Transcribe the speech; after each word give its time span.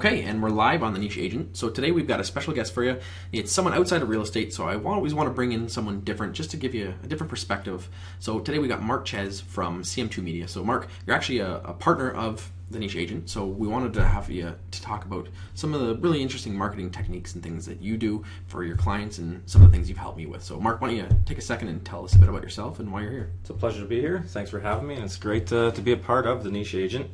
Okay, 0.00 0.22
and 0.22 0.42
we're 0.42 0.48
live 0.48 0.82
on 0.82 0.94
the 0.94 0.98
Niche 0.98 1.18
Agent. 1.18 1.58
So 1.58 1.68
today 1.68 1.90
we've 1.90 2.06
got 2.06 2.20
a 2.20 2.24
special 2.24 2.54
guest 2.54 2.72
for 2.72 2.82
you. 2.82 2.98
It's 3.32 3.52
someone 3.52 3.74
outside 3.74 4.00
of 4.00 4.08
real 4.08 4.22
estate, 4.22 4.54
so 4.54 4.66
I 4.66 4.76
always 4.82 5.12
want 5.12 5.28
to 5.28 5.30
bring 5.30 5.52
in 5.52 5.68
someone 5.68 6.00
different 6.00 6.32
just 6.32 6.50
to 6.52 6.56
give 6.56 6.74
you 6.74 6.94
a 7.04 7.06
different 7.06 7.28
perspective. 7.28 7.86
So 8.18 8.40
today 8.40 8.58
we 8.58 8.66
got 8.66 8.80
Mark 8.80 9.04
Chyz 9.04 9.42
from 9.42 9.82
CM2 9.82 10.22
Media. 10.22 10.48
So 10.48 10.64
Mark, 10.64 10.88
you're 11.06 11.14
actually 11.14 11.40
a, 11.40 11.56
a 11.56 11.74
partner 11.74 12.10
of 12.12 12.50
the 12.70 12.78
Niche 12.78 12.96
Agent. 12.96 13.28
So 13.28 13.44
we 13.44 13.68
wanted 13.68 13.92
to 13.92 14.02
have 14.02 14.30
you 14.30 14.54
to 14.70 14.80
talk 14.80 15.04
about 15.04 15.28
some 15.52 15.74
of 15.74 15.82
the 15.82 15.94
really 15.96 16.22
interesting 16.22 16.56
marketing 16.56 16.90
techniques 16.90 17.34
and 17.34 17.42
things 17.42 17.66
that 17.66 17.82
you 17.82 17.98
do 17.98 18.24
for 18.46 18.64
your 18.64 18.78
clients 18.78 19.18
and 19.18 19.42
some 19.44 19.60
of 19.60 19.70
the 19.70 19.76
things 19.76 19.90
you've 19.90 19.98
helped 19.98 20.16
me 20.16 20.24
with. 20.24 20.42
So 20.42 20.58
Mark, 20.58 20.80
why 20.80 20.88
don't 20.88 20.96
you 20.96 21.08
take 21.26 21.36
a 21.36 21.42
second 21.42 21.68
and 21.68 21.84
tell 21.84 22.06
us 22.06 22.14
a 22.14 22.18
bit 22.18 22.30
about 22.30 22.42
yourself 22.42 22.80
and 22.80 22.90
why 22.90 23.02
you're 23.02 23.10
here? 23.10 23.32
It's 23.42 23.50
a 23.50 23.52
pleasure 23.52 23.82
to 23.82 23.86
be 23.86 24.00
here. 24.00 24.24
Thanks 24.28 24.48
for 24.48 24.60
having 24.60 24.86
me, 24.86 24.94
and 24.94 25.04
it's 25.04 25.18
great 25.18 25.46
to, 25.48 25.72
to 25.72 25.82
be 25.82 25.92
a 25.92 25.98
part 25.98 26.26
of 26.26 26.42
the 26.42 26.50
Niche 26.50 26.74
Agent. 26.74 27.10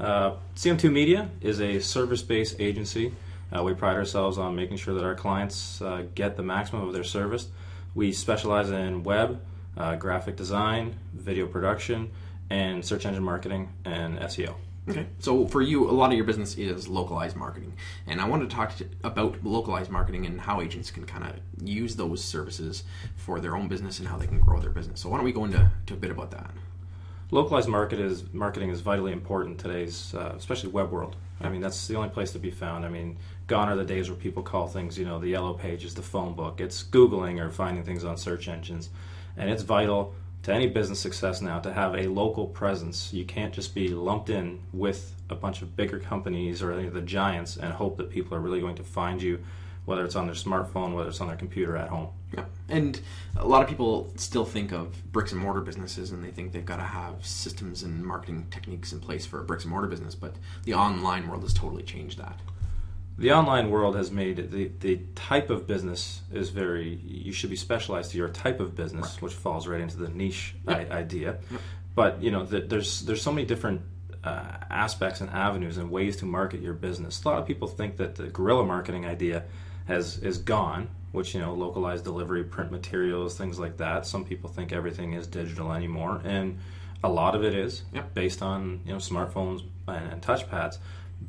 Uh, 0.00 0.34
CM2 0.54 0.92
Media 0.92 1.30
is 1.40 1.60
a 1.60 1.80
service 1.80 2.22
based 2.22 2.56
agency. 2.60 3.14
Uh, 3.54 3.62
we 3.62 3.74
pride 3.74 3.96
ourselves 3.96 4.38
on 4.38 4.54
making 4.54 4.76
sure 4.76 4.94
that 4.94 5.04
our 5.04 5.14
clients 5.14 5.80
uh, 5.82 6.04
get 6.14 6.36
the 6.36 6.42
maximum 6.42 6.86
of 6.86 6.92
their 6.92 7.04
service. 7.04 7.48
We 7.94 8.12
specialize 8.12 8.70
in 8.70 9.02
web, 9.02 9.40
uh, 9.76 9.96
graphic 9.96 10.36
design, 10.36 10.96
video 11.14 11.46
production, 11.46 12.10
and 12.50 12.84
search 12.84 13.06
engine 13.06 13.24
marketing 13.24 13.72
and 13.84 14.18
SEO. 14.20 14.54
Okay. 14.88 15.06
So 15.18 15.46
for 15.46 15.60
you, 15.60 15.90
a 15.90 15.92
lot 15.92 16.10
of 16.10 16.16
your 16.16 16.24
business 16.24 16.56
is 16.56 16.88
localized 16.88 17.36
marketing, 17.36 17.74
and 18.06 18.20
I 18.20 18.28
wanted 18.28 18.48
to 18.48 18.56
talk 18.56 18.74
to, 18.76 18.86
about 19.04 19.44
localized 19.44 19.90
marketing 19.90 20.24
and 20.24 20.40
how 20.40 20.62
agents 20.62 20.90
can 20.90 21.04
kind 21.04 21.24
of 21.24 21.34
use 21.62 21.96
those 21.96 22.24
services 22.24 22.84
for 23.16 23.38
their 23.38 23.54
own 23.54 23.68
business 23.68 23.98
and 23.98 24.08
how 24.08 24.16
they 24.16 24.26
can 24.26 24.40
grow 24.40 24.60
their 24.60 24.70
business. 24.70 25.00
So 25.00 25.10
why 25.10 25.18
don't 25.18 25.26
we 25.26 25.32
go 25.32 25.44
into 25.44 25.70
to 25.86 25.94
a 25.94 25.96
bit 25.96 26.10
about 26.10 26.30
that? 26.30 26.50
Localized 27.30 27.68
market 27.68 28.00
is 28.00 28.24
marketing 28.32 28.70
is 28.70 28.80
vitally 28.80 29.12
important 29.12 29.58
today's, 29.58 30.14
uh, 30.14 30.34
especially 30.36 30.70
web 30.70 30.90
world. 30.90 31.16
I 31.40 31.48
mean, 31.48 31.60
that's 31.60 31.86
the 31.86 31.96
only 31.96 32.08
place 32.08 32.32
to 32.32 32.38
be 32.38 32.50
found. 32.50 32.84
I 32.84 32.88
mean, 32.88 33.16
gone 33.46 33.68
are 33.68 33.76
the 33.76 33.84
days 33.84 34.08
where 34.08 34.18
people 34.18 34.42
call 34.42 34.66
things, 34.66 34.98
you 34.98 35.04
know, 35.04 35.18
the 35.18 35.28
yellow 35.28 35.54
pages, 35.54 35.94
the 35.94 36.02
phone 36.02 36.34
book. 36.34 36.60
It's 36.60 36.82
Googling 36.82 37.38
or 37.40 37.50
finding 37.50 37.84
things 37.84 38.04
on 38.04 38.16
search 38.16 38.48
engines. 38.48 38.90
And 39.36 39.48
it's 39.48 39.62
vital 39.62 40.14
to 40.42 40.52
any 40.52 40.66
business 40.66 40.98
success 40.98 41.40
now 41.40 41.60
to 41.60 41.72
have 41.72 41.94
a 41.94 42.08
local 42.08 42.46
presence. 42.46 43.12
You 43.12 43.24
can't 43.24 43.52
just 43.52 43.74
be 43.74 43.88
lumped 43.88 44.30
in 44.30 44.60
with 44.72 45.14
a 45.30 45.34
bunch 45.34 45.62
of 45.62 45.76
bigger 45.76 45.98
companies 45.98 46.62
or 46.62 46.72
any 46.72 46.86
of 46.88 46.94
the 46.94 47.02
giants 47.02 47.56
and 47.56 47.72
hope 47.72 47.96
that 47.98 48.10
people 48.10 48.36
are 48.36 48.40
really 48.40 48.60
going 48.60 48.76
to 48.76 48.84
find 48.84 49.22
you 49.22 49.38
whether 49.88 50.04
it's 50.04 50.16
on 50.16 50.26
their 50.26 50.34
smartphone, 50.34 50.94
whether 50.94 51.08
it's 51.08 51.20
on 51.22 51.28
their 51.28 51.36
computer 51.36 51.74
at 51.74 51.88
home. 51.88 52.08
Yeah. 52.36 52.44
And 52.68 53.00
a 53.38 53.48
lot 53.48 53.62
of 53.62 53.68
people 53.70 54.12
still 54.16 54.44
think 54.44 54.70
of 54.70 55.10
bricks 55.10 55.32
and 55.32 55.40
mortar 55.40 55.62
businesses 55.62 56.10
and 56.10 56.22
they 56.22 56.30
think 56.30 56.52
they've 56.52 56.62
got 56.62 56.76
to 56.76 56.82
have 56.82 57.24
systems 57.24 57.82
and 57.82 58.04
marketing 58.04 58.48
techniques 58.50 58.92
in 58.92 59.00
place 59.00 59.24
for 59.24 59.40
a 59.40 59.44
bricks 59.44 59.64
and 59.64 59.70
mortar 59.70 59.88
business, 59.88 60.14
but 60.14 60.36
the 60.64 60.74
online 60.74 61.26
world 61.26 61.42
has 61.42 61.54
totally 61.54 61.82
changed 61.82 62.18
that. 62.18 62.38
The 63.16 63.32
online 63.32 63.70
world 63.70 63.96
has 63.96 64.10
made 64.10 64.50
the, 64.50 64.70
the 64.78 65.00
type 65.14 65.48
of 65.48 65.66
business 65.66 66.20
is 66.30 66.50
very, 66.50 66.96
you 67.02 67.32
should 67.32 67.48
be 67.48 67.56
specialized 67.56 68.10
to 68.10 68.18
your 68.18 68.28
type 68.28 68.60
of 68.60 68.76
business, 68.76 69.14
right. 69.14 69.22
which 69.22 69.32
falls 69.32 69.66
right 69.66 69.80
into 69.80 69.96
the 69.96 70.08
niche 70.08 70.54
yep. 70.68 70.90
idea. 70.90 71.38
Yep. 71.50 71.60
But, 71.94 72.22
you 72.22 72.30
know, 72.30 72.44
the, 72.44 72.60
there's, 72.60 73.00
there's 73.06 73.22
so 73.22 73.32
many 73.32 73.46
different 73.46 73.80
uh, 74.22 74.52
aspects 74.70 75.22
and 75.22 75.30
avenues 75.30 75.78
and 75.78 75.90
ways 75.90 76.18
to 76.18 76.26
market 76.26 76.60
your 76.60 76.74
business. 76.74 77.24
A 77.24 77.28
lot 77.28 77.38
of 77.38 77.46
people 77.46 77.66
think 77.68 77.96
that 77.96 78.16
the 78.16 78.24
guerrilla 78.24 78.64
marketing 78.64 79.06
idea 79.06 79.44
has 79.88 80.18
is 80.18 80.38
gone, 80.38 80.88
which 81.12 81.34
you 81.34 81.40
know 81.40 81.54
localized 81.54 82.04
delivery, 82.04 82.44
print 82.44 82.70
materials, 82.70 83.36
things 83.36 83.58
like 83.58 83.78
that. 83.78 84.06
Some 84.06 84.24
people 84.24 84.48
think 84.48 84.72
everything 84.72 85.14
is 85.14 85.26
digital 85.26 85.72
anymore, 85.72 86.20
and 86.24 86.58
a 87.02 87.08
lot 87.08 87.34
of 87.34 87.42
it 87.42 87.54
is 87.54 87.82
yep. 87.92 88.14
based 88.14 88.42
on 88.42 88.80
you 88.84 88.92
know 88.92 88.98
smartphones 88.98 89.62
and, 89.88 90.12
and 90.12 90.22
touchpads. 90.22 90.78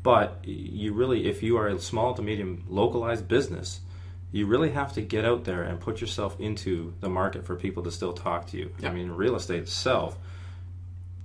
But 0.04 0.46
you 0.46 0.94
really, 0.94 1.28
if 1.28 1.42
you 1.42 1.58
are 1.58 1.68
a 1.68 1.80
small 1.80 2.14
to 2.14 2.22
medium 2.22 2.66
localized 2.70 3.28
business, 3.28 3.80
you 4.32 4.46
really 4.46 4.70
have 4.72 4.94
to 4.94 5.02
get 5.02 5.26
out 5.26 5.46
there 5.46 5.64
and 5.64 5.80
put 5.80 6.00
yourself 6.00 6.40
into 6.40 6.94
the 7.00 7.10
market 7.10 7.46
for 7.46 7.56
people 7.56 7.82
to 7.84 7.92
still 7.92 8.14
talk 8.14 8.46
to 8.48 8.58
you. 8.58 8.72
Yep. 8.80 8.92
I 8.92 8.94
mean, 8.94 9.10
real 9.10 9.36
estate 9.36 9.64
itself 9.64 10.18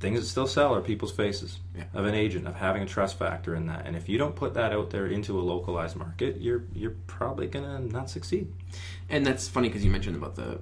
things 0.00 0.20
that 0.20 0.26
still 0.26 0.46
sell 0.46 0.74
are 0.74 0.80
people's 0.80 1.12
faces 1.12 1.60
yeah. 1.76 1.84
of 1.94 2.04
an 2.04 2.14
agent 2.14 2.46
of 2.46 2.54
having 2.54 2.82
a 2.82 2.86
trust 2.86 3.18
factor 3.18 3.54
in 3.54 3.66
that. 3.66 3.86
And 3.86 3.96
if 3.96 4.08
you 4.08 4.18
don't 4.18 4.36
put 4.36 4.54
that 4.54 4.72
out 4.72 4.90
there 4.90 5.06
into 5.06 5.38
a 5.38 5.42
localized 5.42 5.96
market 5.96 6.40
you're 6.40 6.64
you're 6.74 6.96
probably 7.06 7.46
gonna 7.46 7.80
not 7.80 8.10
succeed. 8.10 8.52
And 9.08 9.26
that's 9.26 9.48
funny 9.48 9.68
because 9.68 9.84
you 9.84 9.90
mentioned 9.90 10.16
about 10.16 10.34
the 10.34 10.60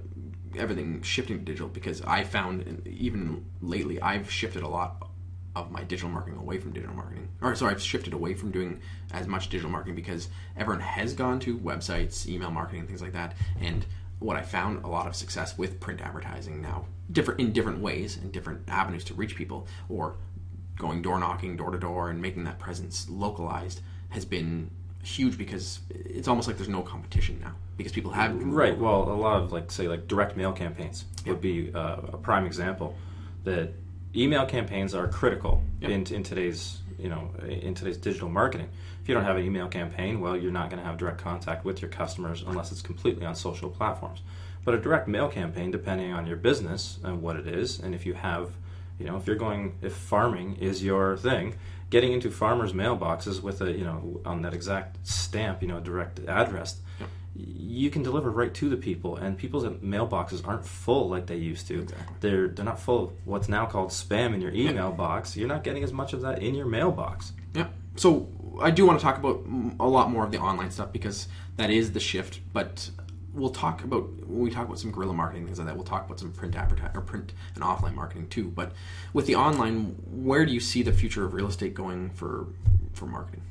everything 0.57 1.01
shifting 1.01 1.39
to 1.39 1.43
digital 1.43 1.67
because 1.67 2.01
i 2.03 2.23
found 2.23 2.85
even 2.85 3.43
lately 3.61 3.99
i've 4.03 4.29
shifted 4.29 4.61
a 4.61 4.67
lot 4.67 5.09
of 5.55 5.71
my 5.71 5.83
digital 5.83 6.09
marketing 6.09 6.39
away 6.39 6.57
from 6.57 6.73
digital 6.73 6.95
marketing. 6.95 7.27
Or 7.41 7.55
sorry 7.55 7.73
i've 7.73 7.81
shifted 7.81 8.13
away 8.13 8.33
from 8.33 8.51
doing 8.51 8.81
as 9.11 9.27
much 9.27 9.49
digital 9.49 9.69
marketing 9.69 9.95
because 9.95 10.29
everyone 10.57 10.81
has 10.81 11.13
gone 11.13 11.39
to 11.41 11.57
websites 11.59 12.27
email 12.27 12.51
marketing 12.51 12.87
things 12.87 13.01
like 13.01 13.13
that. 13.13 13.35
And 13.61 13.85
what 14.19 14.37
I 14.37 14.41
found 14.41 14.83
a 14.83 14.87
lot 14.87 15.07
of 15.07 15.15
success 15.15 15.57
with 15.57 15.79
print 15.79 16.01
advertising 16.01 16.61
now, 16.61 16.85
different 17.11 17.39
in 17.39 17.51
different 17.51 17.79
ways 17.79 18.17
and 18.17 18.31
different 18.31 18.67
avenues 18.67 19.03
to 19.05 19.13
reach 19.13 19.35
people, 19.35 19.67
or 19.89 20.15
going 20.77 21.01
door 21.01 21.19
knocking, 21.19 21.55
door 21.55 21.71
to 21.71 21.77
door, 21.77 22.09
and 22.09 22.21
making 22.21 22.43
that 22.45 22.59
presence 22.59 23.09
localized 23.09 23.81
has 24.09 24.25
been 24.25 24.69
huge 25.03 25.37
because 25.37 25.79
it's 25.89 26.27
almost 26.27 26.47
like 26.47 26.57
there's 26.57 26.69
no 26.69 26.81
competition 26.81 27.39
now 27.41 27.53
because 27.77 27.91
people 27.91 28.11
have 28.11 28.41
right. 28.43 28.77
Well, 28.77 29.03
a 29.03 29.13
lot 29.13 29.41
of 29.41 29.51
like 29.51 29.71
say 29.71 29.87
like 29.87 30.07
direct 30.07 30.37
mail 30.37 30.53
campaigns 30.53 31.05
would 31.25 31.41
be 31.41 31.71
uh, 31.73 31.97
a 32.13 32.17
prime 32.17 32.45
example 32.45 32.95
that 33.43 33.73
email 34.15 34.45
campaigns 34.45 34.93
are 34.95 35.07
critical 35.07 35.61
in, 35.81 36.05
in 36.05 36.23
today's 36.23 36.79
you 37.03 37.09
know 37.09 37.29
in 37.47 37.75
today's 37.75 37.97
digital 37.97 38.29
marketing. 38.29 38.69
If 39.01 39.09
you 39.09 39.13
don't 39.13 39.25
have 39.25 39.37
an 39.37 39.43
email 39.43 39.67
campaign 39.67 40.21
well 40.21 40.37
you're 40.37 40.51
not 40.51 40.69
going 40.69 40.81
to 40.81 40.85
have 40.85 40.97
direct 40.97 41.19
contact 41.19 41.65
with 41.65 41.81
your 41.81 41.91
customers 41.91 42.43
unless 42.47 42.71
it's 42.71 42.81
completely 42.81 43.25
on 43.25 43.35
social 43.35 43.69
platforms. 43.69 44.21
But 44.65 44.75
a 44.75 44.79
direct 44.79 45.07
mail 45.09 45.27
campaign 45.27 45.71
depending 45.71 46.13
on 46.13 46.25
your 46.25 46.37
business 46.37 46.99
and 47.03 47.21
what 47.21 47.35
it 47.35 47.47
is 47.47 47.79
and 47.79 47.93
if 47.93 48.05
you 48.05 48.13
have 48.13 48.53
you 48.97 49.05
know 49.05 49.17
if 49.17 49.27
you're 49.27 49.35
going 49.35 49.75
if 49.81 49.93
farming 49.93 50.55
is 50.55 50.83
your 50.83 51.17
thing 51.17 51.55
getting 51.89 52.13
into 52.13 52.31
farmers 52.31 52.71
mailboxes 52.73 53.41
with 53.41 53.61
a 53.61 53.71
you 53.71 53.83
know 53.83 54.21
on 54.25 54.41
that 54.41 54.53
exact 54.53 54.97
stamp 55.05 55.61
you 55.61 55.67
know 55.67 55.79
direct 55.79 56.19
address 56.27 56.77
yep 56.99 57.09
you 57.35 57.89
can 57.89 58.03
deliver 58.03 58.29
right 58.29 58.53
to 58.53 58.69
the 58.69 58.77
people 58.77 59.15
and 59.15 59.37
people's 59.37 59.65
mailboxes 59.65 60.47
aren't 60.47 60.65
full 60.65 61.09
like 61.09 61.25
they 61.25 61.37
used 61.37 61.67
to. 61.67 61.81
Exactly. 61.81 62.15
they're 62.19 62.47
they're 62.47 62.65
not 62.65 62.79
full 62.79 63.05
of 63.05 63.11
what's 63.25 63.49
now 63.49 63.65
called 63.65 63.89
spam 63.89 64.33
in 64.33 64.41
your 64.41 64.51
email 64.53 64.91
box. 64.91 65.35
You're 65.35 65.47
not 65.47 65.63
getting 65.63 65.83
as 65.83 65.91
much 65.91 66.13
of 66.13 66.21
that 66.21 66.41
in 66.43 66.53
your 66.55 66.67
mailbox. 66.67 67.33
Yeah 67.53 67.67
so 67.95 68.27
i 68.61 68.71
do 68.71 68.85
want 68.85 68.99
to 68.99 69.03
talk 69.03 69.17
about 69.17 69.45
a 69.79 69.87
lot 69.87 70.09
more 70.09 70.23
of 70.23 70.31
the 70.31 70.37
online 70.37 70.71
stuff 70.71 70.91
because 70.91 71.27
that 71.57 71.69
is 71.69 71.91
the 71.93 71.99
shift 71.99 72.39
but 72.51 72.89
we'll 73.33 73.49
talk 73.49 73.83
about 73.83 74.03
when 74.27 74.41
we 74.41 74.51
talk 74.51 74.65
about 74.65 74.79
some 74.79 74.91
guerrilla 74.91 75.13
marketing 75.13 75.45
things 75.45 75.57
like 75.57 75.67
that 75.67 75.75
we'll 75.75 75.85
talk 75.85 76.05
about 76.05 76.19
some 76.19 76.31
print 76.31 76.55
advertising 76.55 76.95
or 76.95 77.01
print 77.01 77.33
and 77.55 77.63
offline 77.63 77.93
marketing 77.93 78.27
too 78.27 78.45
but 78.49 78.71
with 79.11 79.25
the 79.25 79.35
online 79.35 79.95
where 80.11 80.45
do 80.45 80.51
you 80.51 80.59
see 80.59 80.83
the 80.83 80.93
future 80.93 81.25
of 81.25 81.33
real 81.33 81.47
estate 81.47 81.73
going 81.73 82.09
for 82.11 82.47
for 82.93 83.05
marketing 83.05 83.41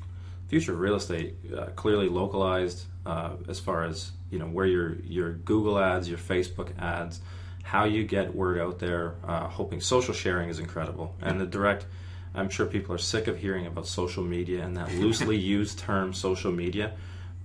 future 0.52 0.74
of 0.74 0.80
real 0.80 0.96
estate 0.96 1.34
uh, 1.56 1.64
clearly 1.76 2.10
localized 2.10 2.84
uh, 3.06 3.30
as 3.48 3.58
far 3.58 3.84
as 3.84 4.12
you 4.30 4.38
know 4.38 4.44
where 4.44 4.66
your 4.66 4.96
your 4.96 5.32
Google 5.32 5.78
ads, 5.78 6.10
your 6.10 6.18
Facebook 6.18 6.78
ads, 6.78 7.22
how 7.62 7.84
you 7.84 8.04
get 8.04 8.34
word 8.34 8.58
out 8.60 8.78
there. 8.78 9.14
Uh, 9.26 9.48
hoping 9.48 9.80
social 9.80 10.12
sharing 10.12 10.50
is 10.50 10.58
incredible, 10.58 11.16
and 11.22 11.40
the 11.40 11.46
direct. 11.46 11.86
I'm 12.34 12.50
sure 12.50 12.66
people 12.66 12.94
are 12.94 12.98
sick 12.98 13.28
of 13.28 13.38
hearing 13.38 13.66
about 13.66 13.86
social 13.86 14.22
media 14.22 14.62
and 14.62 14.76
that 14.76 14.92
loosely 14.94 15.38
used 15.56 15.78
term 15.78 16.12
social 16.12 16.52
media, 16.52 16.92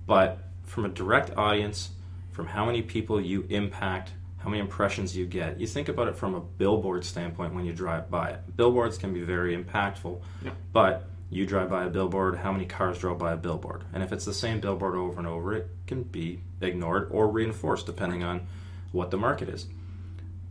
but 0.06 0.38
from 0.64 0.84
a 0.84 0.90
direct 0.90 1.34
audience, 1.34 1.90
from 2.32 2.46
how 2.46 2.66
many 2.66 2.82
people 2.82 3.20
you 3.22 3.46
impact, 3.48 4.12
how 4.36 4.50
many 4.50 4.60
impressions 4.60 5.16
you 5.16 5.24
get. 5.24 5.58
You 5.58 5.66
think 5.66 5.88
about 5.88 6.08
it 6.08 6.16
from 6.16 6.34
a 6.34 6.40
billboard 6.40 7.04
standpoint 7.06 7.54
when 7.54 7.64
you 7.64 7.72
drive 7.72 8.10
by 8.10 8.30
it. 8.30 8.56
Billboards 8.56 8.98
can 8.98 9.14
be 9.14 9.22
very 9.22 9.56
impactful, 9.56 10.20
yeah. 10.42 10.50
but 10.72 11.08
you 11.30 11.46
drive 11.46 11.70
by 11.70 11.84
a 11.84 11.90
billboard, 11.90 12.38
how 12.38 12.52
many 12.52 12.64
cars 12.64 12.98
drove 12.98 13.18
by 13.18 13.32
a 13.32 13.36
billboard. 13.36 13.84
And 13.92 14.02
if 14.02 14.12
it's 14.12 14.24
the 14.24 14.32
same 14.32 14.60
billboard 14.60 14.94
over 14.96 15.18
and 15.18 15.26
over, 15.26 15.54
it 15.54 15.68
can 15.86 16.02
be 16.04 16.40
ignored 16.60 17.08
or 17.10 17.28
reinforced 17.28 17.86
depending 17.86 18.22
on 18.22 18.46
what 18.92 19.10
the 19.10 19.18
market 19.18 19.48
is. 19.48 19.66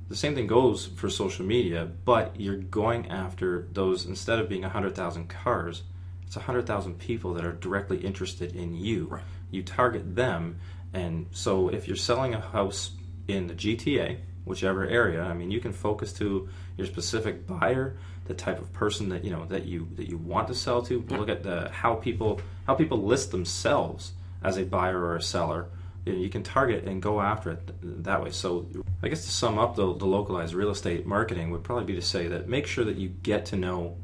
The 0.10 0.16
same 0.16 0.36
thing 0.36 0.48
goes 0.48 0.86
for 0.86 1.10
social 1.10 1.46
media, 1.46 1.90
but 2.06 2.40
you're 2.40 2.58
going 2.58 3.10
after 3.10 3.68
those, 3.74 4.06
instead 4.06 4.40
of 4.40 4.48
being 4.48 4.62
100,000 4.62 5.28
cars, 5.28 5.84
it's 6.26 6.36
100,000 6.36 6.98
people 7.00 7.34
that 7.34 7.46
are 7.46 7.54
directly 7.54 7.98
interested 7.98 8.56
in 8.56 8.76
you. 8.76 9.08
Right. 9.08 9.24
You 9.50 9.64
target 9.64 10.16
them. 10.16 10.60
And 10.94 11.28
so 11.32 11.70
if 11.70 11.88
you're 11.88 11.98
selling 11.98 12.34
a 12.34 12.40
house 12.40 12.92
in 13.28 13.48
the 13.48 13.54
GTA, 13.54 14.20
whichever 14.46 14.86
area, 14.86 15.24
I 15.24 15.34
mean, 15.34 15.52
you 15.52 15.60
can 15.60 15.74
focus 15.74 16.14
to 16.14 16.48
your 16.78 16.88
specific 16.88 17.46
buyer 17.48 17.98
the 18.28 18.34
type 18.34 18.60
of 18.60 18.72
person 18.74 19.10
that 19.10 19.24
you 19.24 19.32
know 19.32 19.46
that 19.46 19.66
you 19.66 19.88
that 19.96 20.08
you 20.08 20.18
want 20.18 20.48
to 20.48 20.56
sell 20.56 20.82
to. 20.84 21.06
Look 21.10 21.30
at 21.30 21.44
the 21.44 21.70
how 21.70 21.96
people 21.96 22.42
how 22.66 22.76
people 22.76 23.02
list 23.02 23.32
themselves 23.32 24.14
as 24.44 24.58
a 24.58 24.64
buyer 24.64 25.00
or 25.00 25.16
a 25.16 25.22
seller. 25.22 25.68
You 26.06 26.30
can 26.30 26.42
target 26.42 26.86
and 26.86 27.02
go 27.02 27.20
after 27.20 27.52
it 27.52 28.04
that 28.06 28.24
way. 28.24 28.32
So, 28.32 28.66
I 29.04 29.10
guess 29.10 29.26
to 29.26 29.30
sum 29.32 29.60
up 29.60 29.76
the, 29.76 29.94
the 29.94 30.06
localized 30.06 30.54
real 30.54 30.70
estate 30.70 31.06
marketing 31.06 31.52
would 31.52 31.66
probably 31.66 31.84
be 31.84 31.96
to 31.96 32.02
say 32.02 32.30
that 32.30 32.48
make 32.48 32.66
sure 32.66 32.86
that 32.86 32.96
you 32.96 33.10
get 33.10 33.46
to 33.48 33.58
know 33.58 33.98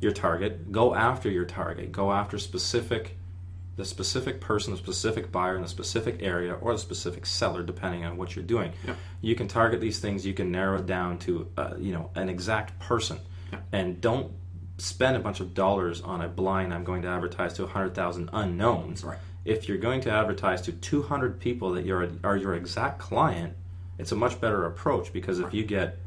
your 0.00 0.10
target. 0.10 0.72
Go 0.72 0.92
after 0.92 1.30
your 1.30 1.44
target. 1.44 1.92
Go 1.92 2.10
after 2.10 2.36
specific 2.36 3.16
the 3.80 3.84
specific 3.86 4.40
person, 4.40 4.72
the 4.72 4.78
specific 4.78 5.32
buyer 5.32 5.56
in 5.56 5.62
the 5.62 5.68
specific 5.68 6.18
area, 6.20 6.54
or 6.54 6.72
the 6.72 6.78
specific 6.78 7.24
seller, 7.24 7.62
depending 7.62 8.04
on 8.04 8.16
what 8.16 8.36
you're 8.36 8.44
doing. 8.44 8.72
Yep. 8.86 8.96
You 9.22 9.34
can 9.34 9.48
target 9.48 9.80
these 9.80 9.98
things. 9.98 10.26
You 10.26 10.34
can 10.34 10.52
narrow 10.52 10.78
it 10.78 10.86
down 10.86 11.18
to 11.20 11.48
uh, 11.56 11.74
you 11.78 11.92
know 11.92 12.10
an 12.14 12.28
exact 12.28 12.78
person. 12.78 13.18
And 13.72 14.00
don't 14.00 14.32
spend 14.78 15.16
a 15.16 15.20
bunch 15.20 15.40
of 15.40 15.54
dollars 15.54 16.00
on 16.00 16.22
a 16.22 16.28
blind. 16.28 16.72
I'm 16.72 16.84
going 16.84 17.02
to 17.02 17.08
advertise 17.08 17.52
to 17.54 17.62
100,000 17.62 18.30
unknowns. 18.32 19.04
Right. 19.04 19.18
If 19.44 19.68
you're 19.68 19.78
going 19.78 20.00
to 20.02 20.10
advertise 20.10 20.62
to 20.62 20.72
200 20.72 21.40
people 21.40 21.72
that 21.72 21.84
you're 21.84 22.08
are 22.24 22.36
your 22.36 22.54
exact 22.54 22.98
client, 22.98 23.54
it's 23.98 24.12
a 24.12 24.16
much 24.16 24.40
better 24.40 24.66
approach 24.66 25.12
because 25.12 25.38
if 25.40 25.54
you 25.54 25.64
get 25.64 25.98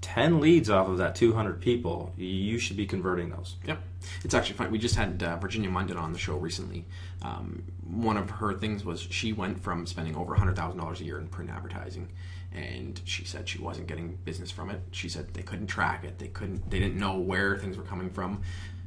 10 0.00 0.40
leads 0.40 0.68
off 0.68 0.88
of 0.88 0.98
that 0.98 1.14
200 1.14 1.60
people, 1.60 2.12
you 2.16 2.58
should 2.58 2.76
be 2.76 2.86
converting 2.86 3.30
those. 3.30 3.56
Yep. 3.66 3.80
It's 4.24 4.34
actually 4.34 4.56
fun. 4.56 4.70
We 4.70 4.78
just 4.78 4.96
had 4.96 5.22
uh, 5.22 5.36
Virginia 5.36 5.70
Munden 5.70 5.96
on 5.96 6.12
the 6.12 6.18
show 6.18 6.36
recently. 6.36 6.84
Um, 7.22 7.62
one 7.88 8.16
of 8.16 8.28
her 8.30 8.52
things 8.54 8.84
was 8.84 9.00
she 9.00 9.32
went 9.32 9.62
from 9.62 9.86
spending 9.86 10.16
over 10.16 10.34
$100,000 10.34 11.00
a 11.00 11.04
year 11.04 11.18
in 11.18 11.28
print 11.28 11.50
advertising 11.50 12.08
and 12.54 13.00
she 13.04 13.24
said 13.24 13.48
she 13.48 13.58
wasn't 13.58 13.86
getting 13.86 14.18
business 14.24 14.50
from 14.50 14.70
it. 14.70 14.80
She 14.90 15.08
said 15.08 15.32
they 15.34 15.42
couldn't 15.42 15.68
track 15.68 16.04
it. 16.04 16.18
They 16.18 16.28
couldn't 16.28 16.70
they 16.70 16.78
didn't 16.78 16.98
know 16.98 17.18
where 17.18 17.56
things 17.58 17.76
were 17.76 17.84
coming 17.84 18.10
from 18.10 18.42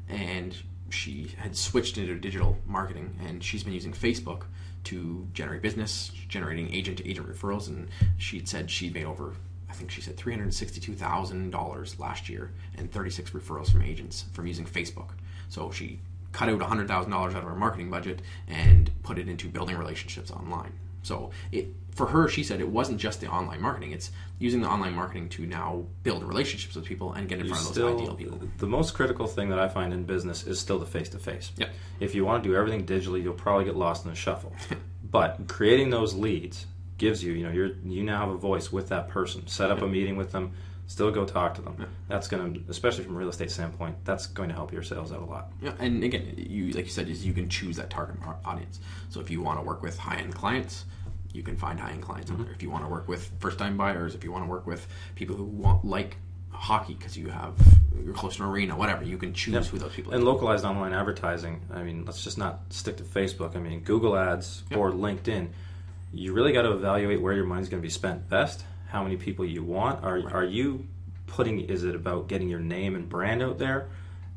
and 0.08 0.56
she 0.90 1.32
had 1.38 1.56
switched 1.56 1.98
into 1.98 2.16
digital 2.16 2.58
marketing 2.66 3.18
and 3.26 3.44
she's 3.44 3.64
been 3.64 3.74
using 3.74 3.92
Facebook 3.92 4.44
to 4.86 5.28
generate 5.34 5.64
business, 5.64 6.12
generating 6.28 6.72
agent 6.74 7.00
to 7.00 7.10
agent 7.10 7.28
referrals 7.28 7.68
and 7.68 7.90
she'd 8.18 8.48
said 8.48 8.70
she 8.70 8.90
made 8.90 9.06
over 9.06 9.34
I 9.70 9.74
think 9.74 9.92
she 9.92 10.00
said 10.00 10.16
$362,000 10.16 12.00
last 12.00 12.30
year 12.30 12.52
and 12.78 12.90
36 12.90 13.32
referrals 13.32 13.72
from 13.72 13.82
agents 13.82 14.26
from 14.32 14.48
using 14.48 14.66
Facebook. 14.66 15.10
So 15.50 15.70
she 15.72 16.00
cut 16.32 16.50
out 16.50 16.60
$100,000 16.60 17.14
out 17.14 17.36
of 17.36 17.44
her 17.44 17.56
marketing 17.56 17.90
budget 17.90 18.22
and 18.48 18.92
put 19.04 19.18
it 19.18 19.28
into 19.28 19.50
building 19.50 19.78
relationships 19.78 20.32
online. 20.32 20.74
So 21.06 21.30
it 21.52 21.68
for 21.92 22.07
her, 22.07 22.28
she 22.28 22.44
said 22.44 22.60
it 22.60 22.68
wasn't 22.68 23.00
just 23.00 23.22
the 23.22 23.28
online 23.28 23.62
marketing; 23.62 23.92
it's 23.92 24.12
using 24.40 24.62
the 24.62 24.68
online 24.68 24.94
marketing 24.94 25.30
to 25.30 25.46
now 25.46 25.86
build 26.04 26.24
relationships 26.24 26.75
with 26.75 26.84
people 26.86 27.13
and 27.13 27.30
get 27.30 27.40
in 27.40 27.48
front 27.48 27.62
of 27.62 27.68
those 27.68 27.74
Still, 27.74 27.98
ideal 27.98 28.16
people. 28.16 28.50
the 28.57 28.68
most 28.68 28.94
critical 28.94 29.28
thing 29.28 29.50
that 29.50 29.60
I 29.60 29.69
find 29.69 29.94
in 29.94 30.04
business 30.04 30.46
is 30.46 30.60
still 30.60 30.80
the 30.80 30.86
face 30.86 31.10
to 31.10 31.19
face. 31.19 31.52
Yep. 31.57 31.69
If 32.00 32.16
you 32.16 32.25
want 32.25 32.44
to 32.44 32.50
do 32.50 32.56
everything 32.56 32.86
digitally, 32.86 33.24
you'll 33.24 33.34
probably 33.34 33.66
get 33.66 33.75
lost 33.75 34.04
in 34.04 34.10
the 34.10 34.16
shuffle. 34.16 34.54
but 35.12 35.48
creating 35.48 35.92
those 35.92 36.13
leads 36.13 36.66
gives 36.98 37.24
you, 37.24 37.34
you 37.34 37.46
know, 37.46 37.51
you're 37.51 37.72
you 37.86 38.04
now 38.04 38.19
have 38.25 38.30
a 38.30 38.38
voice 38.38 38.72
with 38.72 38.90
that 38.90 39.08
person. 39.10 39.48
Set 39.48 39.69
up 39.72 39.81
a 39.81 39.88
meeting 39.88 40.18
with 40.18 40.31
them. 40.31 40.54
Still 40.88 41.10
go 41.12 41.26
talk 41.26 41.56
to 41.56 41.62
them. 41.62 41.86
That's 42.08 42.28
going 42.28 42.54
to, 42.54 42.62
especially 42.70 43.04
from 43.06 43.16
a 43.16 43.18
real 43.18 43.30
estate 43.30 43.50
standpoint, 43.50 43.96
that's 44.06 44.28
going 44.28 44.50
to 44.50 44.56
help 44.56 44.72
your 44.72 44.84
sales 44.84 45.12
out 45.12 45.22
a 45.22 45.26
lot. 45.26 45.52
Yeah, 45.62 45.74
and 45.80 46.04
again, 46.04 46.36
you 46.38 46.72
like 46.72 46.86
you 46.86 46.92
said, 46.92 47.10
is 47.10 47.26
you 47.26 47.34
can 47.34 47.50
choose 47.50 47.76
that 47.78 47.90
target 47.90 48.18
audience. 48.46 48.80
So 49.10 49.20
if 49.20 49.30
you 49.32 49.42
want 49.42 49.60
to 49.60 49.64
work 49.66 49.82
with 49.82 49.98
high 49.98 50.18
end 50.18 50.36
clients, 50.36 50.86
you 51.34 51.42
can 51.44 51.58
find 51.58 51.80
high 51.80 51.92
end 51.92 52.04
clients 52.04 52.30
Mm-hmm. 52.30 52.42
on 52.42 52.46
there. 52.46 52.54
If 52.56 52.62
you 52.62 52.70
want 52.70 52.84
to 52.84 52.90
work 52.90 53.08
with 53.08 53.32
first 53.40 53.58
time 53.58 53.78
buyers, 53.78 54.14
if 54.16 54.24
you 54.24 54.32
want 54.32 54.44
to 54.46 54.50
work 54.50 54.68
with 54.68 54.86
people 55.16 55.36
who 55.36 55.44
want 55.46 55.84
like 55.84 56.18
hockey 56.52 56.94
because 56.94 57.18
you 57.18 57.28
have 57.30 57.54
you're 58.04 58.14
close 58.14 58.36
to 58.38 58.44
an 58.44 58.50
arena, 58.50 58.78
whatever, 58.78 59.04
you 59.04 59.18
can 59.18 59.34
choose 59.34 59.54
Yep. 59.56 59.66
who 59.66 59.78
those 59.80 59.94
people. 59.94 60.14
And 60.14 60.22
are. 60.22 60.26
localized 60.26 60.66
online 60.66 60.94
advertising, 60.94 61.62
I 61.74 61.82
mean, 61.82 62.06
let's 62.06 62.24
just 62.24 62.38
not 62.38 62.62
stick 62.70 62.98
to 62.98 63.04
Facebook. 63.04 63.56
I 63.56 63.60
mean, 63.60 63.80
Google 63.82 64.16
Ads 64.18 64.64
or 64.76 64.92
LinkedIn, 64.92 65.48
you 66.14 66.32
really 66.34 66.54
got 66.54 66.62
to 66.62 66.72
evaluate 66.74 67.22
where 67.22 67.34
your 67.34 67.46
money's 67.46 67.70
going 67.70 67.82
to 67.82 67.86
be 67.86 67.90
spent 67.90 68.30
best, 68.30 68.64
how 68.88 69.04
many 69.04 69.18
people 69.18 69.46
you 69.46 69.64
want. 69.64 70.04
Are, 70.04 70.22
are 70.34 70.46
you 70.46 70.88
putting, 71.28 71.60
is 71.62 71.84
it 71.84 71.96
about 71.96 72.28
getting 72.28 72.50
your 72.50 72.60
name 72.60 72.96
and 72.96 73.08
brand 73.10 73.42
out 73.42 73.58
there 73.58 73.88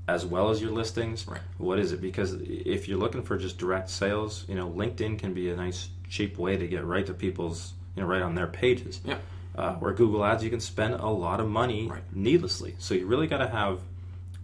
as 0.06 0.24
well 0.24 0.50
as 0.50 0.60
your 0.60 0.70
listings? 0.70 1.26
Right. 1.28 1.40
What 1.58 1.78
is 1.78 1.92
it? 1.92 2.00
Because 2.00 2.32
if 2.40 2.88
you're 2.88 2.98
looking 2.98 3.22
for 3.22 3.36
just 3.36 3.58
direct 3.58 3.90
sales, 3.90 4.44
you 4.48 4.54
know, 4.54 4.68
LinkedIn 4.70 5.18
can 5.18 5.34
be 5.34 5.50
a 5.50 5.56
nice, 5.56 5.88
cheap 6.08 6.38
way 6.38 6.56
to 6.56 6.66
get 6.66 6.84
right 6.84 7.04
to 7.06 7.12
people's, 7.14 7.72
you 7.94 8.02
know, 8.02 8.08
right 8.08 8.22
on 8.22 8.34
their 8.34 8.46
pages. 8.46 9.00
Yeah. 9.04 9.18
Uh, 9.54 9.74
where 9.74 9.92
Google 9.92 10.24
Ads, 10.24 10.44
you 10.44 10.50
can 10.50 10.60
spend 10.60 10.94
a 10.94 11.08
lot 11.08 11.40
of 11.40 11.48
money 11.48 11.88
Right. 11.88 12.02
needlessly. 12.12 12.74
So 12.78 12.94
you 12.94 13.06
really 13.06 13.26
got 13.26 13.38
to 13.38 13.48
have 13.48 13.80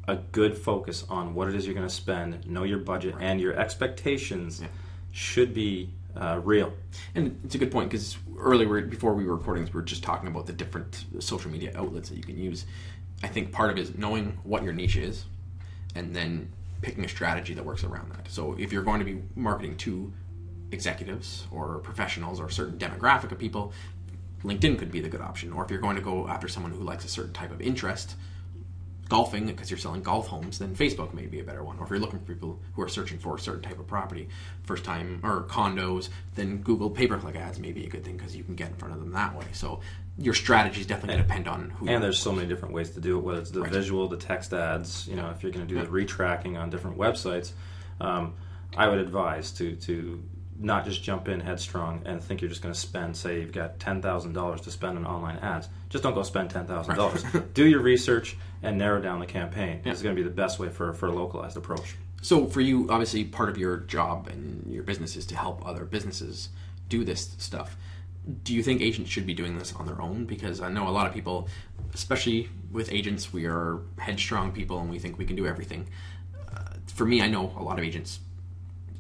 a 0.06 0.17
good 0.17 0.59
focus 0.59 1.05
on 1.09 1.35
what 1.35 1.49
it 1.49 1.55
is 1.55 1.65
you're 1.65 1.75
going 1.75 1.89
to 1.89 1.95
spend, 1.95 2.47
know 2.47 2.65
your 2.65 2.79
budget, 2.79 3.15
and 3.21 3.41
your 3.41 3.55
expectations 3.55 4.61
Yeah. 4.61 4.67
should 5.12 5.55
be 5.55 5.89
uh, 6.17 6.41
real. 6.43 6.73
And 7.15 7.41
it's 7.45 7.55
a 7.55 7.59
good 7.59 7.71
point 7.71 7.91
because 7.91 8.17
earlier, 8.39 8.83
before 8.83 9.15
we 9.15 9.25
were 9.25 9.37
recording, 9.37 9.65
this, 9.65 9.73
we 9.73 9.79
were 9.79 9.87
just 9.87 10.03
talking 10.03 10.29
about 10.29 10.47
the 10.47 10.53
different 10.53 11.05
social 11.19 11.51
media 11.51 11.73
outlets 11.77 12.09
that 12.09 12.17
you 12.17 12.23
can 12.23 12.39
use. 12.39 12.67
I 13.23 13.29
think 13.29 13.53
part 13.53 13.71
of 13.71 13.79
it 13.79 13.81
is 13.81 13.97
knowing 13.97 14.39
what 14.43 14.63
your 14.63 14.73
niche 14.73 14.97
is, 14.97 15.25
and 15.95 16.15
then 16.15 16.51
picking 16.83 17.05
a 17.05 17.09
strategy 17.09 17.55
that 17.55 17.65
works 17.65 17.85
around 17.85 18.13
that. 18.13 18.31
So 18.31 18.55
if 18.59 18.73
you're 18.73 18.83
going 18.83 18.99
to 18.99 19.05
be 19.05 19.23
marketing 19.35 19.77
to 19.79 20.13
executives 20.71 21.47
or 21.51 21.79
professionals 21.79 22.41
or 22.41 22.47
a 22.47 22.53
certain 22.53 22.79
demographic 22.79 23.33
of 23.33 23.39
people, 23.39 23.73
LinkedIn 24.43 24.79
could 24.79 24.93
be 24.93 25.01
the 25.01 25.09
good 25.09 25.23
option. 25.23 25.53
Or 25.53 25.65
if 25.65 25.71
you're 25.71 25.81
going 25.81 25.97
to 25.97 26.03
go 26.03 26.29
after 26.29 26.49
someone 26.49 26.73
who 26.73 26.83
likes 26.83 27.05
a 27.05 27.09
certain 27.09 27.33
type 27.33 27.51
of 27.51 27.61
interest, 27.61 28.17
golfing 29.09 29.47
because 29.47 29.71
you're 29.71 29.79
selling 29.79 30.03
golf 30.03 30.29
homes, 30.29 30.59
then 30.59 30.75
Facebook 30.75 31.12
may 31.15 31.27
be 31.27 31.41
a 31.41 31.45
better 31.45 31.62
one. 31.62 31.79
Or 31.79 31.85
if 31.85 31.91
you're 31.91 31.99
looking 31.99 32.19
for 32.21 32.33
people 32.33 32.59
who 32.75 32.83
are 32.83 32.89
searching 32.89 33.19
for 33.19 33.37
a 33.37 33.39
certain 33.39 33.62
type 33.62 33.79
of 33.79 33.87
property, 33.87 34.29
first 34.62 34.85
time 34.85 35.21
or 35.23 35.43
condos, 35.45 36.09
then 36.35 36.59
Google 36.59 36.91
pay 36.91 37.06
per 37.06 37.19
click 37.19 37.37
ads 37.37 37.59
may 37.59 37.73
be 37.73 37.85
a 37.85 37.89
good 37.89 38.05
thing 38.05 38.17
because 38.17 38.35
you 38.35 38.45
can 38.45 38.55
get 38.55 38.71
in 38.71 38.77
front 38.77 38.95
of 38.95 39.01
them 39.01 39.12
that 39.12 39.37
way. 39.37 39.47
So 39.53 39.81
your 40.17 40.35
strategies 40.35 40.87
definitely 40.87 41.21
depend 41.23 41.49
on 41.49 41.71
who. 41.71 41.89
And 41.89 42.03
there's 42.03 42.19
so 42.19 42.33
many 42.33 42.47
different 42.49 42.73
ways 42.75 42.91
to 42.91 43.01
do 43.01 43.19
it, 43.19 43.25
whether 43.25 43.41
it's 43.41 43.51
the 43.51 43.62
Right. 43.62 43.73
visual, 43.73 44.09
the 44.09 44.17
text 44.17 44.53
ads. 44.55 45.06
You 45.09 45.17
know, 45.17 45.31
if 45.31 45.43
you're 45.43 45.53
going 45.53 45.67
to 45.67 45.75
do 45.75 45.81
the 45.81 45.87
retracking 45.89 46.59
on 46.59 46.71
different 46.71 46.97
websites, 46.97 47.53
um, 48.01 48.34
I 48.77 48.89
would 48.89 48.99
advise 48.99 49.51
to 49.53 49.77
to 49.77 50.23
not 50.58 50.84
just 50.84 51.03
jump 51.03 51.29
in 51.29 51.41
headstrong 51.41 52.03
and 52.05 52.23
think 52.23 52.41
you're 52.41 52.49
just 52.49 52.63
going 52.63 52.73
to 52.73 52.79
spend. 52.79 53.17
Say 53.17 53.41
you've 53.41 53.53
got 53.53 53.79
ten 53.79 54.01
thousand 54.01 54.32
dollars 54.32 54.61
to 54.63 54.70
spend 54.70 54.99
on 54.99 55.06
online 55.06 55.39
ads. 55.39 55.69
Just 55.89 56.05
don't 56.05 56.15
go 56.15 56.23
spend 56.23 56.51
ten 56.51 56.67
thousand 56.67 56.96
dollars. 56.96 57.25
do 57.55 57.67
your 57.67 57.81
research 57.81 58.37
and 58.63 58.79
narrow 58.79 59.01
down 59.01 59.20
the 59.20 59.27
campaign. 59.27 59.81
It's 59.84 60.03
going 60.03 60.15
to 60.15 60.20
be 60.20 60.27
the 60.27 60.34
best 60.34 60.58
way 60.58 60.69
for 60.69 60.93
for 60.93 61.06
a 61.06 61.13
localized 61.13 61.56
approach. 61.56 61.96
So 62.23 62.46
for 62.46 62.61
you, 62.63 62.89
obviously, 62.89 63.25
part 63.25 63.51
of 63.51 63.58
your 63.58 63.79
job 63.79 64.29
and 64.29 64.67
your 64.73 64.82
business 64.82 65.17
is 65.17 65.27
to 65.27 65.37
help 65.37 65.67
other 65.67 65.84
businesses 65.84 66.49
do 66.89 67.05
this 67.05 67.34
stuff. 67.39 67.77
Do 68.43 68.55
you 68.55 68.63
think 68.63 68.81
agents 68.81 69.11
should 69.11 69.27
be 69.27 69.34
doing 69.34 69.58
this 69.58 69.75
on 69.75 69.84
their 69.84 70.01
own? 70.01 70.25
Because 70.25 70.63
I 70.63 70.70
know 70.70 70.89
a 70.89 70.91
lot 70.91 71.06
of 71.06 71.13
people, 71.13 71.49
especially 71.93 72.49
with 72.73 72.91
agents, 72.91 73.31
we 73.31 73.44
are 73.44 73.81
headstrong 73.99 74.53
people 74.53 74.81
and 74.81 74.89
we 74.89 74.99
think 74.99 75.19
we 75.19 75.27
can 75.27 75.37
do 75.37 75.46
everything. 75.46 75.87
Uh, 76.51 76.61
for 76.87 77.05
me, 77.05 77.20
I 77.20 77.27
know 77.27 77.53
a 77.58 77.63
lot 77.63 77.79
of 77.79 77.84
agents 77.84 78.20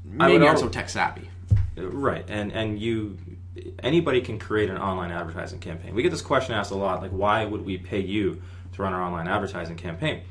maybe 0.04 0.46
aren't 0.46 0.58
so 0.58 0.68
tech 0.68 0.88
savvy. 0.88 1.30
Right, 1.76 2.24
and 2.28 2.52
and 2.52 2.78
you, 2.78 3.18
anybody 3.80 4.20
can 4.20 4.38
create 4.38 4.70
an 4.70 4.78
online 4.78 5.10
advertising 5.10 5.58
campaign. 5.58 5.94
We 5.94 6.02
get 6.02 6.10
this 6.10 6.22
question 6.22 6.54
asked 6.54 6.70
a 6.70 6.76
lot, 6.76 7.02
like 7.02 7.10
why 7.10 7.44
would 7.44 7.64
we 7.64 7.78
pay 7.78 8.00
you 8.00 8.42
to 8.72 8.82
run 8.82 8.92
our 8.92 9.02
online 9.02 9.28
advertising 9.28 9.76
campaign? 9.76 10.22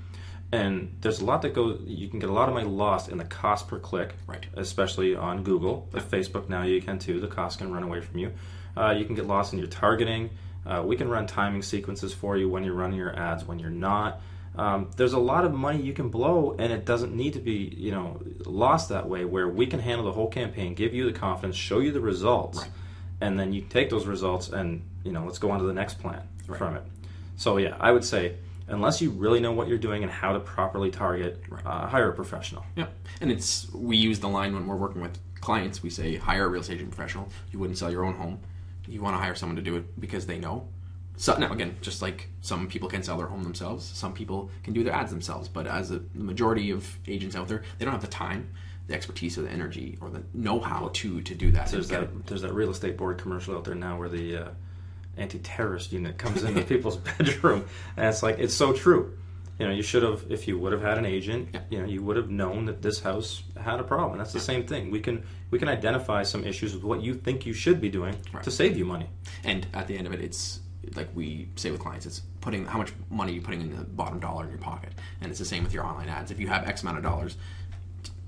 And 0.54 0.96
there's 1.02 1.20
a 1.20 1.26
lot 1.26 1.42
that 1.42 1.54
goes. 1.54 1.82
You 1.86 2.08
can 2.08 2.20
get 2.20 2.30
a 2.30 2.34
lot 2.34 2.48
of 2.48 2.54
money 2.54 2.68
lost 2.68 3.10
in 3.10 3.18
the 3.18 3.26
cost 3.26 3.68
per 3.68 3.80
click, 3.80 4.14
Right. 4.28 4.46
Especially 4.54 5.16
on 5.16 5.44
Google, 5.44 5.88
but 5.92 6.04
Facebook 6.04 6.48
now 6.48 6.62
you 6.62 6.80
can 6.82 7.00
too. 7.00 7.20
The 7.20 7.28
cost 7.28 7.58
can 7.58 7.72
run 7.74 7.82
away 7.82 8.02
from 8.02 8.20
you. 8.20 8.34
Uh, 8.78 8.92
you 8.92 9.06
can 9.06 9.16
get 9.16 9.26
lost 9.26 9.54
in 9.54 9.60
your 9.60 9.68
targeting. 9.68 10.30
Uh, 10.66 10.84
we 10.86 10.96
can 10.96 11.10
run 11.10 11.28
timing 11.28 11.62
sequences 11.62 12.14
for 12.14 12.38
you 12.38 12.48
when 12.48 12.64
you're 12.64 12.76
running 12.76 12.98
your 12.98 13.18
ads, 13.18 13.46
when 13.46 13.60
you're 13.60 13.70
not. 13.70 14.22
Um, 14.56 14.92
there's 14.98 15.14
a 15.14 15.20
lot 15.20 15.46
of 15.46 15.54
money 15.54 15.82
you 15.82 15.94
can 15.94 16.10
blow, 16.10 16.56
and 16.60 16.72
it 16.72 16.86
doesn't 16.86 17.16
need 17.16 17.34
to 17.34 17.40
be, 17.40 17.74
you 17.76 17.92
know, 17.92 18.22
lost 18.46 18.90
that 18.90 19.10
way. 19.10 19.26
Where 19.26 19.48
we 19.50 19.66
can 19.66 19.80
handle 19.80 20.06
the 20.06 20.12
whole 20.12 20.28
campaign, 20.30 20.76
give 20.76 20.94
you 20.94 21.06
the 21.12 21.18
confidence, 21.18 21.56
show 21.56 21.80
you 21.80 21.92
the 21.92 22.00
results, 22.02 22.60
Right. 22.60 22.70
and 23.22 23.40
then 23.40 23.52
you 23.54 23.62
take 23.62 23.90
those 23.90 24.06
results 24.06 24.50
and 24.50 24.82
you 25.04 25.12
know, 25.12 25.26
let's 25.26 25.38
go 25.40 25.52
on 25.52 25.60
to 25.60 25.66
the 25.66 25.74
next 25.74 26.00
plan 26.00 26.22
Right. 26.48 26.58
from 26.58 26.76
it. 26.76 26.84
So 27.36 27.58
yeah, 27.58 27.76
I 27.80 27.92
would 27.92 28.06
say 28.06 28.36
unless 28.70 29.02
you 29.02 29.10
really 29.10 29.42
know 29.42 29.52
what 29.52 29.68
you're 29.68 29.78
doing 29.78 30.04
and 30.04 30.12
how 30.12 30.32
to 30.34 30.40
properly 30.40 30.90
target, 30.92 31.44
Right. 31.50 31.66
uh, 31.66 31.88
hire 31.88 32.10
a 32.10 32.14
professional. 32.14 32.64
Yeah, 32.78 32.86
and 33.20 33.30
it's 33.32 33.70
we 33.74 33.98
use 33.98 34.20
the 34.20 34.30
line 34.30 34.54
when 34.54 34.66
we're 34.68 34.78
working 34.78 35.02
with 35.02 35.18
clients. 35.42 35.84
We 35.84 35.90
say 35.90 36.16
hire 36.16 36.46
a 36.46 36.48
real 36.48 36.62
estate 36.62 36.76
agent 36.76 36.92
professional. 36.92 37.28
You 37.52 37.60
wouldn't 37.60 37.78
sell 37.78 37.92
your 37.92 38.06
own 38.06 38.14
home. 38.14 38.40
You 38.88 39.02
want 39.02 39.16
to 39.16 39.20
hire 39.20 39.36
someone 39.36 39.56
to 39.58 39.62
do 39.62 39.76
it 39.78 40.00
because 40.00 40.26
they 40.28 40.38
know. 40.38 40.68
So 41.18 41.38
now 41.38 41.52
again, 41.54 41.78
just 41.82 42.02
like 42.02 42.30
some 42.42 42.68
people 42.68 42.90
can 42.90 43.04
sell 43.04 43.18
their 43.18 43.28
home 43.28 43.44
themselves, 43.44 43.86
some 43.86 44.14
people 44.14 44.50
can 44.64 44.74
do 44.74 44.84
their 44.84 44.94
ads 44.94 45.12
themselves. 45.12 45.48
But 45.48 45.68
as 45.68 45.92
a, 45.92 46.00
the 46.00 46.24
majority 46.24 46.72
of 46.72 46.98
agents 47.08 47.36
out 47.36 47.48
there, 47.48 47.64
they 47.78 47.86
don't 47.86 47.94
have 47.94 48.02
the 48.02 48.08
time, 48.08 48.50
the 48.88 48.94
expertise, 48.96 49.38
or 49.38 49.44
the 49.44 49.52
energy, 49.52 49.98
or 50.02 50.10
the 50.10 50.24
know-how 50.34 50.90
to 50.94 51.22
to 51.22 51.36
do 51.36 51.52
that. 51.52 51.68
There's 51.68 51.90
that 51.90 52.26
there's 52.28 52.42
that 52.42 52.54
real 52.54 52.72
estate 52.72 52.98
board 52.98 53.18
commercial 53.20 53.56
out 53.56 53.64
there 53.64 53.76
now 53.76 53.98
where 53.98 54.10
the 54.10 54.38
uh, 54.38 54.48
anti-terrorist 55.18 55.92
unit 55.92 56.18
comes 56.18 56.44
into 56.50 56.62
people's 56.64 56.98
bedroom, 57.18 57.66
and 57.98 58.08
it's 58.08 58.24
like 58.24 58.40
it's 58.40 58.54
so 58.54 58.74
true. 58.74 59.18
You 59.60 59.68
know, 59.68 59.74
you 59.74 59.84
should 59.84 60.02
have 60.02 60.26
if 60.30 60.48
you 60.48 60.58
would 60.58 60.72
have 60.74 60.82
had 60.82 60.98
an 60.98 61.06
agent. 61.06 61.50
Yeah. 61.54 61.62
You 61.70 61.80
know, 61.80 61.86
you 61.88 62.02
would 62.04 62.18
have 62.18 62.32
known 62.32 62.66
that 62.66 62.82
this 62.82 63.00
house 63.00 63.44
had 63.62 63.80
a 63.80 63.84
problem. 63.84 64.18
That's 64.18 64.34
the 64.34 64.40
same 64.40 64.66
thing. 64.66 64.90
We 64.90 65.00
can 65.00 65.24
we 65.52 65.60
can 65.60 65.70
identify 65.70 66.24
some 66.24 66.44
issues 66.44 66.74
with 66.74 66.84
what 66.84 67.04
you 67.04 67.14
think 67.14 67.46
you 67.46 67.54
should 67.54 67.80
be 67.80 67.90
doing 67.90 68.16
Right. 68.34 68.44
to 68.44 68.50
save 68.50 68.76
you 68.76 68.84
money. 68.86 69.08
And 69.44 69.68
at 69.76 69.88
the 69.88 69.96
end 69.96 70.08
of 70.08 70.14
it, 70.14 70.22
it's 70.22 70.60
like 70.96 71.10
we 71.16 71.48
say 71.56 71.72
with 71.72 71.80
clients, 71.80 72.06
it's 72.06 72.22
putting 72.42 72.66
how 72.66 72.78
much 72.78 72.94
money 73.10 73.34
you're 73.34 73.44
putting 73.44 73.62
in 73.62 73.76
the 73.76 73.84
bottom 73.84 74.20
dollar 74.20 74.44
in 74.44 74.50
your 74.50 74.60
pocket, 74.60 74.92
and 75.22 75.30
it's 75.30 75.40
the 75.40 75.46
same 75.46 75.64
with 75.64 75.74
your 75.74 75.86
online 75.86 76.10
ads. 76.10 76.32
If 76.32 76.40
you 76.40 76.48
have 76.48 76.68
X 76.68 76.82
amount 76.84 76.98
of 76.98 77.04
dollars, 77.04 77.38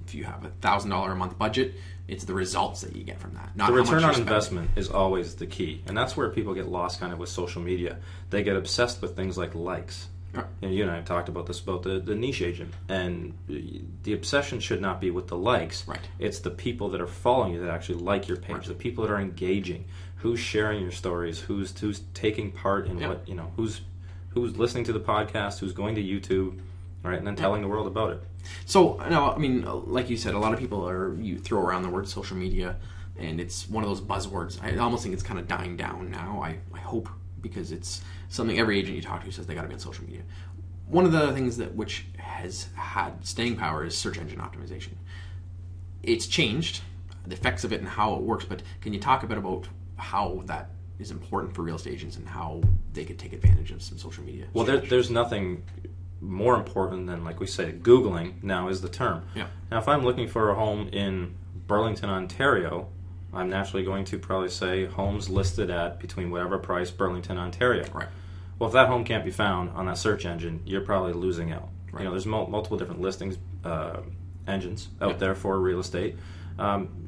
if 0.07 0.15
you 0.15 0.23
have 0.23 0.43
a 0.45 0.49
thousand 0.61 0.91
dollar 0.91 1.11
a 1.11 1.15
month 1.15 1.37
budget, 1.37 1.73
it's 2.07 2.23
the 2.25 2.33
results 2.33 2.81
that 2.81 2.95
you 2.95 3.03
get 3.03 3.19
from 3.19 3.33
that. 3.33 3.55
Not 3.55 3.67
the 3.67 3.73
how 3.73 3.79
much 3.79 3.89
return 3.91 4.03
on 4.09 4.15
investment 4.19 4.69
is 4.75 4.89
always 4.89 5.35
the 5.35 5.47
key, 5.47 5.81
and 5.87 5.97
that's 5.97 6.15
where 6.15 6.29
people 6.29 6.53
get 6.53 6.67
lost 6.67 6.99
kind 6.99 7.11
of 7.11 7.19
with 7.19 7.29
social 7.29 7.61
media. 7.61 7.97
They 8.29 8.43
get 8.43 8.55
obsessed 8.55 9.01
with 9.01 9.15
things 9.15 9.37
like 9.37 9.55
likes. 9.55 10.07
And 10.61 10.73
you 10.75 10.81
and 10.83 10.91
I 10.91 10.95
have 10.95 11.05
talked 11.05 11.29
about 11.29 11.45
this 11.45 11.61
about 11.61 11.83
the, 11.83 11.97
the 11.97 12.13
niche 12.13 12.41
agent, 12.41 12.73
and 12.89 13.33
the 13.47 14.11
obsession 14.11 14.59
should 14.59 14.81
not 14.81 14.99
be 14.99 15.09
with 15.09 15.27
the 15.29 15.37
likes. 15.37 15.87
Right. 15.87 15.97
It's 16.19 16.39
the 16.39 16.49
people 16.49 16.89
that 16.89 16.99
are 16.99 17.07
following 17.07 17.53
you 17.53 17.61
that 17.61 17.69
actually 17.69 17.99
like 17.99 18.27
your 18.27 18.35
page, 18.35 18.55
Right. 18.57 18.65
the 18.65 18.73
people 18.73 19.05
that 19.05 19.13
are 19.13 19.19
engaging, 19.21 19.85
who's 20.25 20.39
sharing 20.39 20.81
your 20.81 20.91
stories, 20.91 21.39
who's 21.39 21.77
who's 21.79 22.01
taking 22.13 22.51
part 22.51 22.87
in 22.87 22.97
Yeah. 22.97 23.09
what 23.09 23.27
you 23.27 23.35
know, 23.35 23.51
who's 23.55 23.81
who's 24.29 24.57
listening 24.57 24.83
to 24.85 24.93
the 24.93 24.99
podcast, 24.99 25.59
who's 25.59 25.71
going 25.71 25.95
to 25.95 26.03
YouTube, 26.03 26.59
right, 27.03 27.17
and 27.17 27.25
then 27.27 27.35
telling 27.35 27.61
the 27.61 27.67
world 27.67 27.87
about 27.87 28.11
it. 28.13 28.23
So 28.65 28.97
no, 29.09 29.31
I 29.31 29.37
mean, 29.37 29.63
like 29.85 30.09
you 30.09 30.17
said, 30.17 30.33
a 30.33 30.39
lot 30.39 30.53
of 30.53 30.59
people 30.59 30.87
are 30.87 31.13
you 31.15 31.37
throw 31.37 31.61
around 31.61 31.83
the 31.83 31.89
word 31.89 32.07
social 32.07 32.35
media, 32.37 32.75
and 33.17 33.39
it's 33.39 33.69
one 33.69 33.83
of 33.83 33.89
those 33.89 34.01
buzzwords. 34.01 34.61
I 34.63 34.75
almost 34.77 35.03
think 35.03 35.13
it's 35.13 35.23
kind 35.23 35.39
of 35.39 35.47
dying 35.47 35.77
down 35.77 36.09
now. 36.11 36.41
I, 36.43 36.57
I 36.73 36.79
hope 36.79 37.07
because 37.41 37.71
it's 37.71 38.01
something 38.29 38.57
every 38.59 38.79
agent 38.79 38.95
you 38.95 39.01
talk 39.03 39.23
to 39.23 39.31
says 39.31 39.45
they 39.45 39.53
got 39.55 39.61
to 39.61 39.67
be 39.67 39.75
on 39.75 39.79
social 39.79 40.03
media. 40.05 40.23
One 40.87 41.05
of 41.05 41.11
the 41.11 41.31
things 41.33 41.57
that 41.57 41.75
which 41.75 42.05
has 42.17 42.67
had 42.75 43.25
staying 43.25 43.55
power 43.57 43.85
is 43.85 43.95
search 43.97 44.17
engine 44.17 44.39
optimization. 44.39 44.93
It's 46.03 46.27
changed 46.27 46.81
the 47.25 47.33
effects 47.35 47.63
of 47.63 47.71
it 47.73 47.79
and 47.79 47.87
how 47.89 48.15
it 48.15 48.21
works, 48.21 48.45
but 48.45 48.61
can 48.81 48.93
you 48.93 48.99
talk 48.99 49.23
a 49.23 49.27
bit 49.27 49.37
about 49.37 49.67
how 49.97 50.41
that 50.45 50.69
is 50.99 51.11
important 51.11 51.53
for 51.53 51.61
real 51.61 51.75
estate 51.75 51.93
agents 51.93 52.17
and 52.17 52.27
how 52.27 52.61
they 52.93 53.03
could 53.05 53.19
take 53.19 53.33
advantage 53.33 53.71
of 53.71 53.81
some 53.81 53.97
social 53.97 54.23
media? 54.23 54.45
Well, 54.53 54.65
there, 54.65 54.77
there's 54.77 55.09
nothing 55.09 55.63
more 56.21 56.55
important 56.55 57.07
than, 57.07 57.23
like 57.23 57.39
we 57.39 57.47
say, 57.47 57.73
Googling 57.73 58.41
now 58.43 58.69
is 58.69 58.81
the 58.81 58.89
term. 58.89 59.23
Yeah. 59.35 59.47
Now, 59.69 59.79
if 59.79 59.87
I'm 59.87 60.03
looking 60.03 60.27
for 60.27 60.49
a 60.49 60.55
home 60.55 60.87
in 60.89 61.35
Burlington, 61.67 62.09
Ontario, 62.09 62.87
I'm 63.33 63.49
naturally 63.49 63.83
going 63.83 64.05
to 64.05 64.17
probably 64.17 64.49
say 64.49 64.85
homes 64.85 65.29
listed 65.29 65.69
at 65.69 65.99
between 65.99 66.31
whatever 66.31 66.57
price 66.57 66.89
Burlington, 66.91 67.37
Ontario. 67.37 67.85
right. 67.93 68.07
Well, 68.57 68.69
if 68.69 68.73
that 68.73 68.87
home 68.87 69.03
can't 69.03 69.25
be 69.25 69.31
found 69.31 69.71
on 69.71 69.87
that 69.87 69.97
search 69.97 70.25
engine, 70.25 70.61
you're 70.65 70.79
probably 70.81 71.11
losing 71.11 71.51
out. 71.51 71.67
Right. 71.91 72.01
You 72.03 72.05
know, 72.05 72.11
there's 72.11 72.25
mul- 72.25 72.47
multiple 72.47 72.77
different 72.77 73.01
listings 73.01 73.37
uh, 73.65 73.97
engines 74.47 74.87
out 75.01 75.11
Yeah. 75.11 75.17
there 75.17 75.35
for 75.35 75.59
real 75.59 75.79
estate. 75.81 76.15
Um, 76.57 77.04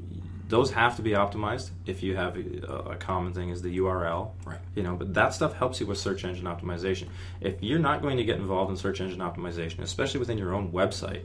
those 0.47 0.71
have 0.71 0.95
to 0.95 1.01
be 1.01 1.11
optimized. 1.11 1.71
If 1.85 2.01
you 2.03 2.15
have 2.15 2.37
a, 2.37 2.91
a 2.91 2.95
common 2.95 3.33
thing 3.33 3.49
is 3.49 3.61
the 3.61 3.77
URL, 3.79 4.31
Right. 4.45 4.59
You 4.75 4.83
know, 4.83 4.95
but 4.95 5.13
that 5.13 5.33
stuff 5.33 5.53
helps 5.53 5.79
you 5.79 5.85
with 5.87 5.97
search 5.97 6.23
engine 6.23 6.45
optimization. 6.45 7.07
If 7.41 7.61
you're 7.61 7.79
not 7.79 8.01
going 8.01 8.17
to 8.17 8.23
get 8.23 8.37
involved 8.37 8.71
in 8.71 8.77
search 8.77 9.01
engine 9.01 9.19
optimization, 9.19 9.79
especially 9.79 10.19
within 10.19 10.37
your 10.37 10.53
own 10.53 10.71
website, 10.71 11.23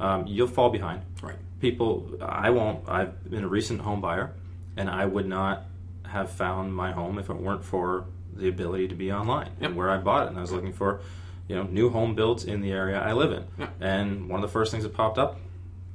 um, 0.00 0.26
you'll 0.26 0.48
fall 0.48 0.70
behind 0.70 1.02
Right. 1.22 1.36
people 1.60 2.10
i 2.22 2.50
won't 2.50 2.88
i've 2.88 3.28
been 3.30 3.44
a 3.44 3.48
recent 3.48 3.80
home 3.82 4.00
buyer 4.00 4.32
and 4.76 4.88
i 4.90 5.04
would 5.06 5.26
not 5.28 5.64
have 6.06 6.30
found 6.30 6.74
my 6.74 6.90
home 6.92 7.18
if 7.18 7.30
it 7.30 7.36
weren't 7.36 7.62
for 7.62 8.06
the 8.34 8.48
ability 8.48 8.88
to 8.88 8.94
be 8.96 9.12
online 9.12 9.50
Yep. 9.60 9.68
and 9.70 9.76
where 9.76 9.90
i 9.90 9.98
bought 9.98 10.24
it 10.24 10.30
and 10.30 10.38
i 10.38 10.40
was 10.40 10.50
looking 10.50 10.72
for 10.72 11.00
you 11.46 11.54
know 11.54 11.62
new 11.64 11.90
home 11.90 12.14
builds 12.16 12.44
in 12.44 12.62
the 12.62 12.72
area 12.72 12.98
i 13.00 13.12
live 13.12 13.32
in 13.32 13.44
Yep. 13.58 13.70
and 13.80 14.28
one 14.28 14.42
of 14.42 14.48
the 14.48 14.52
first 14.52 14.72
things 14.72 14.82
that 14.82 14.94
popped 14.94 15.18
up 15.18 15.38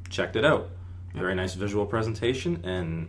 checked 0.10 0.36
it 0.38 0.46
out 0.46 0.69
very 1.17 1.36
nice 1.36 1.53
visual 1.53 1.86
presentation 1.86 2.62
and 2.63 3.07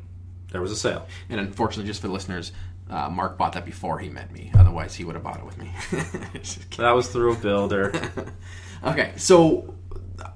there 0.51 0.63
was 0.63 0.73
a 0.73 0.77
sale 0.77 1.07
And 1.29 1.41
unfortunately, 1.41 1.89
just 1.89 2.01
for 2.01 2.07
the 2.07 2.13
listeners, 2.13 2.53
uh, 2.89 3.11
Mark 3.11 3.37
bought 3.37 3.53
that 3.53 3.67
before 3.67 3.99
he 3.99 4.09
met 4.09 4.33
me. 4.33 4.51
Otherwise, 4.59 4.95
he 4.95 5.05
would 5.05 5.15
have 5.15 5.23
bought 5.23 5.39
it 5.39 5.45
with 5.45 5.59
me. 5.59 5.71
That 6.79 6.93
was 6.93 7.09
through 7.09 7.33
a 7.33 7.37
builder 7.37 7.93
okay, 8.85 9.13
so 9.17 9.75
uh, 10.23 10.31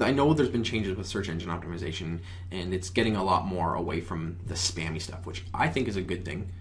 I 0.00 0.12
know 0.12 0.34
there's 0.34 0.50
been 0.50 0.64
changes 0.64 0.96
with 0.96 1.06
search 1.06 1.28
engine 1.28 1.50
optimization, 1.50 2.20
and 2.50 2.74
it's 2.74 2.90
getting 2.90 3.16
a 3.16 3.24
lot 3.24 3.46
more 3.46 3.74
away 3.74 4.00
from 4.00 4.36
the 4.46 4.54
spammy 4.54 5.00
stuff, 5.00 5.26
which 5.26 5.44
I 5.54 5.68
think 5.68 5.88
is 5.88 5.96
a 5.96 6.02
good 6.02 6.24
thing. 6.24 6.52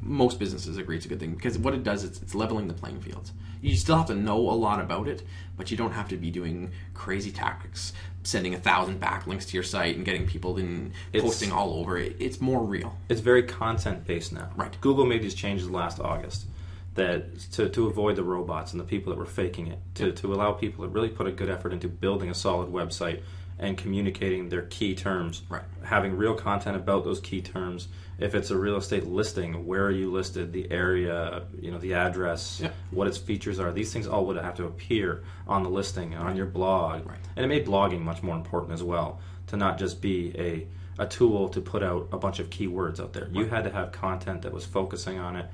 Most 0.00 0.38
businesses 0.38 0.76
agree 0.76 0.96
it's 0.96 1.06
a 1.06 1.08
good 1.08 1.18
thing 1.18 1.34
because 1.34 1.58
what 1.58 1.74
it 1.74 1.82
does 1.82 2.04
is 2.04 2.22
it's 2.22 2.34
leveling 2.34 2.68
the 2.68 2.74
playing 2.74 3.00
fields. 3.00 3.32
You 3.60 3.74
still 3.74 3.96
have 3.96 4.06
to 4.06 4.14
know 4.14 4.38
a 4.38 4.52
lot 4.52 4.80
about 4.80 5.08
it, 5.08 5.22
but 5.56 5.70
you 5.70 5.76
don't 5.76 5.92
have 5.92 6.08
to 6.10 6.16
be 6.16 6.30
doing 6.30 6.70
crazy 6.94 7.32
tactics, 7.32 7.92
sending 8.26 8.54
a 8.54 8.58
thousand 8.58 9.00
backlinks 9.00 9.46
to 9.46 9.54
your 9.54 9.62
site 9.62 9.94
and 9.96 10.04
getting 10.04 10.26
people 10.26 10.58
in 10.58 10.92
It's- 11.12 11.22
posting 11.22 11.52
all 11.52 11.74
over 11.74 11.96
it. 11.96 12.16
It's 12.18 12.40
more 12.40 12.62
real. 12.64 12.96
it's 13.08 13.20
very 13.20 13.44
content 13.44 14.06
based 14.06 14.32
now. 14.32 14.50
Right. 14.56 14.76
Google 14.80 15.06
made 15.06 15.22
these 15.22 15.34
changes 15.34 15.70
last 15.70 16.00
August 16.00 16.46
that 16.94 17.38
to, 17.52 17.68
to 17.68 17.86
avoid 17.86 18.16
the 18.16 18.24
robots 18.24 18.72
and 18.72 18.80
the 18.80 18.84
people 18.84 19.12
that 19.12 19.18
were 19.18 19.26
faking 19.26 19.66
it, 19.68 19.78
to, 19.94 20.12
to 20.12 20.32
allow 20.34 20.52
people 20.52 20.84
to 20.84 20.90
really 20.90 21.08
put 21.10 21.26
a 21.26 21.30
good 21.32 21.48
effort 21.50 21.72
into 21.72 21.88
building 21.88 22.30
a 22.30 22.34
solid 22.34 22.68
website 22.70 23.20
and 23.58 23.76
communicating 23.78 24.48
their 24.48 24.62
key 24.62 24.94
terms. 24.94 25.42
Right. 25.48 25.62
Having 25.82 26.16
real 26.16 26.34
content 26.34 26.76
about 26.76 27.04
those 27.04 27.20
key 27.20 27.40
terms. 27.40 27.88
If 28.18 28.34
it's 28.34 28.50
a 28.50 28.56
real 28.56 28.76
estate 28.76 29.06
listing, 29.06 29.66
where 29.66 29.84
are 29.84 29.90
you 29.90 30.10
listed, 30.10 30.52
the 30.52 30.70
area, 30.70 31.42
you 31.60 31.70
know, 31.70 31.78
the 31.78 31.94
address, 31.94 32.60
Yeah. 32.62 32.70
what 32.90 33.06
its 33.06 33.18
features 33.18 33.58
are. 33.60 33.72
These 33.72 33.92
things 33.92 34.06
all 34.06 34.26
would 34.26 34.36
have 34.36 34.54
to 34.56 34.64
appear 34.64 35.22
on 35.46 35.62
the 35.62 35.68
listing 35.70 36.14
and 36.14 36.22
on 36.22 36.36
your 36.36 36.46
blog. 36.46 37.06
Right. 37.06 37.18
And 37.36 37.44
it 37.44 37.48
made 37.48 37.66
blogging 37.66 38.00
much 38.02 38.22
more 38.22 38.36
important 38.36 38.72
as 38.72 38.82
well 38.82 39.20
to 39.48 39.56
not 39.56 39.78
just 39.78 40.00
be 40.02 40.32
a, 40.38 40.66
a 41.02 41.06
tool 41.06 41.48
to 41.50 41.60
put 41.60 41.82
out 41.82 42.08
a 42.12 42.18
bunch 42.18 42.38
of 42.40 42.50
keywords 42.50 43.00
out 43.00 43.12
there. 43.12 43.28
You 43.32 43.46
had 43.46 43.64
to 43.64 43.70
have 43.70 43.92
content 43.92 44.42
that 44.42 44.52
was 44.52 44.64
focusing 44.66 45.18
on 45.18 45.36
it. 45.36 45.46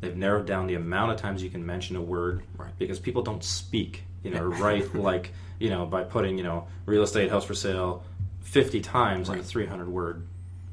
They've 0.00 0.16
narrowed 0.16 0.46
down 0.46 0.66
the 0.66 0.74
amount 0.74 1.12
of 1.12 1.18
times 1.18 1.42
you 1.42 1.50
can 1.50 1.64
mention 1.64 1.96
a 1.96 2.02
word 2.02 2.42
Right. 2.56 2.72
because 2.78 2.98
people 2.98 3.22
don't 3.22 3.42
speak, 3.44 4.04
you 4.22 4.30
know, 4.32 4.42
write 4.44 4.94
like, 5.10 5.32
you 5.62 5.70
know, 5.70 5.86
by 5.86 6.02
putting, 6.02 6.36
you 6.36 6.42
know, 6.42 6.66
real 6.86 7.02
estate 7.04 7.30
house 7.30 7.44
for 7.44 7.54
sale 7.54 8.02
50 8.40 8.80
times 8.80 9.28
in 9.28 9.38
a 9.38 9.42
300 9.42 9.88
word. 9.88 10.26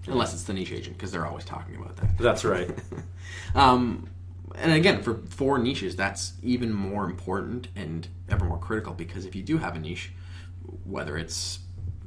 Unless 0.08 0.34
it's 0.34 0.43
the 0.43 0.53
niche 0.53 0.72
agent, 0.72 0.98
because 0.98 1.12
they're 1.12 1.27
always 1.27 1.46
talking 1.46 1.75
about 1.75 1.96
that. 1.98 2.17
That's 2.17 2.43
right. 2.43 2.69
Um, 3.55 4.10
and 4.55 4.72
again, 4.74 5.03
for 5.03 5.22
for 5.29 5.60
niches, 5.60 5.96
that's 5.96 6.34
even 6.41 6.74
more 6.74 7.05
important 7.05 7.67
and 7.75 8.08
ever 8.27 8.46
more 8.46 8.58
critical 8.58 8.93
because 8.93 9.25
if 9.25 9.36
you 9.36 9.43
do 9.43 9.60
have 9.60 9.75
a 9.75 9.79
niche, 9.79 10.12
whether 10.84 11.17
it's 11.17 11.60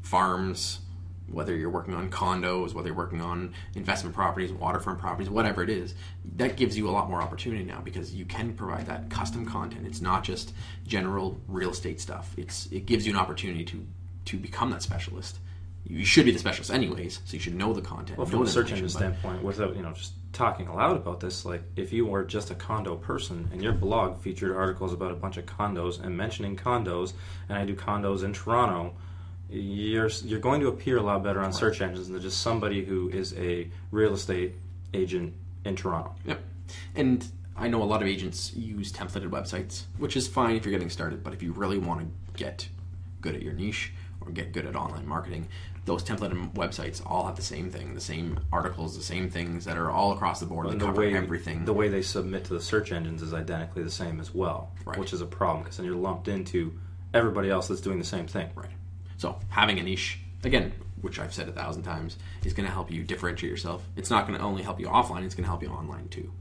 farms, 0.03 0.81
whether 1.33 1.57
you're 1.57 1.71
working 1.71 1.95
on 1.95 2.11
condos, 2.11 2.75
whether 2.75 2.89
you're 2.89 2.97
working 2.97 3.21
on 3.21 3.55
investment 3.75 4.15
properties, 4.15 4.53
waterfront 4.53 4.99
properties, 4.99 5.31
whatever 5.31 5.63
it 5.63 5.71
is, 5.71 5.95
that 6.37 6.57
gives 6.57 6.77
you 6.77 6.89
a 6.89 6.93
lot 6.93 7.09
more 7.09 7.21
opportunity 7.21 7.65
now 7.65 7.81
because 7.81 8.15
you 8.15 8.25
can 8.25 8.55
provide 8.55 8.87
that 8.87 9.11
custom 9.11 9.47
content. 9.47 9.87
It's 9.87 10.01
not 10.01 10.25
just 10.25 10.53
general 10.87 11.41
real 11.49 11.71
estate 11.71 12.01
stuff. 12.01 12.35
It's 12.37 12.67
it 12.67 12.87
gives 12.87 13.07
you 13.07 13.13
an 13.13 13.19
opportunity 13.19 13.65
to 13.65 13.87
to 14.27 14.37
become 14.39 14.71
that 14.71 14.83
specialist. 14.83 15.39
You 15.85 16.05
should 16.05 16.27
be 16.27 16.31
the 16.31 16.39
specialist 16.39 16.71
anyways, 16.71 17.21
so 17.25 17.35
you 17.35 17.41
should 17.41 17.57
know 17.57 17.73
the 17.73 17.83
content. 17.83 18.17
Well, 18.17 18.27
from 18.27 18.43
a 18.43 18.47
search 18.47 18.71
engine 18.71 18.89
standpoint, 18.89 19.43
without 19.43 19.75
you 19.75 19.83
know 19.83 19.93
just 19.93 20.13
talking 20.33 20.69
aloud 20.69 20.97
about 20.97 21.21
this, 21.21 21.45
like 21.45 21.63
if 21.77 21.93
you 21.93 22.07
were 22.07 22.25
just 22.25 22.51
a 22.51 22.55
condo 22.55 22.97
person 22.97 23.49
and 23.53 23.63
your 23.63 23.73
blog 23.73 24.21
featured 24.21 24.57
articles 24.57 24.93
about 24.93 25.11
a 25.11 25.15
bunch 25.15 25.37
of 25.37 25.47
condos 25.47 26.01
and 26.01 26.17
mentioning 26.17 26.57
condos, 26.57 27.15
and 27.49 27.59
I 27.59 27.65
do 27.65 27.75
condos 27.75 28.23
in 28.23 28.33
Toronto, 28.33 28.95
you're 29.53 30.09
you're 30.25 30.41
going 30.41 30.61
to 30.61 30.69
appear 30.69 30.97
a 30.99 31.03
lot 31.03 31.23
better 31.23 31.41
on 31.41 31.53
search 31.53 31.81
engines 31.81 32.09
than 32.09 32.21
just 32.21 32.41
somebody 32.41 32.85
who 32.85 33.09
is 33.11 33.35
a 33.35 33.69
real 33.91 34.15
estate 34.15 34.55
agent 34.95 35.35
in 35.65 35.77
Toronto. 35.77 36.15
Yep. 36.25 36.41
And 36.95 37.27
I 37.57 37.69
know 37.69 37.83
a 37.83 37.85
lot 37.85 38.03
of 38.03 38.09
agents 38.09 38.55
use 38.55 38.93
templated 38.93 39.29
websites, 39.31 39.83
which 39.99 40.17
is 40.17 40.27
fine 40.27 40.57
if 40.57 40.65
you're 40.65 40.73
getting 40.73 40.91
started, 40.91 41.23
but 41.23 41.35
if 41.35 41.43
you 41.43 41.53
really 41.53 41.79
want 41.79 42.01
to 42.01 42.07
get 42.39 42.69
good 43.21 43.35
at 43.35 43.43
your 43.43 43.53
niche 43.53 43.93
or 44.21 44.31
get 44.31 44.53
good 44.53 44.67
at 44.67 44.75
online 44.75 45.07
marketing, 45.07 45.49
those 45.85 46.03
templated 46.03 46.53
websites 46.55 47.03
all 47.05 47.27
have 47.27 47.37
the 47.37 47.43
same 47.43 47.69
thing, 47.71 47.95
the 47.95 48.01
same 48.01 48.39
articles, 48.53 48.97
the 48.97 49.03
same 49.03 49.29
things 49.29 49.65
that 49.65 49.77
are 49.77 49.91
all 49.91 50.13
across 50.13 50.41
the 50.41 50.47
board. 50.47 50.67
And 50.67 50.81
the 50.81 50.87
cover 50.87 51.01
way 51.03 51.15
everything. 51.15 51.65
the 51.65 51.73
way 51.73 51.89
they 51.89 52.03
submit 52.03 52.45
to 52.45 52.55
the 52.55 52.61
search 52.61 52.93
engines 52.93 53.21
is 53.21 53.35
identically 53.35 53.83
the 53.83 53.91
same 53.91 54.19
as 54.21 54.33
well, 54.35 54.73
Right. 54.85 54.97
which 54.99 55.13
is 55.13 55.21
a 55.21 55.27
problem 55.27 55.63
because 55.65 55.77
then 55.77 55.87
you're 55.87 55.97
lumped 55.97 56.29
into 56.29 56.73
everybody 57.13 57.51
else 57.51 57.69
that's 57.69 57.81
doing 57.81 57.99
the 57.99 58.05
same 58.05 58.27
thing. 58.27 58.49
Right. 58.55 58.71
So 59.23 59.39
having 59.51 59.79
a 59.79 59.85
niche, 59.85 60.19
again, 60.43 60.73
which 61.01 61.21
I've 61.21 61.33
said 61.33 61.49
a 61.49 61.53
thousand 61.53 61.85
times, 61.85 62.19
is 62.45 62.53
going 62.53 62.67
to 62.67 62.73
help 62.73 62.91
you 62.91 63.05
differentiate 63.05 63.49
yourself. 63.49 63.87
It's 63.97 64.11
not 64.11 64.27
going 64.27 64.37
to 64.37 64.45
only 64.45 64.65
help 64.65 64.81
you 64.81 64.89
offline; 64.89 65.25
it's 65.25 65.37
going 65.37 65.45
to 65.45 65.49
help 65.49 65.63
you 65.63 65.69
online 65.69 66.09
too. 66.09 66.33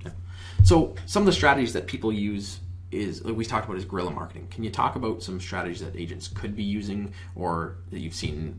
So 0.63 0.95
some 1.05 1.21
of 1.21 1.27
the 1.27 1.31
strategies 1.31 1.73
that 1.73 1.85
people 1.85 2.11
use 2.11 2.59
is 2.89 3.23
like 3.23 3.35
we 3.35 3.45
talked 3.45 3.65
about 3.65 3.77
is 3.77 3.85
guerrilla 3.85 4.09
marketing. 4.09 4.47
Can 4.49 4.63
you 4.63 4.71
talk 4.71 4.95
about 4.95 5.21
some 5.21 5.39
strategies 5.39 5.81
that 5.81 5.95
agents 5.95 6.27
could 6.27 6.55
be 6.55 6.63
using, 6.63 7.13
or 7.35 7.75
that 7.91 7.99
you've 7.99 8.15
seen 8.15 8.57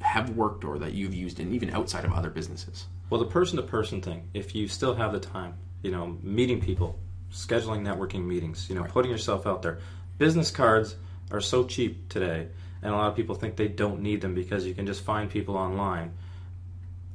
have 0.00 0.30
worked, 0.30 0.64
or 0.64 0.80
that 0.80 0.94
you've 0.94 1.14
used, 1.14 1.38
and 1.38 1.54
even 1.54 1.70
outside 1.70 2.04
of 2.04 2.12
other 2.12 2.30
businesses? 2.30 2.86
Well, 3.08 3.20
the 3.20 3.26
person 3.28 3.56
to 3.56 3.62
person 3.62 4.02
thing, 4.02 4.28
if 4.34 4.52
you 4.52 4.66
still 4.66 4.96
have 4.96 5.12
the 5.12 5.20
time, 5.20 5.54
you 5.82 5.92
know, 5.92 6.18
meeting 6.24 6.60
people, 6.60 6.98
scheduling 7.32 7.82
networking 7.82 8.24
meetings, 8.24 8.68
you 8.68 8.74
know, 8.74 8.82
putting 8.82 9.12
yourself 9.12 9.46
out 9.46 9.62
there. 9.62 9.78
Business 10.18 10.50
cards 10.50 10.96
are 11.30 11.40
so 11.40 11.64
cheap 11.64 12.08
today, 12.08 12.48
and 12.82 12.92
a 12.92 12.96
lot 12.96 13.08
of 13.08 13.16
people 13.16 13.34
think 13.34 13.56
they 13.56 13.68
don't 13.68 14.00
need 14.00 14.20
them 14.20 14.34
because 14.34 14.66
you 14.66 14.74
can 14.74 14.86
just 14.86 15.04
find 15.04 15.30
people 15.30 15.56
online. 15.56 16.12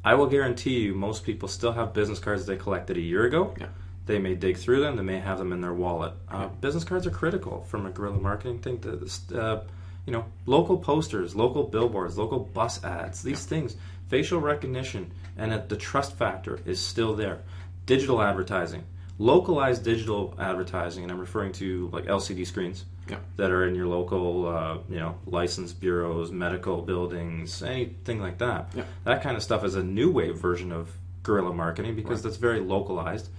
I 0.03 0.13
will 0.13 0.27
guarantee 0.27 0.81
you, 0.81 0.93
most 0.93 1.24
people 1.24 1.48
still 1.48 1.72
have 1.72 1.93
business 1.93 2.19
cards 2.19 2.45
they 2.45 2.57
collected 2.57 2.98
a 2.98 3.01
year 3.01 3.25
ago. 3.25 3.55
Yeah. 3.60 3.69
They 4.05 4.19
may 4.19 4.36
dig 4.36 4.57
through 4.57 4.81
them. 4.81 4.98
They 4.98 5.03
may 5.03 5.17
have 5.17 5.39
them 5.39 5.51
in 5.51 5.62
their 5.62 5.74
wallet. 5.74 6.13
Uh, 6.29 6.48
business 6.48 6.84
cards 6.84 7.07
are 7.07 7.12
critical 7.12 7.63
from 7.63 7.88
a 7.88 7.91
guerrilla 7.91 8.19
marketing 8.19 8.60
thing. 8.60 8.79
To 8.81 9.10
uh, 9.36 9.63
you 10.05 10.13
know, 10.13 10.25
local 10.45 10.77
posters, 10.77 11.36
local 11.36 11.63
billboards, 11.63 12.17
local 12.17 12.39
bus 12.39 12.84
ads. 12.84 13.24
These 13.24 13.45
things, 13.45 13.75
facial 14.07 14.39
recognition, 14.39 15.12
and 15.38 15.51
uh, 15.51 15.62
the 15.67 15.75
trust 15.75 16.13
factor 16.13 16.60
is 16.65 16.79
still 16.79 17.15
there. 17.15 17.41
Digital 17.88 18.22
advertising, 18.22 18.84
localized 19.17 19.84
digital 19.84 20.36
advertising, 20.39 21.01
and 21.01 21.12
I'm 21.12 21.19
referring 21.19 21.53
to 21.53 21.89
like 21.91 22.05
LCD 22.05 22.45
screens 22.45 22.86
Yeah. 23.09 23.17
that 23.38 23.51
are 23.51 23.67
in 23.67 23.75
your 23.75 23.85
local, 23.88 24.47
uh, 24.47 24.77
you 24.89 24.97
know, 24.97 25.15
license 25.27 25.74
bureaus, 25.74 26.31
medical 26.31 26.81
buildings, 26.81 27.62
anything 27.62 28.19
like 28.19 28.39
that. 28.39 28.71
Yeah. 28.75 28.83
That 29.03 29.21
kind 29.21 29.38
of 29.38 29.43
stuff 29.43 29.63
is 29.63 29.75
a 29.75 29.83
new 29.83 30.12
wave 30.12 30.38
version 30.39 30.71
of 30.71 30.89
guerrilla 31.24 31.53
marketing 31.53 31.95
because 31.95 32.19
Right. 32.19 32.24
that's 32.24 32.38
very 32.38 32.59
localized. 32.62 33.29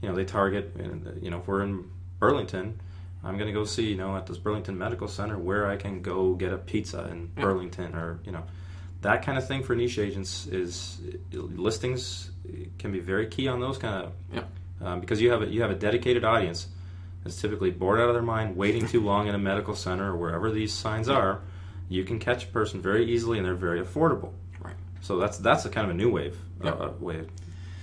You 0.00 0.08
know, 0.08 0.14
they 0.16 0.24
target. 0.24 0.76
You 1.20 1.30
know, 1.30 1.38
if 1.38 1.46
we're 1.46 1.62
in 1.62 1.84
Burlington, 2.18 2.80
I'm 3.24 3.36
going 3.36 3.46
to 3.46 3.52
go 3.52 3.62
see, 3.64 3.88
you 3.90 3.96
know, 3.96 4.16
at 4.16 4.26
this 4.26 4.38
Burlington 4.38 4.76
Medical 4.76 5.06
Center 5.06 5.38
where 5.38 5.68
I 5.68 5.76
can 5.76 6.02
go 6.02 6.34
get 6.34 6.52
a 6.52 6.58
pizza 6.58 7.06
in 7.08 7.30
Yeah. 7.36 7.44
Burlington, 7.44 7.94
or 7.94 8.18
you 8.24 8.32
know, 8.32 8.42
that 9.02 9.24
kind 9.24 9.38
of 9.38 9.46
thing 9.46 9.62
for 9.62 9.76
niche 9.76 9.98
agents 9.98 10.46
is 10.48 11.00
listings 11.32 12.30
can 12.78 12.92
be 12.92 13.00
very 13.00 13.26
key 13.26 13.48
on 13.48 13.60
those 13.60 13.78
kind 13.78 14.04
of 14.06 14.12
Yeah. 14.32 14.42
um, 14.80 15.00
because 15.00 15.20
you 15.20 15.30
have 15.30 15.42
a, 15.42 15.46
you 15.46 15.62
have 15.62 15.70
a 15.70 15.74
dedicated 15.76 16.24
audience 16.24 16.66
that's 17.24 17.40
typically 17.40 17.70
bored 17.70 18.00
out 18.00 18.08
of 18.08 18.14
their 18.14 18.22
mind, 18.22 18.56
waiting 18.56 18.86
too 18.86 19.00
long 19.00 19.28
in 19.28 19.34
a 19.34 19.38
medical 19.38 19.74
center 19.74 20.12
or 20.12 20.16
wherever 20.16 20.50
these 20.50 20.72
signs 20.72 21.08
are. 21.08 21.40
You 21.88 22.04
can 22.04 22.18
catch 22.18 22.44
a 22.44 22.48
person 22.48 22.80
very 22.80 23.10
easily, 23.12 23.38
and 23.38 23.46
they're 23.46 23.54
very 23.54 23.80
affordable. 23.80 24.32
Right. 24.60 24.76
So 25.02 25.18
that's 25.18 25.38
that's 25.38 25.64
a 25.64 25.68
kind 25.70 25.84
of 25.84 25.90
a 25.90 25.96
new 25.96 26.10
wave 26.10 26.36
uh, 26.62 26.66
Yeah. 26.66 26.70
uh, 26.72 26.92
way 26.98 27.24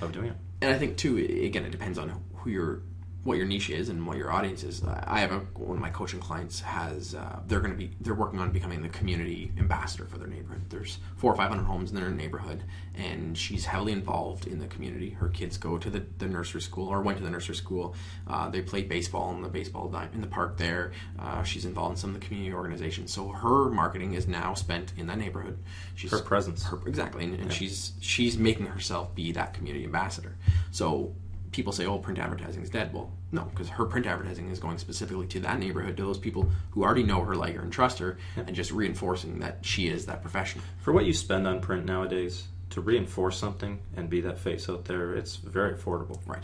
of 0.01 0.11
doing 0.11 0.27
it. 0.27 0.35
And 0.61 0.73
I 0.73 0.77
think 0.77 0.97
too, 0.97 1.17
again, 1.17 1.63
it 1.65 1.71
depends 1.71 1.97
on 1.97 2.11
who 2.35 2.49
your 2.49 2.81
what 3.29 3.37
your 3.37 3.45
niche 3.45 3.69
is 3.69 3.89
and 3.89 4.07
what 4.07 4.17
your 4.17 4.31
audience 4.31 4.63
is. 4.63 4.81
I 4.83 5.19
have 5.19 5.31
a, 5.31 5.37
one 5.53 5.77
of 5.77 5.81
my 5.81 5.91
coaching 5.91 6.19
clients 6.19 6.59
has 6.61 7.13
uh, 7.13 7.39
they're 7.45 7.59
going 7.59 7.71
to 7.71 7.77
be 7.77 7.91
they're 8.01 8.15
working 8.15 8.39
on 8.39 8.51
becoming 8.51 8.81
the 8.81 8.89
community 8.89 9.51
ambassador 9.59 10.05
for 10.05 10.17
their 10.17 10.27
neighborhood. 10.27 10.63
There's 10.67 10.97
four 11.15 11.31
or 11.31 11.37
five 11.37 11.49
hundred 11.49 11.65
homes 11.65 11.91
in 11.91 11.95
their 11.95 12.09
neighborhood, 12.09 12.63
and 12.95 13.37
she's 13.37 13.65
heavily 13.65 13.91
involved 13.91 14.47
in 14.47 14.57
the 14.57 14.65
community. 14.65 15.11
Her 15.11 15.29
kids 15.29 15.59
go 15.59 15.77
to 15.77 15.91
the, 15.91 16.03
the 16.17 16.27
nursery 16.27 16.59
school 16.59 16.87
or 16.87 17.03
went 17.03 17.19
to 17.19 17.23
the 17.23 17.29
nursery 17.29 17.53
school. 17.53 17.93
Uh, 18.27 18.49
they 18.49 18.63
played 18.63 18.89
baseball 18.89 19.31
in 19.35 19.43
the 19.43 19.47
baseball 19.47 19.95
in 20.11 20.21
the 20.21 20.27
park 20.27 20.57
there. 20.57 20.91
Uh, 21.19 21.43
she's 21.43 21.65
involved 21.65 21.91
in 21.91 21.97
some 21.97 22.15
of 22.15 22.19
the 22.19 22.25
community 22.25 22.51
organizations. 22.51 23.13
So 23.13 23.27
her 23.27 23.69
marketing 23.69 24.15
is 24.15 24.27
now 24.27 24.55
spent 24.55 24.93
in 24.97 25.05
that 25.05 25.19
neighborhood. 25.19 25.59
She's 25.93 26.09
Her 26.09 26.19
presence. 26.19 26.63
her, 26.63 26.79
exactly, 26.87 27.25
and, 27.25 27.35
and 27.35 27.53
she's 27.53 27.93
she's 28.01 28.39
making 28.39 28.65
herself 28.65 29.13
be 29.13 29.31
that 29.33 29.53
community 29.53 29.85
ambassador. 29.85 30.35
So 30.71 31.13
people 31.51 31.73
say, 31.73 31.85
"Oh, 31.85 31.97
print 31.97 32.19
advertising 32.19 32.63
is 32.63 32.69
dead." 32.69 32.93
Well, 32.93 33.11
no, 33.31 33.43
because 33.45 33.69
her 33.69 33.85
print 33.85 34.05
advertising 34.05 34.49
is 34.49 34.59
going 34.59 34.77
specifically 34.77 35.27
to 35.27 35.39
that 35.41 35.59
neighborhood, 35.59 35.97
to 35.97 36.03
those 36.03 36.17
people 36.17 36.51
who 36.71 36.83
already 36.83 37.03
know 37.03 37.21
her, 37.23 37.35
like 37.35 37.55
her, 37.55 37.61
and 37.61 37.71
trust 37.71 37.99
her, 37.99 38.17
and 38.35 38.55
just 38.55 38.71
reinforcing 38.71 39.39
that 39.39 39.59
she 39.61 39.87
is 39.87 40.05
that 40.05 40.21
professional. 40.21 40.63
For 40.79 40.93
what 40.93 41.05
you 41.05 41.13
spend 41.13 41.47
on 41.47 41.61
print 41.61 41.85
nowadays, 41.85 42.47
to 42.71 42.81
reinforce 42.81 43.37
something 43.37 43.79
and 43.95 44.09
be 44.09 44.21
that 44.21 44.39
face 44.39 44.69
out 44.69 44.85
there, 44.85 45.13
it's 45.15 45.35
very 45.37 45.73
affordable. 45.73 46.19
Right. 46.25 46.43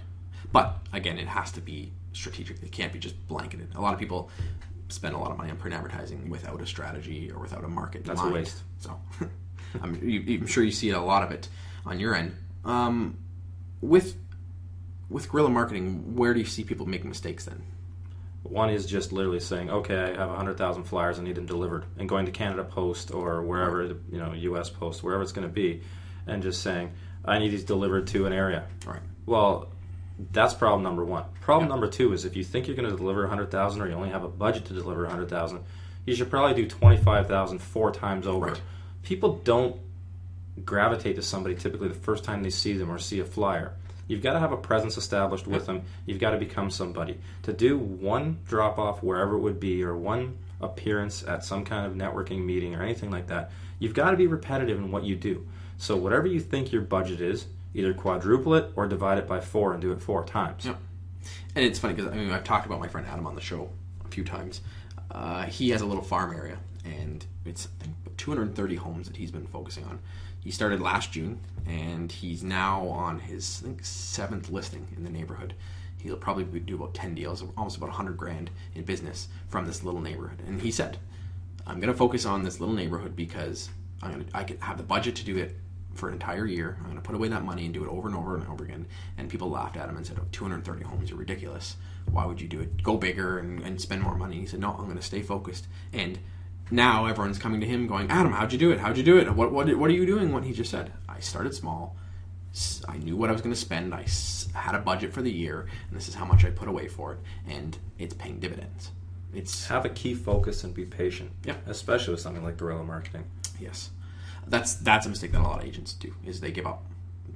But 0.52 0.78
again, 0.94 1.18
it 1.18 1.28
has 1.28 1.52
to 1.54 1.62
be 1.62 1.92
strategic. 2.14 2.62
It 2.64 2.72
can't 2.72 2.94
be 2.94 3.00
just 3.00 3.28
blanketed. 3.28 3.76
A 3.76 3.82
lot 3.82 3.94
of 3.94 4.00
people 4.00 4.30
spend 4.90 5.16
a 5.16 5.18
lot 5.18 5.32
of 5.32 5.38
money 5.38 5.52
on 5.52 5.58
print 5.58 5.76
advertising 5.76 6.30
without 6.30 6.62
a 6.62 6.66
strategy 6.66 7.32
or 7.32 7.40
without 7.40 7.64
a 7.64 7.68
market. 7.68 8.06
That's 8.06 8.22
a 8.22 8.30
waste. 8.30 8.62
So, 8.80 9.00
I'm, 9.82 9.96
I'm 9.96 10.48
sure 10.48 10.64
you 10.64 10.72
see 10.72 10.92
a 10.92 11.02
lot 11.02 11.24
of 11.24 11.32
it 11.32 11.48
on 11.86 12.00
your 12.00 12.16
end. 12.16 12.36
Um, 12.64 13.18
with 13.82 14.16
with 15.10 15.30
guerrilla 15.30 15.50
marketing, 15.50 16.16
where 16.16 16.34
do 16.34 16.40
you 16.40 16.46
see 16.46 16.64
people 16.64 16.86
making 16.86 17.10
mistakes 17.10 17.46
then? 17.46 17.64
One 18.44 18.70
is 18.70 18.86
just 18.86 19.12
literally 19.12 19.40
saying, 19.40 19.70
"Okay, 19.72 19.98
I 19.98 20.16
have 20.16 20.30
hundred 20.30 20.58
thousand 20.58 20.84
flyers. 20.84 21.18
I 21.18 21.24
need 21.24 21.36
them 21.36 21.48
delivered," 21.48 21.86
and 21.98 22.08
going 22.08 22.28
to 22.28 22.32
Canada 22.32 22.64
Post 22.64 23.12
or 23.12 23.42
wherever 23.42 23.88
the 23.88 23.98
you 24.12 24.20
know 24.20 24.34
U.S. 24.34 24.70
Post, 24.70 25.04
wherever 25.04 25.24
it's 25.24 25.32
going 25.32 25.48
to 25.48 25.54
be, 25.54 25.82
and 26.28 26.44
just 26.44 26.62
saying, 26.62 26.92
"I 27.24 27.40
need 27.40 27.50
these 27.50 27.64
delivered 27.64 28.06
to 28.08 28.28
an 28.28 28.34
area." 28.34 28.66
Right. 28.86 29.02
Well, 29.26 29.70
that's 30.32 30.54
problem 30.54 30.84
number 30.84 31.04
one. 31.04 31.24
Problem 31.42 31.68
Yeah. 31.68 31.74
number 31.74 31.88
two 31.88 32.14
is 32.14 32.24
if 32.24 32.36
you 32.36 32.44
think 32.44 32.68
you're 32.68 32.76
going 32.76 32.90
to 32.90 32.96
deliver 32.96 33.24
100,000 33.24 33.82
or 33.82 33.88
you 33.88 33.96
only 33.96 34.10
have 34.10 34.24
a 34.24 34.30
budget 34.30 34.66
to 34.66 34.74
deliver 34.74 35.02
100,000, 35.04 35.60
you 36.06 36.16
should 36.16 36.30
probably 36.30 36.56
do 36.56 36.68
25,000 36.70 37.60
four 37.60 37.92
times 37.92 38.28
over. 38.28 38.46
Right. 38.48 38.62
People 39.02 39.42
don't 39.44 39.76
gravitate 40.64 41.16
to 41.18 41.22
somebody 41.22 41.56
typically 41.56 41.88
the 41.88 41.94
first 41.96 42.24
time 42.24 42.44
they 42.44 42.50
see 42.50 42.74
them 42.74 42.90
or 42.90 42.98
see 42.98 43.20
a 43.20 43.26
flyer. 43.26 43.74
You've 44.08 44.22
got 44.22 44.34
to 44.34 44.40
have 44.40 44.52
a 44.52 44.58
presence 44.58 44.98
established 44.98 45.48
with 45.48 45.66
them. 45.66 45.84
You've 46.06 46.20
got 46.20 46.32
to 46.32 46.38
become 46.38 46.70
somebody. 46.70 47.20
To 47.44 47.54
do 47.54 47.78
one 47.78 48.40
drop 48.46 48.78
off 48.78 49.02
wherever 49.02 49.36
it 49.36 49.40
would 49.40 49.60
be 49.60 49.84
or 49.84 49.96
one 49.98 50.38
appearance 50.62 51.24
at 51.24 51.44
some 51.44 51.66
kind 51.66 51.86
of 51.86 51.94
networking 51.94 52.44
meeting 52.46 52.76
or 52.76 52.84
anything 52.84 53.12
like 53.12 53.28
that, 53.28 53.52
you've 53.80 53.94
got 53.94 54.12
to 54.12 54.18
be 54.18 54.28
repetitive 54.28 54.78
in 54.78 54.92
what 54.92 55.04
you 55.04 55.16
do. 55.16 55.48
So 55.78 55.98
whatever 55.98 56.28
you 56.28 56.40
think 56.40 56.72
your 56.72 56.82
budget 56.82 57.20
is, 57.20 57.48
either 57.74 57.94
quadruple 57.94 58.56
it 58.56 58.72
or 58.76 58.88
divide 58.88 59.18
it 59.18 59.28
by 59.28 59.42
four 59.42 59.74
and 59.74 59.82
do 59.82 59.92
it 59.92 60.02
four 60.02 60.24
times. 60.26 60.66
Yeah. 60.66 60.76
And 61.56 61.66
it's 61.66 61.80
funny 61.80 61.94
because 61.94 62.12
I 62.12 62.16
mean 62.16 62.32
I've 62.32 62.44
talked 62.44 62.66
about 62.66 62.80
my 62.80 62.88
friend 62.88 63.06
Adam 63.08 63.28
on 63.28 63.36
the 63.36 63.42
show 63.42 63.70
a 64.06 64.08
few 64.08 64.24
times. 64.24 64.62
Uh, 65.12 65.44
he 65.44 65.70
has 65.70 65.82
a 65.82 65.86
little 65.86 66.04
farm 66.04 66.34
area, 66.34 66.58
and 66.84 67.26
it's 67.46 67.68
I 67.80 67.86
think 67.86 67.96
230 68.18 68.76
homes 68.76 69.08
that 69.08 69.18
he's 69.18 69.32
been 69.32 69.48
focusing 69.48 69.86
on. 69.86 70.00
He 70.46 70.52
started 70.52 70.80
last 70.80 71.12
June, 71.12 71.40
and 71.66 72.12
he's 72.12 72.44
now 72.44 72.88
on 72.88 73.20
his 73.20 73.62
I 73.64 73.68
think 73.68 73.84
seventh 73.84 74.52
listing 74.52 74.88
in 74.96 75.04
the 75.04 75.10
neighborhood. 75.10 75.56
He'll 75.98 76.18
probably 76.18 76.60
do 76.60 76.76
about 76.76 76.94
10 76.94 77.16
deals, 77.16 77.44
almost 77.58 77.78
about 77.78 77.90
100 77.90 78.16
grand 78.16 78.52
in 78.76 78.84
business 78.84 79.28
from 79.50 79.66
this 79.66 79.84
little 79.84 80.02
neighborhood. 80.02 80.44
And 80.46 80.62
he 80.62 80.70
said, 80.70 81.00
"I'm 81.66 81.80
going 81.80 81.92
to 81.92 81.98
focus 81.98 82.28
on 82.28 82.44
this 82.44 82.60
little 82.60 82.76
neighborhood 82.76 83.16
because 83.16 83.70
I'm 84.04 84.12
going 84.12 84.24
to 84.24 84.38
I 84.38 84.44
can 84.44 84.60
have 84.60 84.78
the 84.78 84.84
budget 84.84 85.16
to 85.16 85.26
do 85.26 85.36
it 85.36 85.58
for 85.96 86.10
an 86.10 86.14
entire 86.14 86.46
year. 86.46 86.76
I'm 86.80 86.86
going 86.86 86.98
to 86.98 87.02
put 87.02 87.16
away 87.16 87.30
that 87.30 87.44
money 87.44 87.66
and 87.66 87.74
do 87.74 87.84
it 87.84 87.90
over 87.90 88.08
and 88.08 88.16
over 88.16 88.36
and 88.36 88.48
over 88.48 88.64
again. 88.66 88.86
And 89.18 89.30
people 89.30 89.50
laughed 89.50 89.78
at 89.78 89.90
him 89.90 89.98
and 89.98 90.06
said, 90.06 90.18
oh, 90.20 90.26
230 90.32 90.84
homes 90.84 91.12
are 91.12 91.16
ridiculous. 91.16 91.78
Why 92.12 92.26
would 92.26 92.40
you 92.40 92.48
do 92.48 92.60
it? 92.60 92.84
Go 92.84 92.98
bigger 92.98 93.40
and, 93.40 93.62
and 93.62 93.80
spend 93.80 94.04
more 94.04 94.16
money. 94.16 94.40
He 94.42 94.46
said, 94.46 94.60
no, 94.60 94.72
I'm 94.72 94.86
going 94.86 94.98
to 94.98 95.02
stay 95.02 95.22
focused. 95.22 95.68
And 95.94 96.20
now 96.72 97.06
everyone's 97.06 97.38
coming 97.38 97.62
to 97.62 97.68
him 97.68 97.88
going, 97.88 98.10
Adam, 98.10 98.32
how'd 98.32 98.52
you 98.52 98.58
do 98.58 98.72
it? 98.72 98.80
How'd 98.80 98.98
you 98.98 99.04
do 99.04 99.18
it? 99.18 99.34
What, 99.34 99.52
what, 99.52 99.74
what 99.78 99.90
are 99.90 99.94
you 99.94 100.06
doing? 100.06 100.32
What 100.32 100.44
he 100.44 100.54
just 100.54 100.72
said. 100.72 100.92
I 101.08 101.20
started 101.20 101.54
small. 101.54 101.96
I 102.88 102.98
knew 102.98 103.18
what 103.18 103.30
I 103.30 103.34
was 103.34 103.42
going 103.42 103.54
to 103.54 103.60
spend. 103.60 103.94
I 103.94 104.06
had 104.58 104.76
a 104.76 104.80
budget 104.80 105.14
for 105.14 105.22
the 105.22 105.32
year, 105.32 105.68
and 105.90 105.98
this 105.98 106.08
is 106.08 106.16
how 106.16 106.26
much 106.26 106.46
I 106.46 106.50
put 106.50 106.68
away 106.68 106.88
for 106.88 107.14
it. 107.14 107.20
And 107.48 107.78
it's 108.00 108.14
paying 108.14 108.40
dividends. 108.40 108.92
It's 109.34 109.68
Have 109.68 109.84
a 109.86 109.90
key 109.90 110.14
focus 110.14 110.64
and 110.64 110.74
be 110.74 110.86
patient. 110.86 111.32
Yeah. 111.44 111.56
Especially 111.68 112.12
with 112.12 112.22
something 112.22 112.44
like 112.44 112.58
guerrilla 112.58 112.84
marketing. 112.84 113.26
Yes, 113.60 113.90
that's 114.48 114.76
that's 114.76 115.06
a 115.06 115.10
mistake 115.10 115.34
that 115.34 115.42
a 115.42 115.44
lot 115.44 115.60
of 115.60 115.66
agents 115.66 115.94
do. 115.94 116.14
Is 116.26 116.40
they 116.40 116.52
give 116.52 116.66
up. 116.66 116.86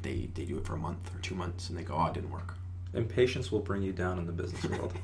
They 0.02 0.30
they 0.34 0.46
do 0.46 0.58
it 0.58 0.66
for 0.66 0.76
a 0.76 0.78
month 0.78 1.14
or 1.14 1.20
two 1.20 1.36
months 1.36 1.70
and 1.70 1.78
they 1.78 1.84
go, 1.84 1.96
oh, 1.96 2.06
it 2.06 2.14
didn't 2.14 2.32
work. 2.32 2.56
Impatience 2.94 3.52
will 3.52 3.60
bring 3.60 3.82
you 3.82 3.92
down 3.92 4.18
in 4.18 4.26
the 4.26 4.32
business 4.32 4.64
world. 4.66 4.94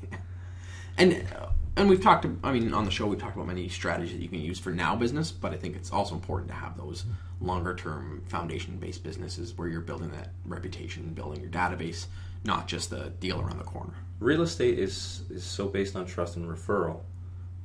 And 0.98 1.14
uh, 1.38 1.48
and 1.78 1.90
we've 1.90 2.02
talked. 2.02 2.26
I 2.44 2.52
mean, 2.52 2.74
on 2.74 2.86
the 2.86 2.92
show 2.92 3.08
we've 3.08 3.20
talked 3.20 3.36
about 3.36 3.48
many 3.48 3.68
strategies 3.70 4.14
that 4.14 4.22
you 4.22 4.30
can 4.30 4.42
use 4.42 4.60
for 4.60 4.72
now 4.72 4.96
business, 4.96 5.32
but 5.32 5.54
I 5.54 5.58
think 5.58 5.76
it's 5.76 5.92
also 5.92 6.16
important 6.16 6.50
to 6.50 6.56
have 6.56 6.78
those 6.78 7.06
longer 7.42 7.76
term 7.76 8.24
foundation 8.28 8.78
based 8.78 9.04
businesses 9.04 9.58
where 9.58 9.68
you're 9.68 9.82
building 9.82 10.12
that 10.12 10.30
reputation, 10.46 11.14
building 11.14 11.42
your 11.42 11.50
database, 11.50 12.06
not 12.44 12.68
just 12.68 12.90
the 12.90 13.12
deal 13.20 13.42
around 13.42 13.58
the 13.58 13.66
corner. 13.66 13.94
Real 14.20 14.42
estate 14.42 14.80
is 14.80 15.24
is 15.30 15.44
so 15.44 15.68
based 15.68 15.96
on 15.96 16.06
trust 16.06 16.38
and 16.38 16.48
referral 16.48 17.02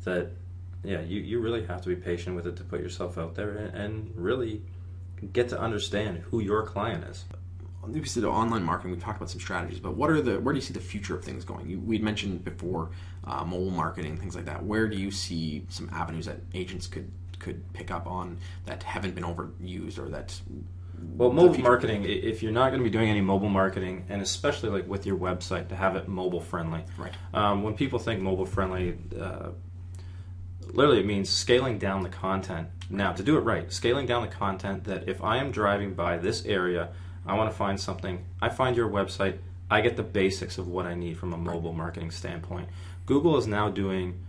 that 0.05 0.31
yeah, 0.83 1.01
you, 1.03 1.21
you 1.21 1.41
really 1.41 1.67
have 1.67 1.83
to 1.83 1.89
be 1.89 1.97
patient 1.97 2.35
with 2.35 2.47
it 2.47 2.57
to 2.57 2.65
put 2.65 2.81
yourself 2.81 3.19
out 3.19 3.35
there 3.35 3.51
and, 3.51 3.75
and 3.75 4.13
really 4.17 4.63
get 5.33 5.49
to 5.51 5.61
understand 5.61 6.19
who 6.19 6.41
your 6.41 6.63
client 6.63 7.05
is. 7.05 7.25
we 7.87 8.03
said 8.05 8.25
online 8.25 8.63
marketing. 8.63 8.93
We 8.93 8.99
talked 8.99 9.19
about 9.19 9.31
some 9.31 9.41
strategies, 9.41 9.79
but 9.79 9.95
what 9.95 10.11
are 10.11 10.23
the 10.23 10.41
where 10.41 10.55
do 10.55 10.59
you 10.59 10.65
see 10.65 10.73
the 10.73 10.81
future 10.81 11.15
of 11.15 11.25
things 11.25 11.45
going? 11.45 11.69
You, 11.69 11.79
we'd 11.81 12.03
mentioned 12.03 12.45
before 12.45 12.91
uh, 13.25 13.45
mobile 13.45 13.71
marketing, 13.71 14.17
things 14.17 14.35
like 14.35 14.47
that. 14.47 14.65
Where 14.65 14.89
do 14.89 14.97
you 14.97 15.11
see 15.11 15.67
some 15.69 15.91
avenues 15.93 16.27
that 16.27 16.41
agents 16.55 16.87
could 16.87 17.11
could 17.39 17.73
pick 17.73 17.91
up 17.91 18.07
on 18.07 18.39
that 18.67 18.83
haven't 18.83 19.15
been 19.15 19.25
overused 19.25 19.99
or 19.99 20.09
that? 20.11 20.39
Well, 21.17 21.33
mobile 21.33 21.55
future- 21.55 21.69
marketing, 21.69 22.05
if 22.05 22.43
you're 22.43 22.53
not 22.53 22.69
going 22.71 22.81
to 22.81 22.85
be 22.85 22.91
doing 22.91 23.09
any 23.09 23.23
mobile 23.23 23.49
marketing, 23.49 24.05
and 24.11 24.21
especially 24.21 24.69
like 24.69 24.87
with 24.87 25.07
your 25.07 25.17
website, 25.17 25.69
to 25.69 25.77
have 25.77 25.97
it 25.97 26.09
mobile 26.09 26.43
friendly. 26.43 26.85
Right. 26.99 27.13
Um, 27.33 27.63
when 27.63 27.75
people 27.75 27.99
think 27.99 28.21
mobile 28.21 28.45
friendly, 28.45 28.99
uh, 29.19 29.51
literally 30.67 31.01
it 31.01 31.07
means 31.07 31.31
scaling 31.31 31.79
down 31.79 32.03
the 32.03 32.11
content. 32.11 32.69
Now, 32.91 33.13
to 33.13 33.23
do 33.23 33.39
it 33.39 33.41
right, 33.41 33.73
scaling 33.73 34.07
down 34.07 34.23
the 34.23 34.29
content 34.29 34.85
that 34.85 35.09
if 35.09 35.23
I 35.23 35.39
am 35.39 35.51
driving 35.53 35.95
by 35.95 36.19
this 36.19 36.45
area, 36.45 36.91
I 37.25 37.35
want 37.35 37.51
to 37.51 37.57
find 37.57 37.81
something, 37.81 38.25
I 38.43 38.51
find 38.51 38.77
your 38.77 38.91
website, 38.91 39.39
I 39.71 39.81
get 39.81 39.97
the 39.97 40.03
basics 40.03 40.59
of 40.59 40.67
what 40.67 40.85
I 40.85 40.95
need 40.95 41.17
from 41.17 41.33
a 41.33 41.39
mobile 41.39 41.73
marketing 41.73 42.11
standpoint. 42.11 42.69
Google 43.11 43.37
is 43.37 43.49
now 43.49 43.69
doing 43.69 44.21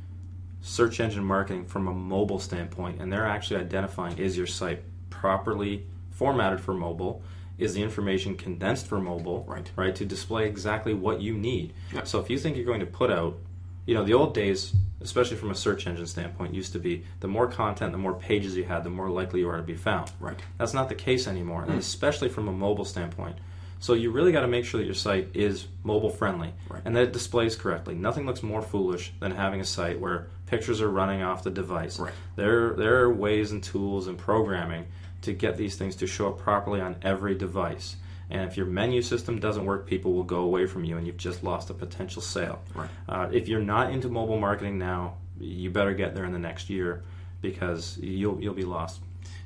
search 0.61 0.99
engine 0.99 1.23
marketing 1.23 1.65
from 1.65 1.87
a 1.87 1.93
mobile 1.93 2.39
standpoint, 2.39 2.99
and 2.99 3.13
they're 3.13 3.27
actually 3.27 3.59
identifying 3.59 4.17
is 4.17 4.35
your 4.35 4.47
site 4.47 4.81
properly 5.11 5.85
formatted 6.09 6.59
for 6.59 6.73
mobile? 6.73 7.21
is 7.59 7.75
the 7.75 7.83
information 7.83 8.35
condensed 8.35 8.87
for 8.87 8.99
mobile, 8.99 9.45
Right. 9.47 9.69
right, 9.75 9.95
to 9.95 10.03
display 10.03 10.47
exactly 10.47 10.95
what 10.95 11.21
you 11.21 11.37
need. 11.37 11.73
Yeah. 11.93 12.05
So 12.05 12.19
if 12.19 12.27
you 12.27 12.39
think 12.39 12.55
you're 12.57 12.65
going 12.65 12.79
to 12.79 12.87
put 12.87 13.11
out, 13.11 13.37
you 13.85 13.93
know, 13.93 14.03
the 14.03 14.15
old 14.15 14.33
days, 14.33 14.73
especially 14.99 15.37
from 15.37 15.51
a 15.51 15.55
search 15.55 15.85
engine 15.85 16.07
standpoint, 16.07 16.55
used 16.55 16.73
to 16.73 16.79
be 16.79 17.03
the 17.19 17.27
more 17.27 17.45
content, 17.45 17.91
the 17.91 17.99
more 17.99 18.15
pages 18.15 18.57
you 18.57 18.63
had, 18.63 18.83
the 18.83 18.89
more 18.89 19.11
likely 19.11 19.41
you 19.41 19.49
are 19.49 19.57
to 19.57 19.61
be 19.63 19.75
found. 19.75 20.09
Right. 20.19 20.39
That's 20.57 20.73
not 20.73 20.89
the 20.89 20.95
case 20.95 21.27
anymore, 21.27 21.61
Hmm. 21.65 21.71
and 21.73 21.79
especially 21.79 22.29
from 22.29 22.47
a 22.47 22.51
mobile 22.51 22.85
standpoint. 22.85 23.35
So 23.81 23.93
you 23.93 24.11
really 24.11 24.31
got 24.31 24.41
to 24.41 24.47
make 24.47 24.63
sure 24.63 24.79
that 24.79 24.85
your 24.85 24.93
site 24.93 25.29
is 25.33 25.67
mobile 25.83 26.11
friendly 26.11 26.53
Right. 26.69 26.83
and 26.85 26.95
that 26.95 27.03
it 27.03 27.13
displays 27.13 27.55
correctly. 27.55 27.95
Nothing 27.95 28.27
looks 28.27 28.43
more 28.43 28.61
foolish 28.61 29.11
than 29.19 29.31
having 29.31 29.59
a 29.59 29.65
site 29.65 29.99
where 29.99 30.27
pictures 30.45 30.81
are 30.81 30.89
running 30.89 31.23
off 31.23 31.43
the 31.43 31.49
device. 31.49 31.99
Right. 31.99 32.13
There, 32.35 32.73
there 32.73 33.01
are 33.01 33.11
ways 33.11 33.51
and 33.51 33.61
tools 33.63 34.05
and 34.07 34.17
programming 34.19 34.85
to 35.23 35.33
get 35.33 35.57
these 35.57 35.75
things 35.77 35.95
to 35.97 36.07
show 36.07 36.29
up 36.29 36.37
properly 36.37 36.79
on 36.79 36.95
every 37.01 37.33
device. 37.35 37.95
And 38.29 38.47
if 38.49 38.55
your 38.55 38.67
menu 38.67 39.01
system 39.01 39.39
doesn't 39.39 39.65
work, 39.65 39.87
people 39.87 40.13
will 40.13 40.23
go 40.23 40.41
away 40.41 40.65
from 40.67 40.83
you, 40.85 40.97
and 40.97 41.05
you've 41.05 41.17
just 41.17 41.43
lost 41.43 41.69
a 41.69 41.73
potential 41.73 42.21
sale. 42.21 42.61
Right. 42.73 42.89
Uh, 43.09 43.29
if 43.33 43.47
you're 43.49 43.59
not 43.59 43.91
into 43.91 44.07
mobile 44.09 44.39
marketing 44.39 44.77
now, 44.77 45.17
you 45.39 45.69
better 45.71 45.93
get 45.93 46.13
there 46.15 46.23
in 46.25 46.31
the 46.31 46.39
next 46.39 46.69
year 46.69 47.03
because 47.41 47.97
you'll 47.97 48.39
you'll 48.39 48.53
be 48.53 48.63
lost. 48.63 49.01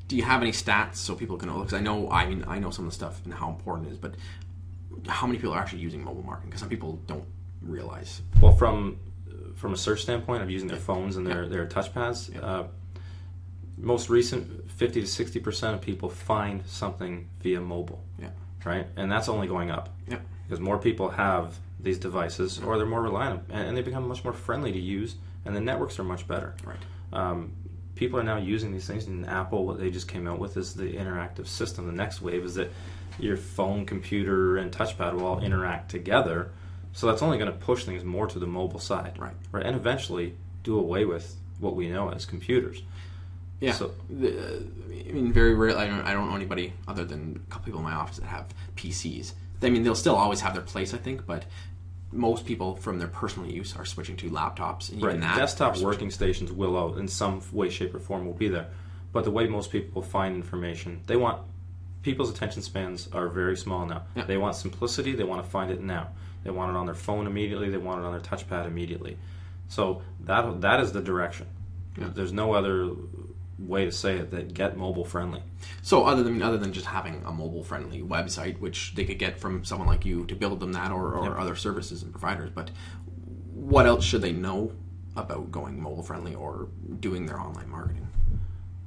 Do 0.07 0.15
you 0.15 0.23
have 0.23 0.41
any 0.41 0.51
stats 0.51 0.97
so 0.97 1.15
people 1.15 1.37
can 1.37 1.49
know? 1.49 1.59
Because 1.59 1.73
I 1.73 1.79
know, 1.81 2.09
I 2.11 2.27
mean, 2.27 2.43
I 2.47 2.59
know 2.59 2.69
some 2.71 2.85
of 2.85 2.91
the 2.91 2.95
stuff 2.95 3.21
and 3.25 3.33
how 3.33 3.49
important 3.49 3.87
it 3.87 3.91
is, 3.93 3.97
but 3.97 4.15
how 5.07 5.25
many 5.27 5.39
people 5.39 5.53
are 5.53 5.59
actually 5.59 5.79
using 5.81 6.03
mobile 6.03 6.23
marketing? 6.23 6.49
Because 6.49 6.59
some 6.61 6.69
people 6.69 6.99
don't 7.07 7.25
realize. 7.61 8.21
Well, 8.41 8.53
from 8.55 8.99
from 9.55 9.73
a 9.73 9.77
search 9.77 10.01
standpoint 10.03 10.43
of 10.43 10.49
using 10.51 10.67
their 10.67 10.77
phones 10.77 11.15
and 11.17 11.25
their 11.25 11.47
their 11.47 11.65
touchpads, 11.65 12.33
Yeah. 12.33 12.41
uh, 12.41 12.67
most 13.77 14.09
recent 14.09 14.69
fifty 14.71 15.01
to 15.01 15.07
sixty 15.07 15.39
percent 15.39 15.75
of 15.75 15.81
people 15.81 16.09
find 16.09 16.63
something 16.65 17.27
via 17.41 17.59
mobile, 17.61 18.03
Yeah. 18.19 18.29
right? 18.63 18.87
And 18.95 19.11
that's 19.11 19.27
only 19.29 19.47
going 19.47 19.71
up 19.71 19.89
Yeah. 20.07 20.19
because 20.45 20.59
more 20.59 20.77
people 20.77 21.09
have 21.09 21.57
these 21.79 21.97
devices, 21.99 22.59
or 22.59 22.77
they're 22.77 22.85
more 22.85 23.01
reliant, 23.01 23.43
and, 23.49 23.67
and 23.69 23.77
they 23.77 23.81
become 23.81 24.07
much 24.07 24.23
more 24.23 24.33
friendly 24.33 24.71
to 24.71 24.79
use, 24.79 25.15
and 25.45 25.55
the 25.55 25.61
networks 25.61 25.99
are 25.99 26.03
much 26.03 26.27
better. 26.27 26.55
Right. 26.63 26.77
Um, 27.13 27.51
people 27.95 28.19
are 28.19 28.23
now 28.23 28.37
using 28.37 28.71
these 28.71 28.85
things, 28.85 29.07
and 29.07 29.25
Apple, 29.25 29.65
what 29.65 29.79
they 29.79 29.89
just 29.89 30.07
came 30.07 30.27
out 30.27 30.39
with 30.39 30.57
is 30.57 30.73
the 30.73 30.93
interactive 30.93 31.47
system. 31.47 31.87
The 31.87 31.93
next 31.93 32.21
wave 32.21 32.43
is 32.43 32.55
that 32.55 32.69
your 33.19 33.37
phone, 33.37 33.85
computer, 33.85 34.57
and 34.57 34.71
touchpad 34.71 35.13
will 35.13 35.25
all 35.25 35.39
interact 35.39 35.89
together. 35.89 36.51
So 36.93 37.07
that's 37.07 37.21
only 37.21 37.37
going 37.37 37.51
to 37.51 37.57
push 37.57 37.83
things 37.85 38.03
more 38.03 38.27
to 38.27 38.39
the 38.39 38.47
mobile 38.47 38.79
side, 38.79 39.17
Right. 39.17 39.33
Right, 39.51 39.65
and 39.65 39.75
eventually 39.75 40.35
do 40.63 40.77
away 40.77 41.05
with 41.05 41.35
what 41.59 41.75
we 41.75 41.89
know 41.89 42.09
as 42.09 42.25
computers. 42.25 42.81
Yeah. 43.59 43.73
So- 43.73 43.93
the, 44.09 44.63
I 45.07 45.11
mean, 45.11 45.31
very 45.31 45.53
rarely. 45.53 45.77
I 45.79 45.87
don't, 45.87 46.01
I 46.01 46.13
don't 46.13 46.29
know 46.29 46.35
anybody 46.35 46.73
other 46.87 47.05
than 47.05 47.41
a 47.47 47.51
couple 47.51 47.65
people 47.65 47.79
in 47.79 47.85
my 47.85 47.93
office 47.93 48.17
that 48.17 48.27
have 48.27 48.47
PCs. 48.75 49.33
I 49.61 49.69
mean, 49.69 49.83
they'll 49.83 49.95
still 49.95 50.15
always 50.15 50.41
have 50.41 50.53
their 50.53 50.63
place, 50.63 50.93
I 50.93 50.97
think, 50.97 51.25
but 51.25 51.45
most 52.11 52.45
people 52.45 52.75
from 52.75 52.99
their 52.99 53.07
personal 53.07 53.49
use 53.49 53.75
are 53.75 53.85
switching 53.85 54.15
to 54.17 54.29
laptops. 54.29 54.91
And 54.91 55.01
Right, 55.01 55.19
that, 55.19 55.37
desktop 55.37 55.77
working 55.79 56.11
stations 56.11 56.51
will, 56.51 56.77
out 56.77 56.97
in 56.97 57.07
some 57.07 57.41
way, 57.51 57.69
shape, 57.69 57.93
or 57.93 57.99
form, 57.99 58.25
will 58.25 58.33
be 58.33 58.47
there. 58.47 58.67
But 59.11 59.23
the 59.23 59.31
way 59.31 59.47
most 59.47 59.71
people 59.71 60.01
find 60.01 60.35
information, 60.35 61.01
they 61.07 61.15
want 61.15 61.41
people's 62.01 62.29
attention 62.29 62.61
spans 62.61 63.09
are 63.11 63.27
very 63.27 63.57
small 63.57 63.85
now. 63.85 64.03
Yeah. 64.15 64.25
They 64.25 64.37
want 64.37 64.55
simplicity. 64.55 65.15
They 65.15 65.23
want 65.23 65.43
to 65.43 65.49
find 65.49 65.71
it 65.71 65.81
now. 65.81 66.09
They 66.43 66.51
want 66.51 66.71
it 66.71 66.77
on 66.77 66.85
their 66.85 66.95
phone 66.95 67.25
immediately. 67.25 67.69
They 67.69 67.77
want 67.77 68.01
it 68.01 68.05
on 68.05 68.11
their 68.11 68.21
touchpad 68.21 68.67
immediately. 68.67 69.17
So 69.67 70.03
that 70.21 70.61
that 70.61 70.79
is 70.79 70.91
the 70.91 71.01
direction. 71.01 71.47
Yeah. 71.97 72.09
There's 72.13 72.33
no 72.33 72.53
other 72.53 72.91
way 73.57 73.85
to 73.85 73.91
say 73.91 74.17
it 74.17 74.31
that 74.31 74.53
get 74.53 74.77
mobile 74.77 75.05
friendly. 75.05 75.41
So 75.81 76.03
other 76.05 76.23
than 76.23 76.41
other 76.41 76.57
than 76.57 76.73
just 76.73 76.85
having 76.87 77.23
a 77.25 77.31
mobile 77.31 77.63
friendly 77.63 78.01
website, 78.01 78.59
which 78.59 78.93
they 78.95 79.05
could 79.05 79.19
get 79.19 79.39
from 79.39 79.63
someone 79.63 79.87
like 79.87 80.05
you 80.05 80.25
to 80.25 80.35
build 80.35 80.59
them 80.59 80.73
that, 80.73 80.91
or, 80.91 81.13
or 81.13 81.29
Yep. 81.29 81.39
other 81.39 81.55
services 81.55 82.03
and 82.03 82.11
providers, 82.11 82.49
but 82.53 82.71
what 83.53 83.85
else 83.85 84.03
should 84.03 84.21
they 84.21 84.33
know 84.33 84.71
about 85.15 85.51
going 85.51 85.81
mobile 85.81 86.03
friendly 86.03 86.35
or 86.35 86.67
doing 86.99 87.25
their 87.25 87.39
online 87.39 87.69
marketing? 87.69 88.07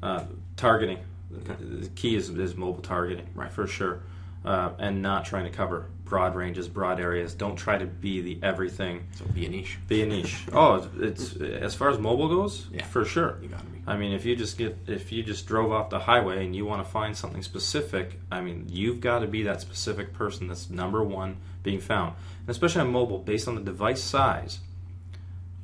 Uh, 0.03 0.25
targeting. 0.57 0.99
Okay. 1.43 1.55
The 1.61 1.89
key 1.89 2.15
is, 2.17 2.29
is 2.31 2.55
mobile 2.55 2.83
targeting, 2.83 3.27
Right. 3.35 3.51
for 3.53 3.67
sure. 3.67 4.01
Uh, 4.45 4.71
and 4.79 5.03
not 5.03 5.25
trying 5.25 5.45
to 5.45 5.51
cover 5.51 5.91
broad 6.05 6.35
ranges, 6.35 6.69
broad 6.69 7.01
areas. 7.01 7.35
Don't 7.35 7.57
try 7.57 7.77
to 7.77 7.85
be 7.87 8.21
the 8.23 8.39
everything. 8.43 9.07
So 9.17 9.25
be 9.27 9.45
a 9.45 9.49
niche. 9.49 9.79
Be 9.89 10.03
a 10.03 10.07
niche. 10.07 10.45
oh, 10.53 10.89
it's 11.01 11.35
as 11.37 11.75
far 11.75 11.91
as 11.91 11.99
mobile 11.99 12.29
goes, 12.29 12.67
Yeah. 12.73 12.85
for 12.87 13.05
sure. 13.05 13.39
You 13.43 13.49
gotta 13.49 13.65
be. 13.67 13.83
I 13.87 13.97
mean, 13.97 14.13
if 14.13 14.25
you 14.25 14.37
just 14.37 14.57
get 14.57 14.79
if 14.87 15.11
you 15.13 15.23
just 15.25 15.47
drove 15.47 15.73
off 15.73 15.91
the 15.91 15.99
highway 15.99 16.45
and 16.45 16.55
you 16.55 16.65
want 16.65 16.85
to 16.85 16.91
find 16.91 17.17
something 17.17 17.43
specific, 17.43 18.19
I 18.31 18.41
mean, 18.41 18.67
you've 18.71 19.01
got 19.01 19.19
to 19.21 19.27
be 19.27 19.43
that 19.43 19.61
specific 19.61 20.13
person 20.15 20.47
that's 20.47 20.71
number 20.71 21.03
one 21.03 21.39
being 21.63 21.81
found, 21.81 22.15
and 22.41 22.49
especially 22.49 22.83
on 22.83 22.93
mobile, 22.93 23.19
based 23.19 23.49
on 23.49 23.57
the 23.57 23.61
device 23.61 24.03
size. 24.03 24.61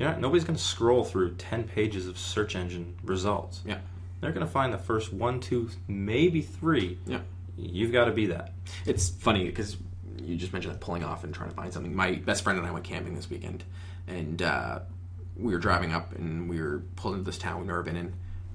You 0.00 0.06
know, 0.06 0.18
nobody's 0.18 0.44
going 0.44 0.56
to 0.56 0.62
scroll 0.62 1.04
through 1.04 1.37
ten 1.37 1.64
pages 1.64 2.08
of 2.08 2.18
search 2.18 2.56
engine 2.56 2.96
results. 3.04 3.62
Yeah. 3.64 3.78
They're 4.20 4.32
going 4.32 4.44
to 4.46 4.50
find 4.52 4.72
the 4.74 4.78
first 4.78 5.12
one, 5.12 5.38
two, 5.40 5.70
maybe 5.87 6.42
three. 6.42 6.98
Yeah. 7.06 7.20
You've 7.57 7.93
got 7.93 8.07
to 8.07 8.12
be 8.12 8.27
that. 8.27 8.53
It's 8.87 9.09
funny 9.09 9.45
because 9.45 9.77
you 10.23 10.37
just 10.37 10.53
mentioned 10.53 10.75
that 10.75 10.81
pulling 10.81 11.05
off 11.05 11.25
and 11.25 11.35
trying 11.35 11.51
to 11.51 11.55
find 11.55 11.73
something. 11.73 11.95
My 11.95 12.12
best 12.12 12.43
friend 12.43 12.59
and 12.59 12.67
I 12.67 12.71
went 12.71 12.85
camping 12.85 13.14
this 13.14 13.31
weekend, 13.31 13.64
and 14.07 14.40
uh, 14.43 14.81
we 15.37 15.53
were 15.53 15.59
driving 15.59 15.93
up 15.93 16.14
and 16.14 16.49
we 16.49 16.61
were 16.61 16.83
pulling 16.97 17.19
into 17.19 17.31
this 17.31 17.38
town 17.38 17.59
we've 17.59 17.67
never 17.67 17.83
been 17.83 17.97
in. 17.97 18.14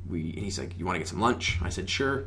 We 0.10 0.34
and 0.34 0.44
he's 0.44 0.60
like, 0.60 0.78
"You 0.78 0.86
want 0.86 0.96
to 0.96 1.00
get 1.00 1.08
some 1.08 1.20
lunch?" 1.20 1.60
I 1.62 1.70
said, 1.70 1.90
"Sure." 1.90 2.26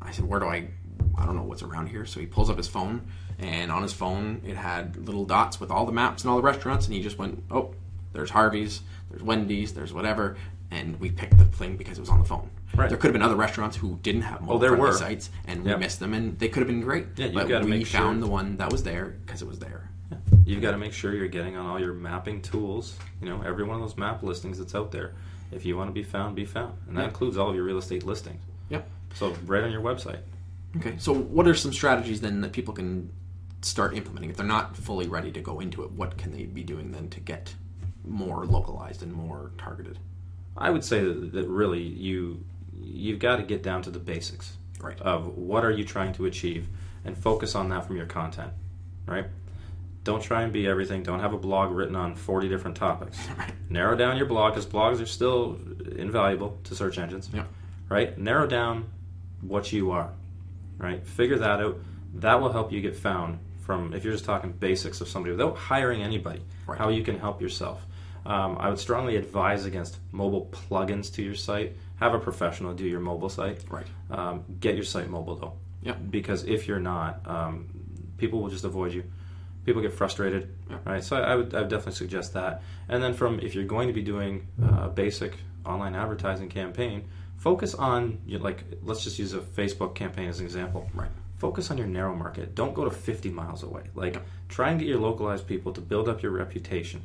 I 0.00 0.10
said, 0.12 0.24
"Where 0.24 0.40
do 0.40 0.46
I? 0.46 0.68
I 1.16 1.26
don't 1.26 1.36
know 1.36 1.44
what's 1.44 1.62
around 1.62 1.88
here." 1.88 2.06
So 2.06 2.20
he 2.20 2.26
pulls 2.26 2.50
up 2.50 2.56
his 2.56 2.68
phone, 2.68 3.02
and 3.38 3.72
on 3.72 3.82
his 3.82 3.92
phone 3.92 4.42
it 4.44 4.56
had 4.56 4.96
little 5.06 5.24
dots 5.24 5.60
with 5.60 5.70
all 5.70 5.86
the 5.86 5.92
maps 5.92 6.22
and 6.22 6.30
all 6.30 6.36
the 6.36 6.42
restaurants, 6.42 6.86
and 6.86 6.94
he 6.94 7.02
just 7.02 7.18
went, 7.18 7.42
"Oh, 7.50 7.74
there's 8.12 8.30
Harvey's, 8.30 8.82
there's 9.10 9.22
Wendy's, 9.22 9.74
there's 9.74 9.92
whatever," 9.92 10.36
and 10.72 10.98
we 10.98 11.10
picked 11.10 11.36
the 11.36 11.44
thing 11.44 11.76
because 11.76 11.98
it 11.98 12.00
was 12.00 12.08
on 12.08 12.18
the 12.18 12.24
phone. 12.24 12.48
Right. 12.74 12.88
There 12.88 12.96
could 12.96 13.08
have 13.08 13.12
been 13.12 13.22
other 13.22 13.36
restaurants 13.36 13.76
who 13.76 13.98
didn't 14.02 14.22
have 14.22 14.38
oh, 14.42 14.46
mobile 14.46 14.58
there 14.58 14.70
friendly 14.70 14.88
were. 14.88 14.96
sites, 14.96 15.30
and 15.46 15.62
we 15.64 15.76
missed 15.76 16.00
them, 16.00 16.14
and 16.14 16.38
they 16.38 16.48
could 16.48 16.60
have 16.60 16.66
been 16.68 16.80
great. 16.80 17.06
Yeah, 17.16 17.26
you've 17.26 17.34
but 17.34 17.48
gotta 17.48 17.64
we 17.66 17.70
make 17.72 17.86
sure- 17.86 18.00
found 18.00 18.22
the 18.22 18.26
one 18.26 18.56
that 18.56 18.72
was 18.72 18.82
there 18.82 19.16
because 19.26 19.42
it 19.42 19.48
was 19.48 19.58
there. 19.58 19.90
Yeah. 20.10 20.16
You've 20.46 20.62
got 20.62 20.72
to 20.72 20.78
make 20.78 20.92
sure 20.92 21.14
you're 21.14 21.28
getting 21.28 21.56
on 21.56 21.66
all 21.66 21.78
your 21.80 21.92
mapping 21.92 22.40
tools. 22.42 22.96
You 23.20 23.28
know, 23.28 23.42
every 23.42 23.64
one 23.64 23.76
of 23.76 23.82
those 23.82 23.96
map 23.96 24.22
listings 24.22 24.58
that's 24.58 24.74
out 24.74 24.90
there. 24.90 25.12
If 25.52 25.64
you 25.66 25.76
want 25.76 25.88
to 25.90 25.92
be 25.92 26.02
found, 26.02 26.34
be 26.34 26.46
found, 26.46 26.78
and 26.88 26.96
that 26.96 27.02
Yeah. 27.02 27.08
includes 27.08 27.36
all 27.36 27.50
of 27.50 27.54
your 27.54 27.64
real 27.64 27.78
estate 27.78 28.04
listings. 28.04 28.42
Yep. 28.70 28.88
So 29.14 29.34
right 29.46 29.62
on 29.62 29.70
your 29.70 29.82
website. 29.82 30.20
Okay. 30.78 30.94
So, 30.98 31.12
what 31.14 31.46
are 31.46 31.54
some 31.54 31.72
strategies 31.72 32.22
then 32.22 32.40
that 32.40 32.52
people 32.52 32.72
can 32.72 33.10
start 33.60 33.94
implementing 33.94 34.30
if 34.30 34.36
they're 34.38 34.46
not 34.46 34.74
fully 34.76 35.06
ready 35.06 35.30
to 35.32 35.40
go 35.40 35.60
into 35.60 35.82
it? 35.82 35.92
What 35.92 36.16
can 36.16 36.32
they 36.32 36.44
be 36.44 36.62
doing 36.64 36.92
then 36.92 37.08
to 37.10 37.20
get 37.20 37.54
more 38.06 38.46
localized 38.46 39.02
and 39.02 39.12
more 39.12 39.52
targeted? 39.58 39.98
I 40.56 40.70
would 40.70 40.84
say 40.84 41.02
that, 41.04 41.32
that 41.32 41.48
really 41.48 41.82
you 41.82 42.44
you've 42.80 43.18
got 43.18 43.36
to 43.36 43.42
get 43.42 43.62
down 43.62 43.82
to 43.82 43.90
the 43.90 43.98
basics 43.98 44.56
Right. 44.80 45.00
of 45.00 45.38
what 45.38 45.64
are 45.64 45.70
you 45.70 45.84
trying 45.84 46.12
to 46.14 46.26
achieve, 46.26 46.66
and 47.04 47.16
focus 47.16 47.54
on 47.54 47.68
that 47.68 47.86
from 47.86 47.96
your 47.96 48.06
content. 48.06 48.52
Right. 49.06 49.26
Don't 50.04 50.20
try 50.20 50.42
and 50.42 50.52
be 50.52 50.66
everything. 50.66 51.04
Don't 51.04 51.20
have 51.20 51.32
a 51.32 51.38
blog 51.38 51.70
written 51.70 51.94
on 51.94 52.16
40 52.16 52.48
different 52.48 52.76
topics. 52.76 53.16
Right. 53.38 53.52
Narrow 53.70 53.94
down 53.96 54.16
your 54.16 54.26
blog 54.26 54.54
because 54.54 54.66
blogs 54.66 55.00
are 55.00 55.06
still 55.06 55.56
invaluable 55.96 56.58
to 56.64 56.74
search 56.74 56.98
engines. 56.98 57.30
Yeah. 57.32 57.44
right? 57.88 58.18
Narrow 58.18 58.46
down 58.48 58.86
what 59.40 59.72
you 59.72 59.92
are, 59.92 60.10
right? 60.78 61.06
Figure 61.06 61.38
that 61.38 61.60
out. 61.60 61.78
That 62.16 62.40
will 62.40 62.52
help 62.52 62.72
you 62.72 62.80
get 62.80 62.96
found 62.96 63.38
from, 63.60 63.94
if 63.94 64.02
you're 64.04 64.12
just 64.12 64.24
talking 64.24 64.50
basics 64.52 65.00
of 65.00 65.08
somebody 65.08 65.32
without 65.32 65.56
hiring 65.56 66.02
anybody, 66.02 66.42
Right. 66.66 66.78
how 66.78 66.88
you 66.88 67.02
can 67.04 67.18
help 67.20 67.40
yourself. 67.40 67.86
Um, 68.24 68.56
I 68.58 68.68
would 68.68 68.78
strongly 68.78 69.16
advise 69.16 69.64
against 69.64 69.98
mobile 70.12 70.46
plugins 70.52 71.12
to 71.14 71.22
your 71.22 71.34
site. 71.34 71.76
Have 71.96 72.14
a 72.14 72.18
professional 72.18 72.74
do 72.74 72.84
your 72.84 73.00
mobile 73.00 73.28
site. 73.28 73.64
Right. 73.68 73.86
Um, 74.10 74.44
get 74.60 74.74
your 74.74 74.84
site 74.84 75.08
mobile 75.08 75.36
though. 75.36 75.54
Yeah. 75.82 75.94
Because 75.94 76.44
if 76.44 76.68
you're 76.68 76.80
not, 76.80 77.20
um, 77.26 77.68
people 78.18 78.40
will 78.40 78.50
just 78.50 78.64
avoid 78.64 78.92
you. 78.92 79.04
People 79.64 79.82
get 79.82 79.92
frustrated, 79.92 80.54
Yeah. 80.70 80.78
right? 80.84 81.02
So 81.04 81.16
I, 81.16 81.32
I 81.32 81.36
would, 81.36 81.54
I 81.54 81.60
would 81.60 81.68
definitely 81.68 81.92
suggest 81.94 82.34
that. 82.34 82.62
And 82.88 83.02
then 83.02 83.14
from 83.14 83.38
if 83.40 83.54
you're 83.54 83.64
going 83.64 83.88
to 83.88 83.94
be 83.94 84.02
doing 84.02 84.46
uh, 84.62 84.84
a 84.84 84.88
basic 84.88 85.34
online 85.64 85.94
advertising 85.94 86.48
campaign, 86.48 87.04
focus 87.36 87.74
on 87.74 88.18
like 88.28 88.64
let's 88.82 89.02
just 89.04 89.18
use 89.18 89.34
a 89.34 89.38
Facebook 89.40 89.94
campaign 89.94 90.28
as 90.28 90.38
an 90.40 90.46
example. 90.46 90.88
Right. 90.94 91.10
Focus 91.38 91.72
on 91.72 91.78
your 91.78 91.88
narrow 91.88 92.14
market. 92.14 92.54
Don't 92.54 92.72
go 92.74 92.84
to 92.84 92.90
50 92.90 93.30
miles 93.30 93.64
away. 93.64 93.82
Like 93.96 94.16
try 94.48 94.70
and 94.70 94.78
get 94.78 94.88
your 94.88 95.00
localized 95.00 95.46
people 95.48 95.72
to 95.72 95.80
build 95.80 96.08
up 96.08 96.22
your 96.22 96.30
reputation. 96.32 97.02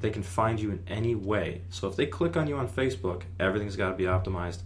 They 0.00 0.10
can 0.10 0.22
find 0.22 0.60
you 0.60 0.70
in 0.70 0.82
any 0.86 1.14
way. 1.14 1.62
So 1.70 1.88
if 1.88 1.96
they 1.96 2.06
click 2.06 2.36
on 2.36 2.48
you 2.48 2.56
on 2.56 2.68
Facebook, 2.68 3.22
everything's 3.38 3.76
got 3.76 3.90
to 3.90 3.96
be 3.96 4.04
optimized 4.04 4.60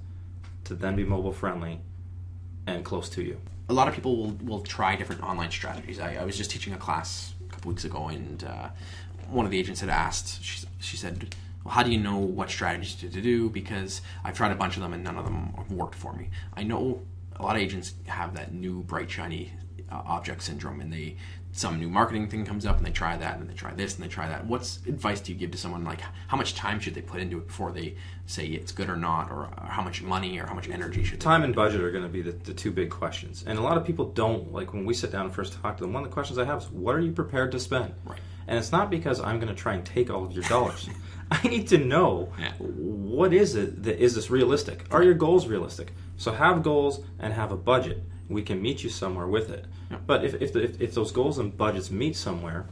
to 0.65 0.75
then 0.75 0.97
be 0.97 1.05
mobile 1.05 1.33
friendly 1.33 1.81
and 2.67 2.85
close 2.85 3.09
to 3.11 3.23
you. 3.23 3.41
a 3.69 3.73
lot 3.73 3.89
of 3.89 3.95
people 3.95 4.17
will, 4.17 4.31
will 4.45 4.61
try 4.61 4.95
different 4.97 5.23
online 5.23 5.51
strategies. 5.51 5.99
I, 5.99 6.17
I 6.17 6.25
was 6.25 6.37
just 6.37 6.51
teaching 6.51 6.73
a 6.73 6.77
class 6.77 7.35
a 7.47 7.53
couple 7.53 7.71
weeks 7.71 7.85
ago, 7.85 8.09
and 8.09 8.45
uh, 8.45 8.69
one 9.29 9.45
of 9.45 9.51
the 9.51 9.59
agents 9.59 9.81
had 9.81 9.91
asked, 9.91 10.43
she, 10.43 10.67
she 10.81 10.97
said, 10.97 11.35
well, 11.65 11.75
how 11.75 11.83
do 11.83 11.91
you 11.91 11.99
know 11.99 12.19
what 12.19 12.49
strategies 12.49 12.95
to, 12.97 13.09
to 13.09 13.21
do? 13.21 13.51
Because 13.51 14.03
I've 14.25 14.37
tried 14.37 14.53
a 14.53 14.55
bunch 14.55 14.77
of 14.77 14.83
them 14.83 14.93
and 14.93 15.03
none 15.03 15.17
of 15.17 15.25
them 15.25 15.53
have 15.57 15.71
worked 15.73 15.97
for 15.97 16.13
me. 16.13 16.31
I 16.55 16.63
know 16.63 17.03
a 17.35 17.43
lot 17.43 17.57
of 17.57 17.63
agents 17.63 17.95
have 18.07 18.35
that 18.35 18.55
new 18.55 18.83
bright 18.83 19.11
shiny 19.11 19.53
uh, 19.91 20.03
object 20.07 20.43
syndrome, 20.43 20.81
and 20.81 20.93
they 20.93 21.17
some 21.57 21.81
new 21.81 21.89
marketing 21.89 22.29
thing 22.29 22.45
comes 22.45 22.67
up 22.67 22.77
and 22.77 22.87
they 22.87 22.91
try 22.91 23.17
that 23.17 23.39
and 23.39 23.49
they 23.49 23.55
try 23.55 23.73
this 23.73 23.95
and 23.95 24.05
they 24.05 24.09
try 24.09 24.29
that. 24.29 24.47
What's 24.47 24.77
advice 24.87 25.21
do 25.21 25.33
you 25.33 25.39
give 25.39 25.51
to 25.53 25.59
someone 25.59 25.85
like 25.85 26.01
how 26.29 26.37
much 26.37 26.55
time 26.55 26.79
should 26.81 26.95
they 26.95 27.01
put 27.01 27.21
into 27.21 27.39
it 27.39 27.47
before 27.47 27.73
they 27.73 27.95
say 28.27 28.47
it's 28.47 28.73
good 28.73 28.91
or 28.91 28.97
not, 28.97 29.31
or, 29.31 29.45
or 29.47 29.67
how 29.69 29.83
much 29.83 30.03
money 30.03 30.39
or 30.39 30.47
how 30.47 30.55
much 30.55 30.69
energy 30.69 31.03
should 31.03 31.21
time 31.21 31.43
and 31.45 31.55
budget 31.55 31.81
are 31.81 31.91
going 31.91 32.03
to 32.05 32.11
be 32.11 32.21
the, 32.23 32.33
the 32.33 32.53
two 32.53 32.71
big 32.71 32.91
questions. 32.91 33.43
And 33.47 33.59
a 33.59 33.63
lot 33.63 33.77
of 33.79 33.85
people 33.87 34.07
don't 34.11 34.53
like 34.53 34.73
when 34.75 34.85
we 34.85 34.93
sit 34.95 35.11
down 35.13 35.25
and 35.27 35.35
first 35.35 35.55
talk 35.55 35.77
to 35.79 35.85
them. 35.85 35.93
One 35.93 36.03
of 36.03 36.09
the 36.11 36.15
questions 36.15 36.39
I 36.39 36.45
have 36.45 36.63
is, 36.63 36.69
"What 36.71 36.95
are 36.95 37.01
you 37.01 37.13
prepared 37.13 37.53
to 37.53 37.59
spend?" 37.59 37.95
Right. 38.05 38.21
And 38.49 38.59
it's 38.59 38.71
not 38.71 38.91
because 38.91 39.21
I'm 39.21 39.41
going 39.41 39.53
to 39.55 39.61
try 39.61 39.75
and 39.75 39.85
take 39.85 40.11
all 40.11 40.25
of 40.25 40.33
your 40.33 40.45
dollars. 40.45 40.89
I 41.31 41.49
need 41.49 41.67
to 41.69 41.79
know 41.79 42.33
Yeah. 42.39 42.53
what 42.59 43.33
is 43.33 43.57
it 43.57 43.83
that 43.85 43.99
is 43.99 44.15
this 44.15 44.31
realistic? 44.31 44.85
Are 44.93 45.03
your 45.03 45.15
goals 45.15 45.47
realistic? 45.49 45.93
So 46.17 46.33
have 46.33 46.63
goals 46.63 47.01
and 47.19 47.33
have 47.33 47.51
a 47.51 47.57
budget. 47.57 48.03
We 48.29 48.43
can 48.43 48.61
meet 48.61 48.83
you 48.83 48.91
somewhere 48.91 49.27
with 49.27 49.51
it. 49.51 49.65
Yeah. 49.91 49.99
But 50.07 50.25
if 50.25 50.35
if, 50.43 50.53
the, 50.53 50.63
if 50.63 50.81
if 50.81 50.95
those 50.95 51.13
goals 51.13 51.39
and 51.39 51.57
budgets 51.57 51.91
meet 51.91 52.17
somewhere, 52.17 52.67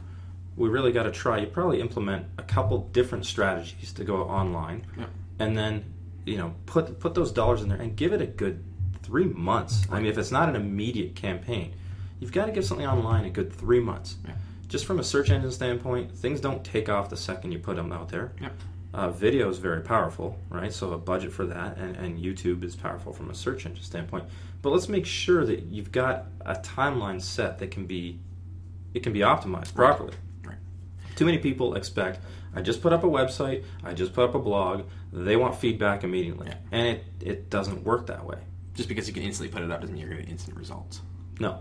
we 0.57 0.69
really 0.69 0.91
got 0.91 1.03
to 1.03 1.11
try. 1.11 1.39
You 1.39 1.47
probably 1.47 1.81
implement 1.81 2.25
a 2.37 2.43
couple 2.43 2.79
different 2.91 3.25
strategies 3.25 3.93
to 3.93 4.03
go 4.03 4.23
online, 4.23 4.85
Yeah. 4.97 5.05
and 5.39 5.57
then 5.57 5.85
you 6.25 6.37
know 6.37 6.53
put 6.65 6.99
put 6.99 7.13
those 7.15 7.31
dollars 7.31 7.61
in 7.61 7.69
there 7.69 7.79
and 7.79 7.95
give 7.95 8.13
it 8.13 8.21
a 8.21 8.25
good 8.25 8.63
three 9.03 9.25
months. 9.25 9.85
I 9.91 9.97
mean, 9.99 10.07
if 10.07 10.17
it's 10.17 10.31
not 10.31 10.49
an 10.49 10.55
immediate 10.55 11.15
campaign, 11.15 11.73
you've 12.19 12.31
got 12.31 12.45
to 12.47 12.51
give 12.51 12.65
something 12.65 12.87
online 12.87 13.25
a 13.25 13.29
good 13.29 13.53
three 13.53 13.79
months. 13.79 14.17
Yeah. 14.27 14.33
Just 14.67 14.85
from 14.85 14.99
a 14.99 15.03
search 15.03 15.29
engine 15.29 15.51
standpoint, 15.51 16.11
things 16.17 16.41
don't 16.41 16.63
take 16.63 16.89
off 16.89 17.09
the 17.09 17.15
second 17.17 17.51
you 17.51 17.59
put 17.59 17.75
them 17.75 17.91
out 17.91 18.09
there. 18.09 18.33
Uh, 18.95 19.09
video 19.09 19.49
is 19.49 19.57
very 19.57 19.81
powerful, 19.81 20.39
right? 20.49 20.71
So 20.71 20.93
a 20.93 20.97
budget 20.97 21.33
for 21.33 21.45
that, 21.47 21.75
and, 21.75 21.97
and 21.97 22.17
YouTube 22.17 22.63
is 22.63 22.77
powerful 22.77 23.11
from 23.11 23.29
a 23.29 23.35
search 23.35 23.65
engine 23.65 23.83
standpoint. 23.83 24.23
But 24.61 24.69
let's 24.69 24.87
make 24.87 25.05
sure 25.05 25.45
that 25.45 25.63
you've 25.63 25.91
got 25.91 26.27
a 26.45 26.55
timeline 26.55 27.21
set 27.21 27.59
that 27.59 27.71
can 27.71 27.85
be 27.85 28.19
it 28.93 29.03
can 29.03 29.11
be 29.11 29.19
optimized 29.19 29.75
properly. 29.75 30.13
Right. 30.45 30.55
Too 31.17 31.25
many 31.25 31.39
people 31.39 31.75
expect 31.75 32.21
I 32.55 32.61
just 32.61 32.81
put 32.81 32.93
up 32.93 33.03
a 33.03 33.07
website, 33.07 33.65
I 33.83 33.93
just 33.93 34.13
put 34.13 34.29
up 34.29 34.33
a 34.33 34.39
blog. 34.39 34.85
They 35.11 35.35
want 35.35 35.55
feedback 35.57 36.05
immediately, 36.05 36.47
Yeah. 36.47 36.55
and 36.71 36.87
it 36.87 37.03
it 37.19 37.49
doesn't 37.49 37.83
work 37.83 38.07
that 38.07 38.25
way. 38.25 38.37
Just 38.75 38.87
because 38.87 39.09
you 39.09 39.13
can 39.13 39.23
instantly 39.23 39.53
put 39.53 39.61
it 39.61 39.71
up 39.71 39.81
doesn't 39.81 39.93
mean 39.93 40.01
you're 40.01 40.09
going 40.09 40.21
to 40.21 40.25
get 40.25 40.31
instant 40.31 40.57
results. 40.57 41.01
No, 41.39 41.59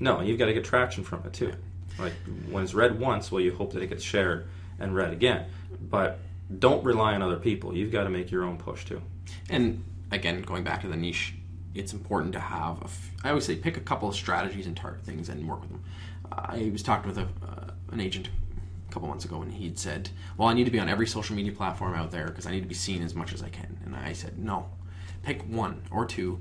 no, 0.00 0.22
you've 0.22 0.40
got 0.40 0.46
to 0.46 0.52
get 0.52 0.64
traction 0.64 1.04
from 1.04 1.22
it 1.24 1.32
too. 1.32 1.52
Like 2.00 2.14
when 2.50 2.64
it's 2.64 2.74
read 2.74 2.98
once, 2.98 3.30
well, 3.30 3.40
you 3.40 3.54
hope 3.54 3.74
that 3.74 3.82
it 3.84 3.90
gets 3.90 4.02
shared 4.02 4.48
and 4.80 4.92
read 4.92 5.12
again. 5.12 5.46
But 5.80 6.18
don't 6.58 6.84
rely 6.84 7.14
on 7.14 7.22
other 7.22 7.36
people. 7.36 7.76
You've 7.76 7.92
got 7.92 8.04
to 8.04 8.10
make 8.10 8.30
your 8.30 8.44
own 8.44 8.58
push 8.58 8.84
too. 8.84 9.00
And 9.48 9.84
again, 10.10 10.42
going 10.42 10.64
back 10.64 10.82
to 10.82 10.88
the 10.88 10.96
niche, 10.96 11.34
it's 11.74 11.92
important 11.92 12.32
to 12.34 12.40
have. 12.40 12.80
A 12.80 12.84
f- 12.84 13.10
I 13.24 13.28
always 13.30 13.44
say 13.44 13.56
pick 13.56 13.76
a 13.76 13.80
couple 13.80 14.08
of 14.08 14.14
strategies 14.14 14.66
and 14.66 14.76
target 14.76 15.04
things 15.04 15.28
and 15.28 15.46
work 15.48 15.60
with 15.60 15.70
them. 15.70 15.84
I 16.30 16.70
was 16.72 16.82
talking 16.82 17.08
with 17.08 17.18
a, 17.18 17.28
uh, 17.46 17.72
an 17.92 18.00
agent 18.00 18.28
a 18.88 18.92
couple 18.92 19.08
months 19.08 19.24
ago, 19.24 19.42
and 19.42 19.52
he'd 19.52 19.78
said, 19.78 20.10
"Well, 20.36 20.48
I 20.48 20.54
need 20.54 20.64
to 20.64 20.70
be 20.70 20.78
on 20.78 20.88
every 20.88 21.06
social 21.06 21.34
media 21.34 21.52
platform 21.52 21.94
out 21.94 22.10
there 22.10 22.26
because 22.26 22.46
I 22.46 22.50
need 22.50 22.62
to 22.62 22.68
be 22.68 22.74
seen 22.74 23.02
as 23.02 23.14
much 23.14 23.32
as 23.32 23.42
I 23.42 23.48
can." 23.48 23.78
And 23.84 23.96
I 23.96 24.12
said, 24.12 24.38
"No, 24.38 24.66
pick 25.22 25.42
one 25.42 25.82
or 25.90 26.04
two. 26.06 26.40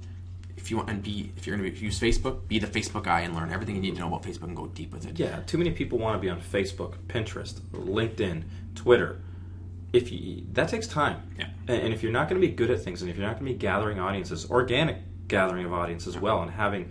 If 0.56 0.70
you 0.70 0.78
want, 0.78 0.90
and 0.90 1.02
be 1.02 1.32
if 1.36 1.48
you're 1.48 1.58
going 1.58 1.74
to 1.74 1.80
use 1.80 2.00
Facebook, 2.00 2.48
be 2.48 2.60
the 2.60 2.68
Facebook 2.68 3.04
guy 3.04 3.22
and 3.22 3.36
learn 3.36 3.52
everything 3.52 3.76
you 3.76 3.82
need 3.82 3.96
to 3.96 4.02
know 4.02 4.08
about 4.08 4.22
Facebook 4.24 4.44
and 4.44 4.56
go 4.56 4.68
deep 4.68 4.94
with 4.94 5.08
it. 5.08 5.20
Yeah, 5.20 5.40
too 5.48 5.58
many 5.58 5.72
people 5.72 5.98
want 5.98 6.16
to 6.16 6.20
be 6.20 6.30
on 6.30 6.40
Facebook, 6.40 6.98
Pinterest, 7.08 7.60
LinkedIn, 7.72 8.44
Twitter. 8.76 9.20
If 9.94 10.12
you, 10.12 10.44
that 10.54 10.70
takes 10.70 10.88
time, 10.88 11.22
Yeah. 11.38 11.50
and, 11.68 11.94
if 11.94 12.02
you're 12.02 12.12
not 12.12 12.28
going 12.28 12.42
to 12.42 12.46
be 12.48 12.52
good 12.54 12.72
at 12.72 12.82
things, 12.82 13.02
and 13.02 13.12
if 13.12 13.16
you're 13.18 13.28
not 13.28 13.40
going 13.40 13.46
to 13.46 13.54
be 13.54 13.58
gathering 13.58 14.00
audiences, 14.00 14.50
organic 14.50 14.98
gathering 15.28 15.66
of 15.66 15.72
audience 15.74 16.08
as 16.08 16.18
well, 16.18 16.42
and 16.42 16.52
having 16.52 16.90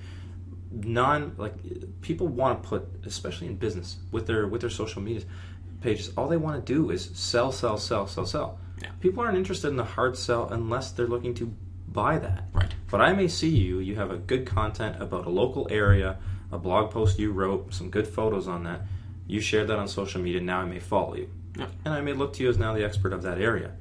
non 0.71 1.35
like 1.37 1.55
people 2.01 2.29
want 2.29 2.63
to 2.63 2.69
put, 2.69 2.89
especially 3.05 3.49
in 3.49 3.57
business 3.57 3.97
with 4.11 4.27
their 4.27 4.47
with 4.47 4.61
their 4.61 4.71
social 4.71 5.03
media 5.03 5.25
pages, 5.81 6.13
all 6.17 6.29
they 6.29 6.37
want 6.37 6.65
to 6.65 6.73
do 6.73 6.91
is 6.91 7.11
sell, 7.13 7.51
sell, 7.51 7.77
sell, 7.77 8.07
sell, 8.07 8.25
sell. 8.25 8.59
Yeah. 8.81 8.91
People 9.01 9.23
aren't 9.23 9.37
interested 9.37 9.69
in 9.69 9.77
the 9.77 9.85
hard 9.85 10.17
sell 10.17 10.49
unless 10.49 10.93
they're 10.93 11.09
looking 11.09 11.35
to 11.35 11.53
buy 11.89 12.19
that. 12.19 12.45
Right. 12.53 12.73
But 12.91 13.01
I 13.01 13.13
may 13.13 13.29
see 13.29 13.49
you, 13.49 13.81
you 13.81 13.97
have 13.97 14.11
a 14.11 14.17
good 14.17 14.47
content 14.47 15.03
about 15.03 15.27
a 15.27 15.29
local 15.31 15.67
area, 15.71 16.19
a 16.51 16.59
blog 16.59 16.91
post 16.91 17.19
you 17.19 17.33
wrote, 17.33 17.75
some 17.75 17.91
good 17.91 18.07
photos 18.07 18.49
on 18.49 18.63
that. 18.65 18.83
You 19.27 19.41
shared 19.41 19.69
that 19.69 19.79
on 19.79 19.89
social 19.89 20.21
media, 20.21 20.41
now 20.41 20.61
I 20.61 20.65
may 20.65 20.79
follow 20.79 21.17
you. 21.17 21.29
And 21.57 21.95
I 21.95 22.01
may 22.01 22.13
look 22.13 22.33
to 22.35 22.43
you 22.43 22.49
as 22.49 22.59
now 22.59 22.75
the 22.75 22.85
expert 22.85 23.13
of 23.13 23.23
that 23.23 23.39
area. 23.39 23.73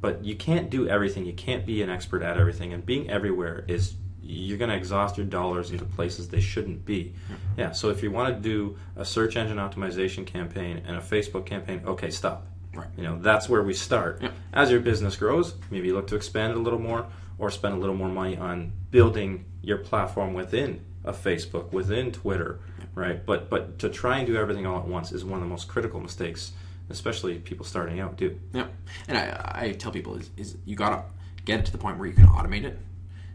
But 0.00 0.24
you 0.24 0.34
can't 0.34 0.68
do 0.70 0.88
everything. 0.88 1.24
You 1.24 1.32
can't 1.32 1.64
be 1.64 1.82
an 1.82 1.90
expert 1.90 2.22
at 2.22 2.36
everything. 2.36 2.72
And 2.72 2.84
being 2.84 3.08
everywhere 3.08 3.64
is 3.68 3.94
you're 4.22 4.58
going 4.58 4.70
to 4.70 4.76
exhaust 4.76 5.16
your 5.16 5.26
dollars 5.26 5.70
into 5.70 5.84
places 5.84 6.28
they 6.28 6.40
shouldn't 6.40 6.84
be. 6.84 7.14
Yeah. 7.56 7.72
So 7.72 7.90
if 7.90 8.02
you 8.02 8.10
want 8.10 8.34
to 8.34 8.40
do 8.40 8.76
a 8.96 9.04
search 9.04 9.36
engine 9.36 9.58
optimization 9.58 10.26
campaign 10.26 10.82
and 10.86 10.96
a 10.96 11.00
Facebook 11.00 11.46
campaign, 11.46 11.82
okay, 11.86 12.10
stop. 12.10 12.46
Right. 12.74 12.88
You 12.96 13.02
know, 13.02 13.18
that's 13.18 13.48
where 13.48 13.62
we 13.62 13.74
start. 13.74 14.20
Yeah. 14.22 14.30
As 14.52 14.70
your 14.70 14.80
business 14.80 15.16
grows, 15.16 15.54
maybe 15.70 15.88
you 15.88 15.94
look 15.94 16.06
to 16.08 16.16
expand 16.16 16.52
it 16.52 16.56
a 16.56 16.60
little 16.60 16.78
more 16.78 17.06
or 17.38 17.50
spend 17.50 17.74
a 17.74 17.78
little 17.78 17.94
more 17.94 18.08
money 18.08 18.36
on 18.36 18.72
building 18.90 19.44
your 19.60 19.78
platform 19.78 20.32
within 20.32 20.80
a 21.04 21.12
Facebook, 21.12 21.72
within 21.72 22.12
Twitter, 22.12 22.60
right? 22.94 23.24
But 23.26 23.50
but 23.50 23.78
to 23.80 23.88
try 23.88 24.18
and 24.18 24.26
do 24.26 24.36
everything 24.36 24.66
all 24.66 24.78
at 24.78 24.86
once 24.86 25.12
is 25.12 25.24
one 25.24 25.40
of 25.40 25.44
the 25.44 25.50
most 25.50 25.68
critical 25.68 26.00
mistakes, 26.00 26.52
especially 26.90 27.38
people 27.38 27.64
starting 27.64 28.00
out 28.00 28.16
do. 28.16 28.38
Yeah, 28.52 28.66
and 29.08 29.18
I, 29.18 29.52
I 29.66 29.72
tell 29.72 29.92
people 29.92 30.16
is, 30.16 30.30
is 30.36 30.56
you 30.64 30.76
gotta 30.76 31.04
get 31.44 31.60
it 31.60 31.66
to 31.66 31.72
the 31.72 31.78
point 31.78 31.98
where 31.98 32.06
you 32.06 32.14
can 32.14 32.26
automate 32.26 32.64
it, 32.64 32.78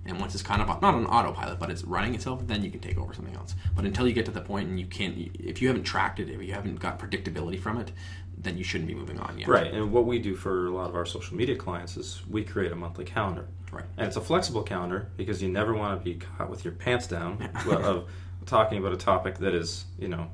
and 0.06 0.20
once 0.20 0.34
it's 0.34 0.44
kind 0.44 0.62
of 0.62 0.68
not 0.68 0.84
on 0.84 1.06
autopilot, 1.06 1.60
but 1.60 1.70
it's 1.70 1.84
running 1.84 2.16
itself, 2.16 2.48
then 2.48 2.64
you 2.64 2.72
can 2.72 2.80
take 2.80 2.98
over 2.98 3.14
something 3.14 3.36
else. 3.36 3.56
But 3.76 3.86
until 3.86 4.08
you 4.08 4.14
get 4.14 4.26
to 4.26 4.32
the 4.32 4.42
point 4.42 4.70
and 4.70 4.80
you 4.80 4.86
can't, 4.86 5.18
if 5.40 5.62
you 5.62 5.68
haven't 5.68 5.84
tracked 5.84 6.20
it, 6.20 6.30
if 6.30 6.42
you 6.42 6.54
haven't 6.54 6.80
got 6.80 6.98
predictability 6.98 7.60
from 7.60 7.78
it, 7.78 7.92
then 8.38 8.58
you 8.58 8.64
shouldn't 8.64 8.88
be 8.88 8.96
moving 8.96 9.20
on 9.20 9.38
yet. 9.38 9.48
Right. 9.48 9.74
And 9.74 9.92
what 9.92 10.06
we 10.06 10.20
do 10.20 10.36
for 10.36 10.68
a 10.68 10.72
lot 10.72 10.90
of 10.90 10.96
our 10.96 11.06
social 11.06 11.36
media 11.36 11.56
clients 11.56 11.98
is 11.98 12.22
we 12.30 12.44
create 12.44 12.72
a 12.72 12.76
monthly 12.76 13.04
calendar. 13.04 13.48
Right. 13.72 13.86
And 13.98 14.08
it's 14.08 14.16
a 14.16 14.22
flexible 14.22 14.64
calendar 14.64 15.10
because 15.18 15.42
you 15.42 15.50
never 15.50 15.74
want 15.74 16.00
to 16.00 16.04
be 16.04 16.16
caught 16.16 16.50
with 16.50 16.64
your 16.64 16.74
pants 16.74 17.08
down 17.08 17.50
of 17.70 18.08
talking 18.46 18.78
about 18.78 18.94
a 18.94 18.98
topic 18.98 19.40
that 19.40 19.54
is, 19.54 19.86
you 20.00 20.08
know, 20.08 20.30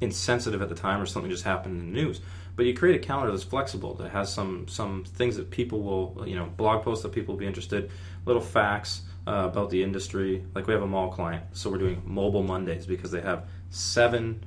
insensitive 0.00 0.62
at 0.62 0.68
the 0.68 0.74
time 0.74 1.00
or 1.00 1.06
something 1.06 1.30
just 1.30 1.44
happened 1.44 1.80
in 1.80 1.92
the 1.92 2.00
news. 2.00 2.20
But 2.60 2.66
you 2.66 2.74
create 2.74 2.94
a 2.94 2.98
calendar 2.98 3.32
that's 3.32 3.42
flexible 3.42 3.94
that 3.94 4.10
has 4.10 4.30
some 4.30 4.68
some 4.68 5.04
things 5.04 5.36
that 5.38 5.50
people 5.50 5.80
will, 5.80 6.28
you 6.28 6.36
know, 6.36 6.44
blog 6.44 6.84
posts 6.84 7.02
that 7.04 7.08
people 7.10 7.32
will 7.32 7.38
be 7.38 7.46
interested, 7.46 7.90
little 8.26 8.42
facts 8.42 9.00
uh, 9.26 9.48
about 9.50 9.70
the 9.70 9.82
industry. 9.82 10.44
Like 10.54 10.66
we 10.66 10.74
have 10.74 10.82
a 10.82 10.86
mall 10.86 11.08
client, 11.10 11.42
so 11.52 11.70
we're 11.70 11.78
doing 11.78 12.02
mobile 12.04 12.42
Mondays 12.42 12.84
because 12.84 13.12
they 13.12 13.22
have 13.22 13.48
seven 13.70 14.44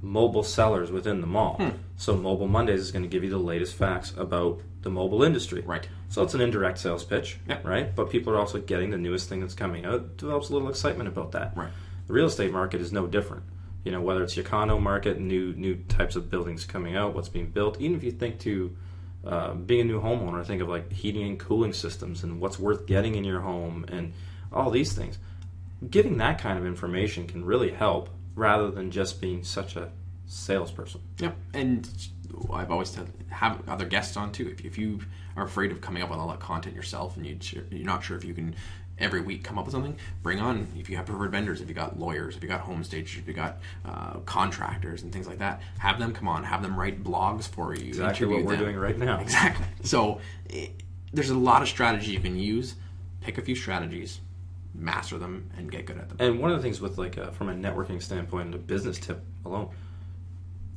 mobile 0.00 0.42
sellers 0.42 0.90
within 0.90 1.20
the 1.20 1.26
mall. 1.26 1.56
Hmm. 1.56 1.68
So 1.98 2.16
Mobile 2.16 2.48
Mondays 2.48 2.80
is 2.80 2.92
going 2.92 3.02
to 3.02 3.10
give 3.10 3.22
you 3.24 3.28
the 3.28 3.36
latest 3.36 3.74
facts 3.74 4.14
about 4.16 4.62
the 4.80 4.88
mobile 4.88 5.22
industry. 5.22 5.60
Right. 5.66 5.86
So 6.08 6.22
it's 6.22 6.32
an 6.32 6.40
indirect 6.40 6.78
sales 6.78 7.04
pitch, 7.04 7.38
Yeah. 7.46 7.58
right? 7.62 7.94
But 7.94 8.08
people 8.08 8.32
are 8.32 8.38
also 8.38 8.58
getting 8.58 8.88
the 8.88 8.96
newest 8.96 9.28
thing 9.28 9.40
that's 9.40 9.52
coming 9.52 9.84
out. 9.84 9.94
It 9.96 10.16
develops 10.16 10.48
a 10.48 10.54
little 10.54 10.70
excitement 10.70 11.08
about 11.10 11.32
that. 11.32 11.54
Right. 11.54 11.68
The 12.06 12.12
real 12.14 12.24
estate 12.24 12.52
market 12.52 12.80
is 12.80 12.90
no 12.90 13.06
different. 13.06 13.42
You 13.88 13.92
know, 13.92 14.02
whether 14.02 14.22
it's 14.22 14.38
condo 14.42 14.78
market, 14.78 15.18
new 15.18 15.54
new 15.54 15.76
types 15.88 16.14
of 16.14 16.28
buildings 16.28 16.66
coming 16.66 16.94
out, 16.94 17.14
what's 17.14 17.30
being 17.30 17.48
built. 17.48 17.80
Even 17.80 17.96
if 17.96 18.04
you 18.04 18.10
think 18.10 18.38
to 18.40 18.76
uh, 19.24 19.54
being 19.54 19.80
a 19.80 19.84
new 19.84 19.98
homeowner, 19.98 20.44
think 20.44 20.60
of 20.60 20.68
like 20.68 20.92
heating 20.92 21.26
and 21.26 21.38
cooling 21.38 21.72
systems 21.72 22.22
and 22.22 22.38
what's 22.38 22.58
worth 22.58 22.84
getting 22.84 23.14
in 23.14 23.24
your 23.24 23.40
home 23.40 23.86
and 23.88 24.12
all 24.52 24.68
these 24.68 24.92
things. 24.92 25.16
Getting 25.88 26.18
that 26.18 26.38
kind 26.38 26.58
of 26.58 26.66
information 26.66 27.26
can 27.26 27.46
really 27.46 27.70
help 27.70 28.10
rather 28.34 28.70
than 28.70 28.90
just 28.90 29.22
being 29.22 29.42
such 29.42 29.74
a 29.74 29.90
salesperson. 30.26 31.00
Yeah, 31.18 31.32
and 31.54 31.88
I've 32.52 32.70
always 32.70 32.90
said 32.90 33.10
have 33.30 33.66
other 33.70 33.86
guests 33.86 34.18
on 34.18 34.32
too. 34.32 34.50
If, 34.50 34.66
if 34.66 34.76
you 34.76 35.00
are 35.34 35.44
afraid 35.44 35.72
of 35.72 35.80
coming 35.80 36.02
up 36.02 36.10
with 36.10 36.18
all 36.18 36.28
that 36.28 36.40
content 36.40 36.76
yourself 36.76 37.16
and 37.16 37.24
you, 37.24 37.38
you're 37.70 37.86
not 37.86 38.04
sure 38.04 38.18
if 38.18 38.24
you 38.24 38.34
can 38.34 38.54
every 38.98 39.20
week 39.20 39.44
come 39.44 39.58
up 39.58 39.64
with 39.64 39.72
something, 39.72 39.96
bring 40.22 40.40
on 40.40 40.66
if 40.76 40.90
you 40.90 40.96
have 40.96 41.06
preferred 41.06 41.30
vendors, 41.30 41.60
if 41.60 41.68
you 41.68 41.74
got 41.74 41.98
lawyers, 41.98 42.36
if 42.36 42.42
you 42.42 42.48
got 42.48 42.60
home 42.60 42.82
stagers, 42.84 43.18
if 43.18 43.28
you 43.28 43.34
got 43.34 43.58
uh, 43.84 44.18
contractors 44.20 45.02
and 45.02 45.12
things 45.12 45.26
like 45.26 45.38
that. 45.38 45.60
Have 45.78 45.98
them 45.98 46.12
come 46.12 46.28
on, 46.28 46.44
have 46.44 46.62
them 46.62 46.78
write 46.78 47.02
blogs 47.02 47.48
for 47.48 47.74
you. 47.74 47.88
Exactly 47.88 48.26
what 48.26 48.44
we're 48.44 48.56
them. 48.56 48.64
doing 48.64 48.76
right 48.76 48.98
now. 48.98 49.20
Exactly. 49.20 49.66
So 49.82 50.20
it, 50.48 50.72
there's 51.12 51.30
a 51.30 51.38
lot 51.38 51.62
of 51.62 51.68
strategy 51.68 52.12
you 52.12 52.20
can 52.20 52.38
use. 52.38 52.74
Pick 53.20 53.38
a 53.38 53.42
few 53.42 53.56
strategies, 53.56 54.20
master 54.74 55.18
them, 55.18 55.50
and 55.56 55.70
get 55.70 55.86
good 55.86 55.98
at 55.98 56.08
them. 56.08 56.16
And 56.20 56.40
one 56.40 56.50
of 56.50 56.56
the 56.56 56.62
things 56.62 56.80
with 56.80 56.98
like 56.98 57.16
a, 57.16 57.32
from 57.32 57.48
a 57.48 57.54
networking 57.54 58.02
standpoint 58.02 58.46
and 58.46 58.54
a 58.54 58.58
business 58.58 58.98
tip 58.98 59.22
alone, 59.44 59.70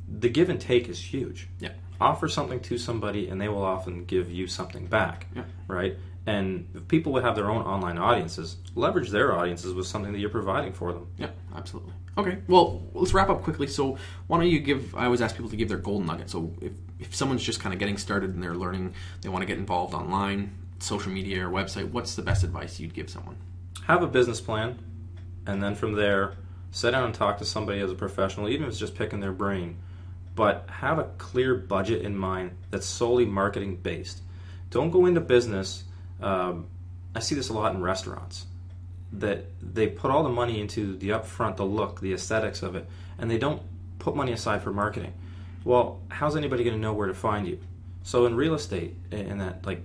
the 0.08 0.28
give 0.28 0.50
and 0.50 0.60
take 0.60 0.88
is 0.88 1.00
huge. 1.00 1.48
Yeah. 1.60 1.72
Offer 2.00 2.28
something 2.28 2.60
to 2.60 2.78
somebody, 2.78 3.28
and 3.28 3.40
they 3.40 3.48
will 3.48 3.62
often 3.62 4.04
give 4.04 4.30
you 4.30 4.48
something 4.48 4.86
back. 4.86 5.26
Yeah. 5.36 5.44
Right. 5.68 5.96
And 6.24 6.86
people 6.86 7.12
would 7.14 7.24
have 7.24 7.34
their 7.34 7.50
own 7.50 7.62
online 7.62 7.98
audiences, 7.98 8.56
leverage 8.76 9.10
their 9.10 9.36
audiences 9.36 9.74
with 9.74 9.88
something 9.88 10.12
that 10.12 10.20
you're 10.20 10.30
providing 10.30 10.72
for 10.72 10.92
them. 10.92 11.08
Yeah, 11.18 11.30
absolutely. 11.56 11.92
Okay, 12.16 12.38
well, 12.46 12.82
let's 12.94 13.12
wrap 13.12 13.28
up 13.28 13.42
quickly. 13.42 13.66
So, 13.66 13.98
why 14.28 14.38
don't 14.38 14.48
you 14.48 14.60
give? 14.60 14.94
I 14.94 15.06
always 15.06 15.20
ask 15.20 15.34
people 15.34 15.50
to 15.50 15.56
give 15.56 15.68
their 15.68 15.78
golden 15.78 16.06
nugget. 16.06 16.30
So, 16.30 16.52
if, 16.60 16.72
if 17.00 17.14
someone's 17.14 17.42
just 17.42 17.58
kind 17.58 17.72
of 17.72 17.80
getting 17.80 17.98
started 17.98 18.34
and 18.34 18.42
they're 18.42 18.54
learning, 18.54 18.94
they 19.22 19.28
want 19.28 19.42
to 19.42 19.46
get 19.46 19.58
involved 19.58 19.94
online, 19.94 20.56
social 20.78 21.10
media 21.10 21.48
or 21.48 21.50
website, 21.50 21.90
what's 21.90 22.14
the 22.14 22.22
best 22.22 22.44
advice 22.44 22.78
you'd 22.78 22.94
give 22.94 23.10
someone? 23.10 23.36
have 23.86 24.02
a 24.02 24.06
business 24.06 24.40
plan, 24.40 24.78
and 25.46 25.62
then 25.62 25.74
from 25.74 25.94
there, 25.94 26.34
sit 26.70 26.92
down 26.92 27.04
and 27.04 27.14
talk 27.14 27.38
to 27.38 27.44
somebody 27.44 27.80
as 27.80 27.90
a 27.90 27.94
professional, 27.94 28.48
even 28.48 28.64
if 28.64 28.70
it's 28.70 28.78
just 28.78 28.94
picking 28.94 29.20
their 29.20 29.32
brain. 29.32 29.76
But 30.34 30.66
have 30.68 30.98
a 30.98 31.10
clear 31.18 31.54
budget 31.54 32.02
in 32.02 32.16
mind 32.16 32.52
that's 32.70 32.86
solely 32.86 33.26
marketing 33.26 33.76
based. 33.76 34.22
Don't 34.70 34.90
go 34.90 35.04
into 35.04 35.20
business. 35.20 35.84
Um, 36.22 36.66
I 37.14 37.20
see 37.20 37.34
this 37.34 37.48
a 37.48 37.52
lot 37.52 37.74
in 37.74 37.82
restaurants 37.82 38.46
that 39.12 39.44
they 39.60 39.86
put 39.88 40.10
all 40.10 40.22
the 40.22 40.30
money 40.30 40.60
into 40.60 40.96
the 40.96 41.10
upfront, 41.10 41.56
the 41.56 41.64
look, 41.64 42.00
the 42.00 42.14
aesthetics 42.14 42.62
of 42.62 42.74
it, 42.74 42.88
and 43.18 43.30
they 43.30 43.38
don't 43.38 43.60
put 43.98 44.16
money 44.16 44.32
aside 44.32 44.62
for 44.62 44.72
marketing. 44.72 45.12
Well, 45.64 46.00
how's 46.08 46.36
anybody 46.36 46.64
going 46.64 46.76
to 46.76 46.80
know 46.80 46.94
where 46.94 47.08
to 47.08 47.14
find 47.14 47.46
you? 47.46 47.58
So 48.02 48.26
in 48.26 48.34
real 48.34 48.54
estate, 48.54 48.96
and 49.10 49.40
that 49.40 49.66
like, 49.66 49.82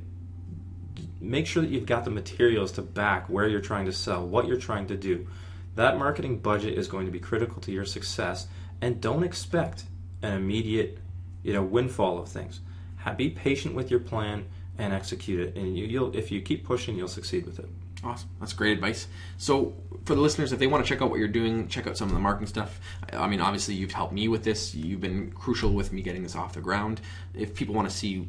make 1.19 1.45
sure 1.45 1.61
that 1.61 1.69
you've 1.69 1.85
got 1.85 2.05
the 2.05 2.11
materials 2.11 2.71
to 2.73 2.81
back 2.81 3.27
where 3.29 3.47
you're 3.47 3.59
trying 3.59 3.85
to 3.85 3.93
sell, 3.93 4.25
what 4.25 4.47
you're 4.47 4.57
trying 4.57 4.87
to 4.87 4.95
do. 4.95 5.27
That 5.75 5.97
marketing 5.97 6.39
budget 6.39 6.77
is 6.77 6.87
going 6.87 7.05
to 7.05 7.11
be 7.11 7.19
critical 7.19 7.61
to 7.61 7.71
your 7.71 7.85
success, 7.85 8.47
and 8.81 9.01
don't 9.01 9.23
expect 9.23 9.83
an 10.21 10.33
immediate, 10.33 10.97
you 11.43 11.53
know, 11.53 11.63
windfall 11.63 12.17
of 12.17 12.29
things. 12.29 12.61
Be 13.15 13.29
patient 13.29 13.75
with 13.75 13.91
your 13.91 13.99
plan 13.99 14.45
and 14.77 14.93
execute 14.93 15.39
it, 15.39 15.55
and 15.55 15.77
you, 15.77 15.99
will 15.99 16.15
if 16.15 16.31
you 16.31 16.41
keep 16.41 16.65
pushing, 16.65 16.97
you'll 16.97 17.07
succeed 17.07 17.45
with 17.45 17.59
it. 17.59 17.67
Awesome. 18.03 18.29
That's 18.39 18.53
great 18.53 18.73
advice. 18.73 19.07
So, 19.37 19.73
for 20.05 20.13
the 20.13 20.21
listeners, 20.21 20.53
if 20.53 20.59
they 20.59 20.67
want 20.67 20.85
to 20.85 20.87
check 20.87 21.01
out 21.01 21.09
what 21.09 21.19
you're 21.19 21.27
doing, 21.27 21.67
check 21.67 21.87
out 21.87 21.97
some 21.97 22.07
of 22.07 22.13
the 22.13 22.19
marketing 22.19 22.47
stuff. 22.47 22.79
I 23.11 23.27
mean, 23.27 23.41
obviously, 23.41 23.73
you've 23.73 23.91
helped 23.91 24.13
me 24.13 24.27
with 24.27 24.43
this. 24.43 24.75
You've 24.75 25.01
been 25.01 25.31
crucial 25.31 25.71
with 25.71 25.91
me 25.91 26.01
getting 26.01 26.21
this 26.23 26.35
off 26.35 26.53
the 26.53 26.61
ground. 26.61 27.01
If 27.33 27.55
people 27.55 27.73
want 27.73 27.89
to 27.89 27.95
see 27.95 28.27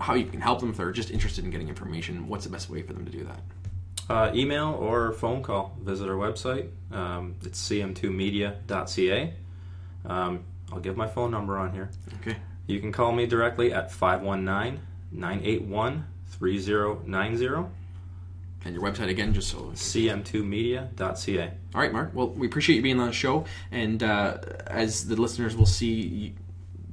how 0.00 0.14
you 0.14 0.24
can 0.24 0.40
help 0.40 0.60
them, 0.60 0.70
if 0.70 0.78
they're 0.78 0.92
just 0.92 1.10
interested 1.10 1.44
in 1.44 1.50
getting 1.50 1.68
information, 1.68 2.28
what's 2.28 2.44
the 2.44 2.50
best 2.50 2.70
way 2.70 2.82
for 2.82 2.94
them 2.94 3.04
to 3.04 3.12
do 3.12 3.24
that? 3.24 3.40
Uh, 4.08 4.32
email 4.34 4.76
or 4.80 5.12
phone 5.12 5.42
call. 5.42 5.76
Visit 5.82 6.08
our 6.08 6.16
website. 6.16 6.70
Um, 6.90 7.36
it's 7.44 7.68
cm2media.ca. 7.68 9.34
Um, 10.04 10.44
I'll 10.72 10.80
give 10.80 10.96
my 10.96 11.06
phone 11.06 11.30
number 11.30 11.58
on 11.58 11.72
here. 11.72 11.90
Okay. 12.20 12.36
You 12.66 12.80
can 12.80 12.92
call 12.92 13.12
me 13.12 13.26
directly 13.26 13.72
at 13.72 13.92
519 13.92 14.80
981 15.12 16.06
3090 16.26 17.68
and 18.64 18.74
your 18.74 18.82
website 18.84 19.08
again, 19.08 19.34
just 19.34 19.50
so 19.50 19.72
cm2media.ca. 19.74 21.52
All 21.74 21.80
right, 21.80 21.92
Mark. 21.92 22.10
Well, 22.14 22.28
we 22.28 22.46
appreciate 22.46 22.76
you 22.76 22.82
being 22.82 23.00
on 23.00 23.08
the 23.08 23.12
show, 23.12 23.44
and 23.70 24.02
uh, 24.02 24.38
as 24.66 25.06
the 25.08 25.16
listeners 25.16 25.56
will 25.56 25.66
see 25.66 26.34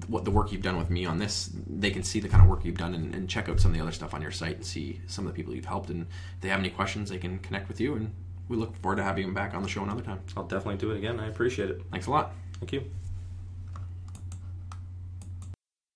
what 0.07 0.25
the 0.25 0.31
work 0.31 0.51
you've 0.51 0.63
done 0.63 0.77
with 0.77 0.89
me 0.89 1.05
on 1.05 1.19
this, 1.19 1.51
they 1.67 1.91
can 1.91 2.01
see 2.03 2.19
the 2.19 2.27
kind 2.27 2.41
of 2.41 2.49
work 2.49 2.65
you've 2.65 2.77
done 2.77 2.95
and, 2.95 3.13
and, 3.13 3.29
check 3.29 3.47
out 3.47 3.59
some 3.59 3.69
of 3.69 3.77
the 3.77 3.83
other 3.83 3.91
stuff 3.91 4.15
on 4.15 4.23
your 4.23 4.31
site 4.31 4.55
and 4.55 4.65
see 4.65 4.99
some 5.05 5.27
of 5.27 5.31
the 5.31 5.35
people 5.35 5.53
you've 5.53 5.65
helped. 5.65 5.91
And 5.91 6.07
if 6.35 6.41
they 6.41 6.49
have 6.49 6.59
any 6.59 6.71
questions, 6.71 7.11
they 7.11 7.19
can 7.19 7.37
connect 7.39 7.67
with 7.67 7.79
you. 7.79 7.93
And 7.93 8.11
we 8.47 8.57
look 8.57 8.75
forward 8.77 8.95
to 8.95 9.03
having 9.03 9.27
you 9.27 9.33
back 9.33 9.53
on 9.53 9.61
the 9.61 9.69
show 9.69 9.83
another 9.83 10.01
time. 10.01 10.19
I'll 10.35 10.45
definitely 10.45 10.77
do 10.77 10.89
it 10.91 10.97
again. 10.97 11.19
I 11.19 11.27
appreciate 11.27 11.69
it. 11.69 11.83
Thanks 11.91 12.07
a 12.07 12.11
lot. 12.11 12.33
Thank 12.59 12.73
you. 12.73 12.89